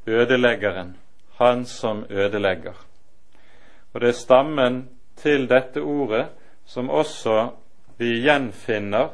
ødeleggeren, 0.07 0.97
han 1.37 1.65
som 1.65 2.05
ødelegger. 2.09 2.73
Og 3.93 4.01
det 4.01 4.09
er 4.09 4.19
stammen 4.19 4.89
til 5.15 5.47
dette 5.49 5.81
ordet 5.81 6.27
som 6.65 6.89
også 6.89 7.49
vi 7.97 8.19
gjenfinner 8.21 9.09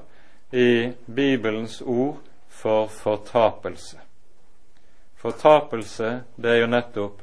i 0.52 0.92
Bibelens 1.16 1.82
ord 1.82 2.18
for 2.50 2.88
fortapelse. 2.88 4.00
Fortapelse, 5.16 6.24
det 6.36 6.52
er 6.52 6.60
jo 6.62 6.68
nettopp 6.68 7.22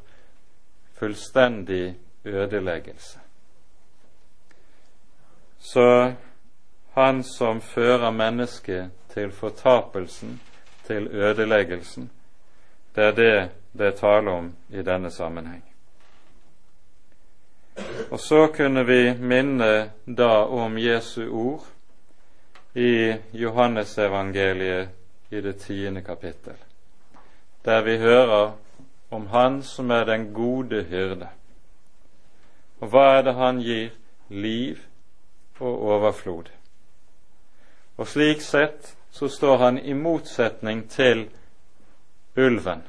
fullstendig 0.99 1.97
ødeleggelse. 2.25 3.19
Så 5.61 6.13
han 6.93 7.23
som 7.23 7.61
fører 7.61 8.11
mennesket 8.11 8.91
til 9.15 9.33
fortapelsen, 9.33 10.41
til 10.87 11.09
ødeleggelsen, 11.09 12.11
det 12.95 13.05
er 13.05 13.13
det 13.13 13.51
det 13.73 13.87
er 13.87 13.91
tale 13.91 14.31
om 14.31 14.53
i 14.71 14.83
denne 14.83 15.11
sammenheng. 15.11 15.65
Og 18.11 18.21
så 18.21 18.47
kunne 18.57 18.85
vi 18.87 19.15
minne 19.15 19.91
da 20.07 20.45
om 20.45 20.79
Jesu 20.79 21.23
ord 21.31 21.67
i 22.75 23.15
Johannesevangeliet 23.33 24.89
i 25.31 25.41
det 25.41 25.57
tiende 25.57 26.03
kapittel, 26.03 26.57
der 27.65 27.83
vi 27.83 27.97
hører 27.99 28.53
om 29.11 29.27
Han 29.27 29.63
som 29.63 29.91
er 29.91 30.05
den 30.05 30.35
gode 30.35 30.83
hyrde. 30.83 31.29
Og 32.81 32.89
hva 32.89 33.19
er 33.19 33.23
det 33.23 33.35
Han 33.35 33.59
gir? 33.61 33.91
Liv 34.29 34.79
og 35.61 35.83
overflod. 35.95 36.51
Og 37.97 38.09
slik 38.09 38.41
sett 38.41 38.97
så 39.11 39.29
står 39.29 39.57
han 39.57 39.79
i 39.79 39.93
motsetning 39.95 40.87
til 40.91 41.27
ulven. 42.37 42.83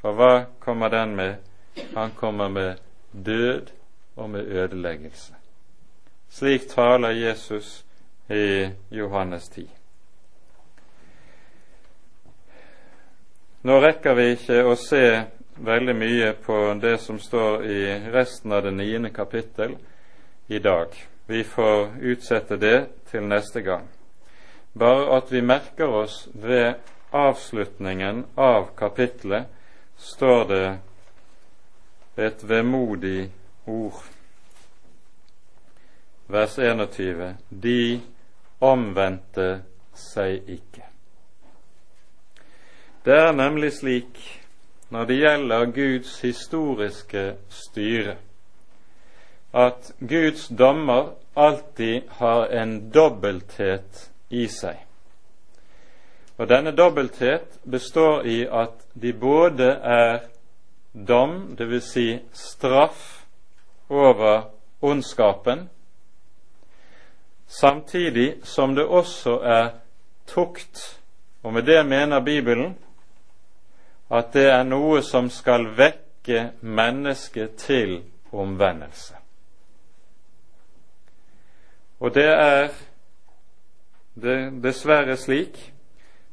For 0.00 0.16
hva 0.16 0.44
kommer 0.60 0.88
den 0.88 1.16
med? 1.16 1.34
Han 1.94 2.10
kommer 2.16 2.48
med 2.48 2.76
død 3.12 3.70
og 4.16 4.30
med 4.30 4.46
ødeleggelse. 4.46 5.34
Slik 6.30 6.68
taler 6.68 7.10
Jesus 7.10 7.84
i 8.28 8.68
Johannes 8.90 9.48
10. 9.48 9.68
Nå 13.62 13.80
rekker 13.80 14.14
vi 14.16 14.30
ikke 14.32 14.62
å 14.64 14.76
se 14.78 15.04
veldig 15.60 15.94
mye 15.96 16.32
på 16.32 16.58
det 16.80 16.96
som 17.02 17.18
står 17.20 17.64
i 17.68 17.80
resten 18.12 18.52
av 18.56 18.62
det 18.64 18.72
niende 18.72 19.10
kapittel 19.12 19.76
i 20.48 20.58
dag. 20.58 21.09
Vi 21.30 21.44
får 21.44 21.88
utsette 22.00 22.56
det 22.56 22.88
til 23.10 23.22
neste 23.22 23.60
gang. 23.62 23.84
Bare 24.74 25.04
at 25.14 25.28
vi 25.30 25.40
merker 25.46 25.92
oss 25.94 26.24
ved 26.34 26.80
avslutningen 27.14 28.24
av 28.34 28.72
kapitlet, 28.74 29.46
står 29.96 30.40
det 30.48 30.78
et 32.26 32.42
vemodig 32.42 33.28
ord. 33.70 34.00
Vers 36.26 36.58
21. 36.58 37.36
De 37.48 38.00
omvendte 38.58 39.46
seg 39.94 40.50
ikke. 40.50 40.82
Det 43.06 43.20
er 43.20 43.30
nemlig 43.38 43.70
slik 43.78 44.18
når 44.90 45.06
det 45.06 45.20
gjelder 45.20 45.70
Guds 45.78 46.18
historiske 46.26 47.24
styre, 47.54 48.16
at 49.52 49.92
Guds 49.98 50.48
dommer 50.48 51.12
alltid 51.34 52.02
har 52.08 52.46
en 52.46 52.90
dobbelthet 52.90 54.10
i 54.28 54.46
seg. 54.48 54.76
Og 56.40 56.48
Denne 56.48 56.72
dobbelthet 56.72 57.58
består 57.68 58.24
i 58.26 58.44
at 58.46 58.86
de 58.94 59.12
både 59.12 59.74
er 59.84 60.22
dom, 60.92 61.56
dvs. 61.58 61.90
Si 61.92 62.06
straff 62.32 63.24
over 63.88 64.48
ondskapen, 64.80 65.68
samtidig 67.46 68.40
som 68.42 68.74
det 68.74 68.86
også 68.86 69.40
er 69.44 69.68
tukt. 70.26 71.00
Og 71.42 71.52
med 71.52 71.62
det 71.62 71.86
mener 71.86 72.20
Bibelen 72.20 72.78
at 74.10 74.32
det 74.32 74.48
er 74.50 74.64
noe 74.66 75.02
som 75.06 75.30
skal 75.30 75.68
vekke 75.76 76.50
mennesket 76.60 77.56
til 77.60 78.00
omvendelse. 78.32 79.19
Og 82.00 82.14
det 82.14 82.28
er 82.28 82.70
det, 84.14 84.38
dessverre 84.62 85.16
slik, 85.16 85.58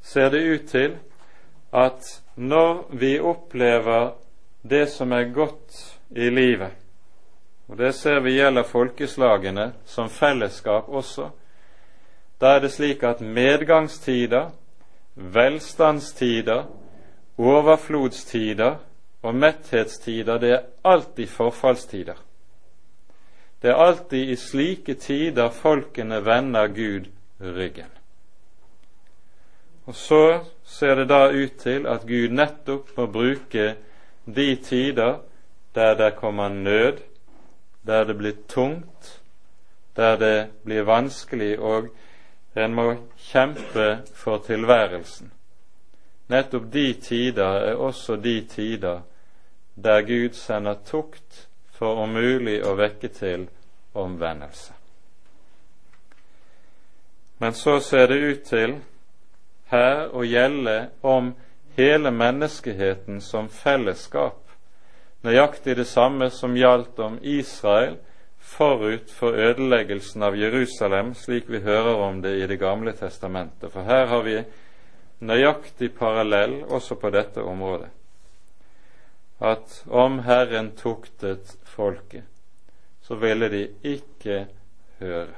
ser 0.01 0.30
det 0.32 0.43
ut 0.43 0.68
til, 0.70 0.97
at 1.74 2.24
når 2.36 2.86
vi 2.95 3.18
opplever 3.20 4.13
det 4.63 4.88
som 4.89 5.11
er 5.11 5.34
godt 5.36 5.76
i 6.15 6.30
livet, 6.30 6.72
og 7.68 7.78
det 7.78 7.91
ser 7.95 8.22
vi 8.24 8.38
gjelder 8.38 8.63
folkeslagene 8.63 9.72
som 9.86 10.09
fellesskap 10.09 10.88
også, 10.88 11.30
da 12.39 12.55
er 12.55 12.63
det 12.63 12.72
slik 12.72 13.03
at 13.03 13.22
medgangstider, 13.22 14.51
velstandstider, 15.15 16.63
overflodstider 17.38 18.78
og 19.22 19.36
metthetstider, 19.36 20.38
det 20.38 20.51
er 20.51 20.65
alltid 20.86 21.28
forfallstider. 21.28 22.26
Det 23.62 23.70
er 23.70 23.76
alltid 23.82 24.30
i 24.30 24.36
slike 24.36 24.93
tider 24.93 25.49
folkene 25.49 26.20
vender 26.26 26.68
Gud 26.68 27.08
ryggen. 27.41 27.89
Og 29.86 29.95
så 29.95 30.39
ser 30.64 30.95
det 30.95 31.08
da 31.10 31.28
ut 31.32 31.55
til 31.60 31.88
at 31.88 32.03
Gud 32.08 32.34
nettopp 32.36 32.91
må 32.97 33.08
bruke 33.08 33.76
de 34.26 34.55
tider 34.55 35.22
der 35.76 35.95
det 35.95 36.16
kommer 36.16 36.49
nød, 36.49 36.97
der 37.86 38.03
det 38.03 38.18
blir 38.18 38.36
tungt, 38.47 39.22
der 39.95 40.16
det 40.16 40.49
blir 40.64 40.84
vanskelig 40.84 41.60
og 41.60 41.88
en 42.55 42.74
må 42.74 42.95
kjempe 43.18 44.01
for 44.14 44.38
tilværelsen. 44.38 45.32
Nettopp 46.28 46.74
de 46.74 46.93
tider 46.93 47.60
er 47.72 47.76
også 47.76 48.16
de 48.16 48.41
tider 48.49 49.01
der 49.84 50.01
Gud 50.01 50.34
sender 50.34 50.76
tukt 50.86 51.47
for 51.78 52.03
om 52.03 52.13
mulig 52.17 52.59
å 52.65 52.73
vekke 52.78 53.09
til 53.13 53.47
omvendelse. 53.97 54.73
Men 57.38 57.53
så 57.53 57.80
ser 57.80 58.07
det 58.07 58.17
ut 58.17 58.43
til 58.49 58.80
her 59.69 60.07
å 60.15 60.23
gjelde 60.25 60.78
om 61.05 61.34
hele 61.78 62.11
menneskeheten 62.11 63.21
som 63.21 63.49
fellesskap, 63.53 64.39
nøyaktig 65.21 65.75
det 65.78 65.86
samme 65.86 66.32
som 66.34 66.57
gjaldt 66.57 66.99
om 67.03 67.19
Israel 67.21 67.99
forut 68.47 69.11
for 69.11 69.38
ødeleggelsen 69.38 70.23
av 70.23 70.38
Jerusalem, 70.38 71.13
slik 71.13 71.49
vi 71.51 71.61
hører 71.61 72.01
om 72.07 72.21
det 72.21 72.38
i 72.41 72.47
Det 72.47 72.57
gamle 72.59 72.93
testamentet. 72.93 73.71
For 73.71 73.84
her 73.84 74.05
har 74.05 74.23
vi 74.23 74.39
nøyaktig 75.19 75.91
parallell 75.97 76.63
også 76.63 76.95
på 76.95 77.09
dette 77.09 77.43
området. 77.43 77.89
At 79.39 79.83
om 79.88 80.19
Herren 80.19 80.71
tuktet 80.75 81.57
folket, 81.63 82.23
så 83.01 83.15
ville 83.15 83.49
de 83.49 83.67
ikke 83.83 84.47
høre. 84.99 85.35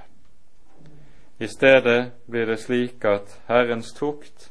I 1.39 1.47
stedet 1.47 2.11
blir 2.27 2.45
det 2.45 2.59
slik 2.59 3.05
at 3.05 3.35
Herrens 3.47 3.93
tukt 3.95 4.49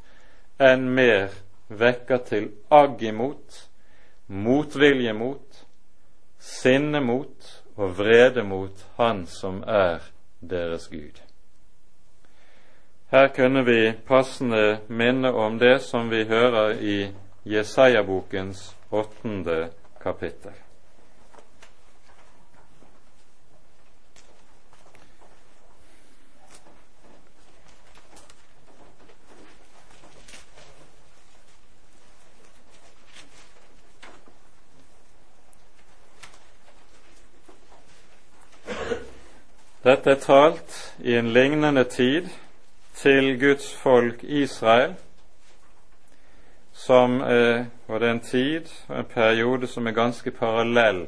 enn 0.60 0.88
mer 0.94 1.32
vekker 1.68 2.22
til 2.28 2.50
agg 2.72 3.02
imot, 3.02 3.64
motvilje 4.28 5.12
mot, 5.12 5.64
sinne 6.38 7.00
mot 7.00 7.52
og 7.76 7.98
vrede 7.98 8.44
mot 8.44 8.84
Han 8.96 9.26
som 9.26 9.62
er 9.66 10.04
deres 10.40 10.88
Gud. 10.88 11.20
Her 13.10 13.28
kunne 13.36 13.64
vi 13.64 13.92
passende 14.06 14.80
minne 14.88 15.32
om 15.32 15.58
det 15.58 15.80
som 15.82 16.10
vi 16.10 16.24
hører 16.24 16.76
i 16.80 17.12
Jesaja-bokens 17.44 18.77
åttende 18.90 19.70
kapittel. 20.02 20.52
Dette 39.88 40.10
er 40.10 40.20
talt 40.20 40.74
i 41.00 41.14
en 41.16 41.30
lignende 41.32 41.84
tid 41.84 42.26
til 42.98 43.38
Guds 43.40 43.70
folk 43.74 44.24
Israel, 44.24 44.94
som 46.88 47.20
er, 47.20 47.66
og 47.86 48.00
det 48.00 48.08
er 48.08 48.14
en 48.14 48.24
tid 48.24 48.68
og 48.88 48.98
en 48.98 49.08
periode 49.12 49.68
som 49.68 49.86
er 49.86 49.96
ganske 49.96 50.30
parallell 50.32 51.02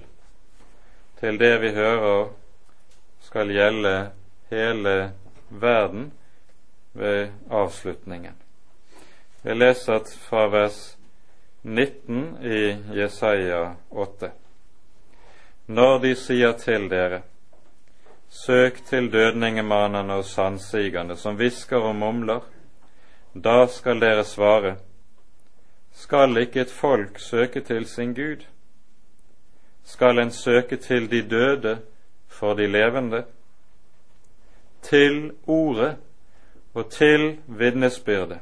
til 1.20 1.38
det 1.40 1.54
vi 1.62 1.70
hører 1.72 2.26
skal 3.24 3.52
gjelde 3.54 3.94
hele 4.50 5.12
verden 5.48 6.10
ved 6.92 7.30
avslutningen. 7.50 8.36
Vi 9.42 9.56
leser 9.56 10.04
fra 10.28 10.44
vers 10.52 10.98
19 11.62 12.44
i 12.44 12.60
Jesaja 13.00 13.62
8. 13.90 14.30
Når 15.66 15.98
de 16.04 16.12
sier 16.16 16.52
til 16.52 16.90
dere:" 16.90 17.22
Søk 18.28 18.84
til 18.86 19.12
dødningemanene 19.12 20.14
og 20.14 20.24
sannsigerne 20.24 21.16
som 21.16 21.34
hvisker 21.34 21.76
og 21.76 21.96
mumler. 21.96 22.40
Da 23.34 23.66
skal 23.66 24.00
dere 24.00 24.24
svare, 24.24 24.76
skal 25.92 26.36
ikke 26.36 26.60
et 26.60 26.70
folk 26.70 27.18
søke 27.18 27.60
til 27.60 27.86
sin 27.86 28.14
Gud? 28.14 28.46
Skal 29.84 30.18
en 30.18 30.30
søke 30.30 30.76
til 30.76 31.10
de 31.10 31.22
døde 31.22 31.80
for 32.28 32.54
de 32.54 32.66
levende? 32.66 33.24
Til 34.82 35.32
ordet 35.46 35.96
og 36.74 36.90
til 36.90 37.38
vitnesbyrdet. 37.46 38.38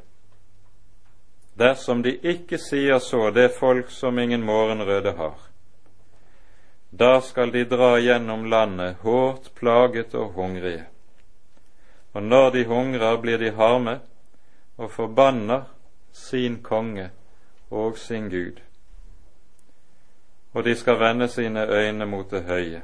Dersom 1.58 2.02
de 2.02 2.12
ikke 2.16 2.58
sier 2.58 2.98
så, 3.02 3.30
det 3.34 3.50
folk 3.58 3.90
som 3.90 4.18
ingen 4.18 4.44
morgenrøde 4.46 5.12
har, 5.16 5.38
da 6.90 7.20
skal 7.20 7.50
de 7.52 7.64
dra 7.68 7.98
gjennom 8.00 8.46
landet 8.48 9.00
hårdt 9.02 9.50
plaget 9.54 10.14
og 10.14 10.32
hungrige. 10.32 10.86
Og 12.12 12.22
når 12.22 12.50
de 12.50 12.64
hungrer, 12.64 13.16
blir 13.16 13.38
de 13.38 13.50
harme 13.50 13.98
og 14.76 14.90
forbanner 14.90 15.66
sin 16.12 16.62
konge 16.62 17.10
og 17.70 17.98
sin 17.98 18.30
Gud. 18.30 18.60
Og 20.52 20.64
de 20.64 20.76
skal 20.76 21.00
vende 21.00 21.28
sine 21.28 21.66
øyne 21.68 22.06
mot 22.06 22.30
det 22.30 22.42
høye, 22.42 22.82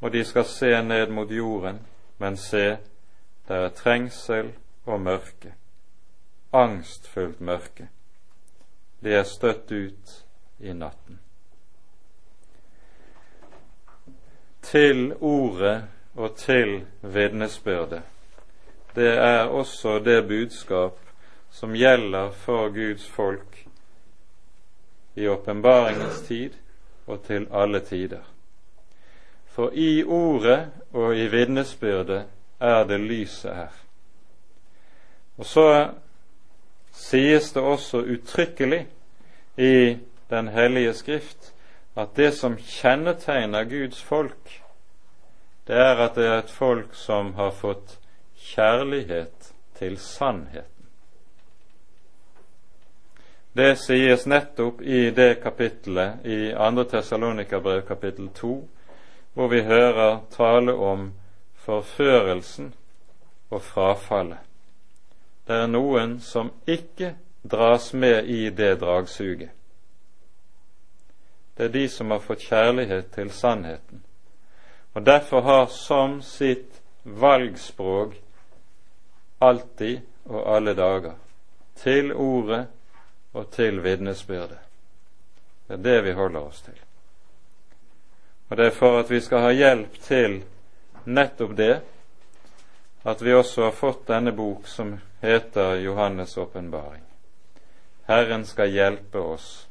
og 0.00 0.12
de 0.12 0.24
skal 0.24 0.44
se 0.44 0.82
ned 0.82 1.08
mot 1.08 1.30
jorden, 1.30 1.86
men 2.18 2.36
se, 2.36 2.78
der 3.48 3.54
er 3.54 3.68
trengsel 3.68 4.52
og 4.86 5.00
mørke, 5.00 5.54
angstfullt 6.52 7.40
mørke. 7.40 7.88
De 9.02 9.14
er 9.14 9.22
støtt 9.22 9.72
ut 9.72 10.24
i 10.58 10.72
natten. 10.72 11.20
til 14.70 15.14
ordet 15.20 15.84
og 16.14 16.36
til 16.36 16.86
vitnesbyrdet. 17.02 18.02
Det 18.94 19.08
er 19.08 19.42
også 19.42 19.98
det 19.98 20.28
budskap 20.28 20.98
som 21.50 21.74
gjelder 21.76 22.30
for 22.30 22.68
Guds 22.68 23.06
folk 23.08 23.66
i 25.14 25.28
åpenbaringens 25.28 26.20
tid 26.26 26.50
og 27.06 27.22
til 27.26 27.48
alle 27.52 27.80
tider. 27.80 28.22
For 29.50 29.70
i 29.74 30.04
ordet 30.04 30.70
og 30.92 31.16
i 31.16 31.26
vitnesbyrdet 31.26 32.24
er 32.60 32.84
det 32.84 33.00
lyset 33.00 33.54
her. 33.54 33.74
Og 35.38 35.46
så 35.46 35.66
sies 36.92 37.52
det 37.52 37.62
også 37.62 37.98
uttrykkelig 37.98 38.86
i 39.56 39.98
Den 40.30 40.48
hellige 40.48 40.94
skrift 40.94 41.54
at 41.96 42.08
det 42.16 42.34
som 42.34 42.56
kjennetegner 42.56 43.64
Guds 43.64 44.02
folk, 44.02 44.62
det 45.66 45.76
er 45.76 46.04
at 46.04 46.14
det 46.14 46.26
er 46.26 46.38
et 46.38 46.50
folk 46.50 46.94
som 46.94 47.34
har 47.34 47.50
fått 47.50 47.96
kjærlighet 48.38 49.50
til 49.74 49.98
sannheten. 49.98 50.69
Det 53.52 53.76
sies 53.76 54.26
nettopp 54.26 54.82
i 54.82 55.10
det 55.10 55.34
kapittelet 55.42 56.26
i 56.26 56.52
2. 56.54 56.84
Tessalonikabrev 56.84 57.80
kapittel 57.80 58.28
2, 58.28 58.68
hvor 59.34 59.48
vi 59.48 59.62
hører 59.62 60.20
tale 60.30 60.72
om 60.72 61.12
forførelsen 61.54 62.74
og 63.50 63.62
frafallet. 63.62 64.38
Det 65.46 65.56
er 65.56 65.66
noen 65.66 66.20
som 66.22 66.52
ikke 66.66 67.16
dras 67.42 67.90
med 67.92 68.30
i 68.30 68.50
det 68.54 68.76
dragsuget. 68.80 69.50
Det 71.56 71.64
er 71.64 71.74
de 71.74 71.88
som 71.88 72.10
har 72.10 72.22
fått 72.22 72.46
kjærlighet 72.46 73.10
til 73.12 73.30
sannheten, 73.34 74.04
og 74.94 75.06
derfor 75.06 75.40
har 75.40 75.66
som 75.66 76.20
sitt 76.22 76.78
valgspråk 77.04 78.14
alltid 79.40 80.00
og 80.24 80.56
alle 80.56 80.74
dager 80.74 81.18
til 81.74 82.12
ordet 82.12 82.68
og 83.32 83.50
til 83.50 83.82
vitnesbyrdet. 83.82 84.58
Det 85.68 85.78
er 85.78 85.82
det 85.82 85.98
vi 86.04 86.12
holder 86.12 86.40
oss 86.40 86.62
til. 86.62 86.78
Og 88.48 88.56
det 88.56 88.66
er 88.66 88.74
for 88.74 88.98
at 88.98 89.10
vi 89.10 89.20
skal 89.20 89.44
ha 89.46 89.52
hjelp 89.54 90.00
til 90.02 90.40
nettopp 91.04 91.56
det 91.56 91.74
at 93.02 93.22
vi 93.22 93.32
også 93.34 93.62
har 93.62 93.76
fått 93.76 94.06
denne 94.06 94.32
bok 94.32 94.66
som 94.68 94.98
heter 95.20 95.78
Johannes' 95.80 96.38
åpenbaring. 96.38 97.02
Herren 98.04 98.44
skal 98.44 98.68
hjelpe 98.68 99.18
oss 99.18 99.68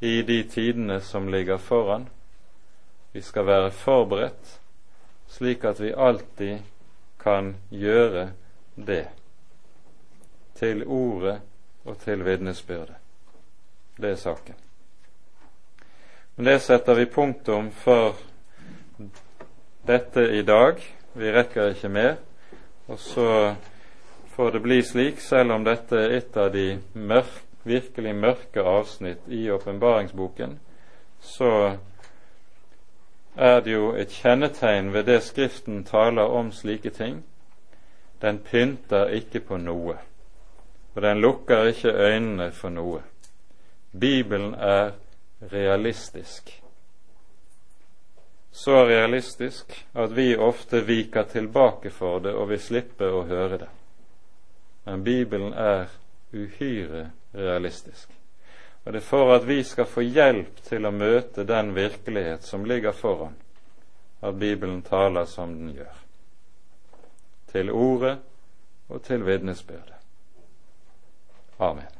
i 0.00 0.22
de 0.22 0.42
tidene 0.42 1.00
som 1.00 1.28
ligger 1.28 1.58
foran. 1.58 2.06
Vi 3.12 3.22
skal 3.22 3.46
være 3.46 3.70
forberedt, 3.70 4.60
slik 5.28 5.64
at 5.64 5.80
vi 5.80 5.92
alltid 5.92 6.58
kan 7.20 7.56
gjøre 7.68 8.30
det 8.74 9.06
til 10.54 10.84
ordet 10.86 11.40
og 11.84 11.98
til 11.98 12.24
vitnesbyrdet. 12.24 12.99
Det 14.00 14.10
er 14.10 14.16
saken. 14.16 14.54
Men 16.36 16.46
det 16.48 16.60
setter 16.64 16.96
vi 16.96 17.04
punktum 17.06 17.68
for 17.70 18.16
dette 19.86 20.24
i 20.38 20.42
dag. 20.42 20.80
Vi 21.12 21.32
rekker 21.32 21.74
ikke 21.74 21.92
mer. 21.92 22.16
Og 22.88 22.98
så 22.98 23.54
får 24.32 24.50
det 24.56 24.62
bli 24.64 24.82
slik, 24.82 25.20
selv 25.20 25.52
om 25.52 25.64
dette 25.64 26.00
er 26.00 26.16
et 26.16 26.36
av 26.36 26.52
de 26.54 26.80
mørke 26.94 27.46
virkelig 27.62 28.14
mørke 28.14 28.62
avsnitt 28.62 29.28
i 29.28 29.50
åpenbaringsboken, 29.50 30.58
så 31.20 31.76
er 33.36 33.60
det 33.60 33.72
jo 33.72 33.92
et 33.94 34.12
kjennetegn 34.12 34.92
ved 34.92 35.04
det 35.04 35.22
Skriften 35.22 35.84
taler 35.84 36.22
om 36.22 36.52
slike 36.52 36.90
ting. 36.90 37.24
Den 38.22 38.38
pynter 38.38 39.12
ikke 39.16 39.40
på 39.40 39.56
noe, 39.56 39.96
og 40.94 41.02
den 41.02 41.20
lukker 41.20 41.70
ikke 41.72 41.92
øynene 41.92 42.50
for 42.52 42.68
noe. 42.68 43.02
Bibelen 43.90 44.54
er 44.54 44.92
realistisk. 45.40 46.62
Så 48.50 48.84
realistisk 48.84 49.86
at 49.92 50.16
vi 50.16 50.36
ofte 50.36 50.80
viker 50.80 51.22
tilbake 51.22 51.90
for 51.90 52.20
det 52.20 52.34
og 52.34 52.48
vi 52.50 52.58
slipper 52.58 53.14
å 53.14 53.26
høre 53.26 53.58
det. 53.62 53.68
Men 54.84 55.04
Bibelen 55.04 55.52
er 55.52 55.90
uhyre 56.32 57.10
realistisk. 57.34 58.10
Og 58.84 58.92
det 58.92 59.02
er 59.02 59.06
for 59.06 59.34
at 59.34 59.46
vi 59.46 59.60
skal 59.64 59.86
få 59.86 60.02
hjelp 60.06 60.62
til 60.66 60.86
å 60.86 60.94
møte 60.94 61.44
den 61.44 61.74
virkelighet 61.76 62.46
som 62.46 62.64
ligger 62.64 62.96
foran, 62.96 63.36
at 64.20 64.34
Bibelen 64.40 64.82
taler 64.82 65.28
som 65.28 65.52
den 65.58 65.74
gjør. 65.76 65.96
Til 67.52 67.70
ordet 67.70 68.16
og 68.88 69.02
til 69.02 69.26
vitnesbyrdet. 69.26 69.98
Amen. 71.58 71.99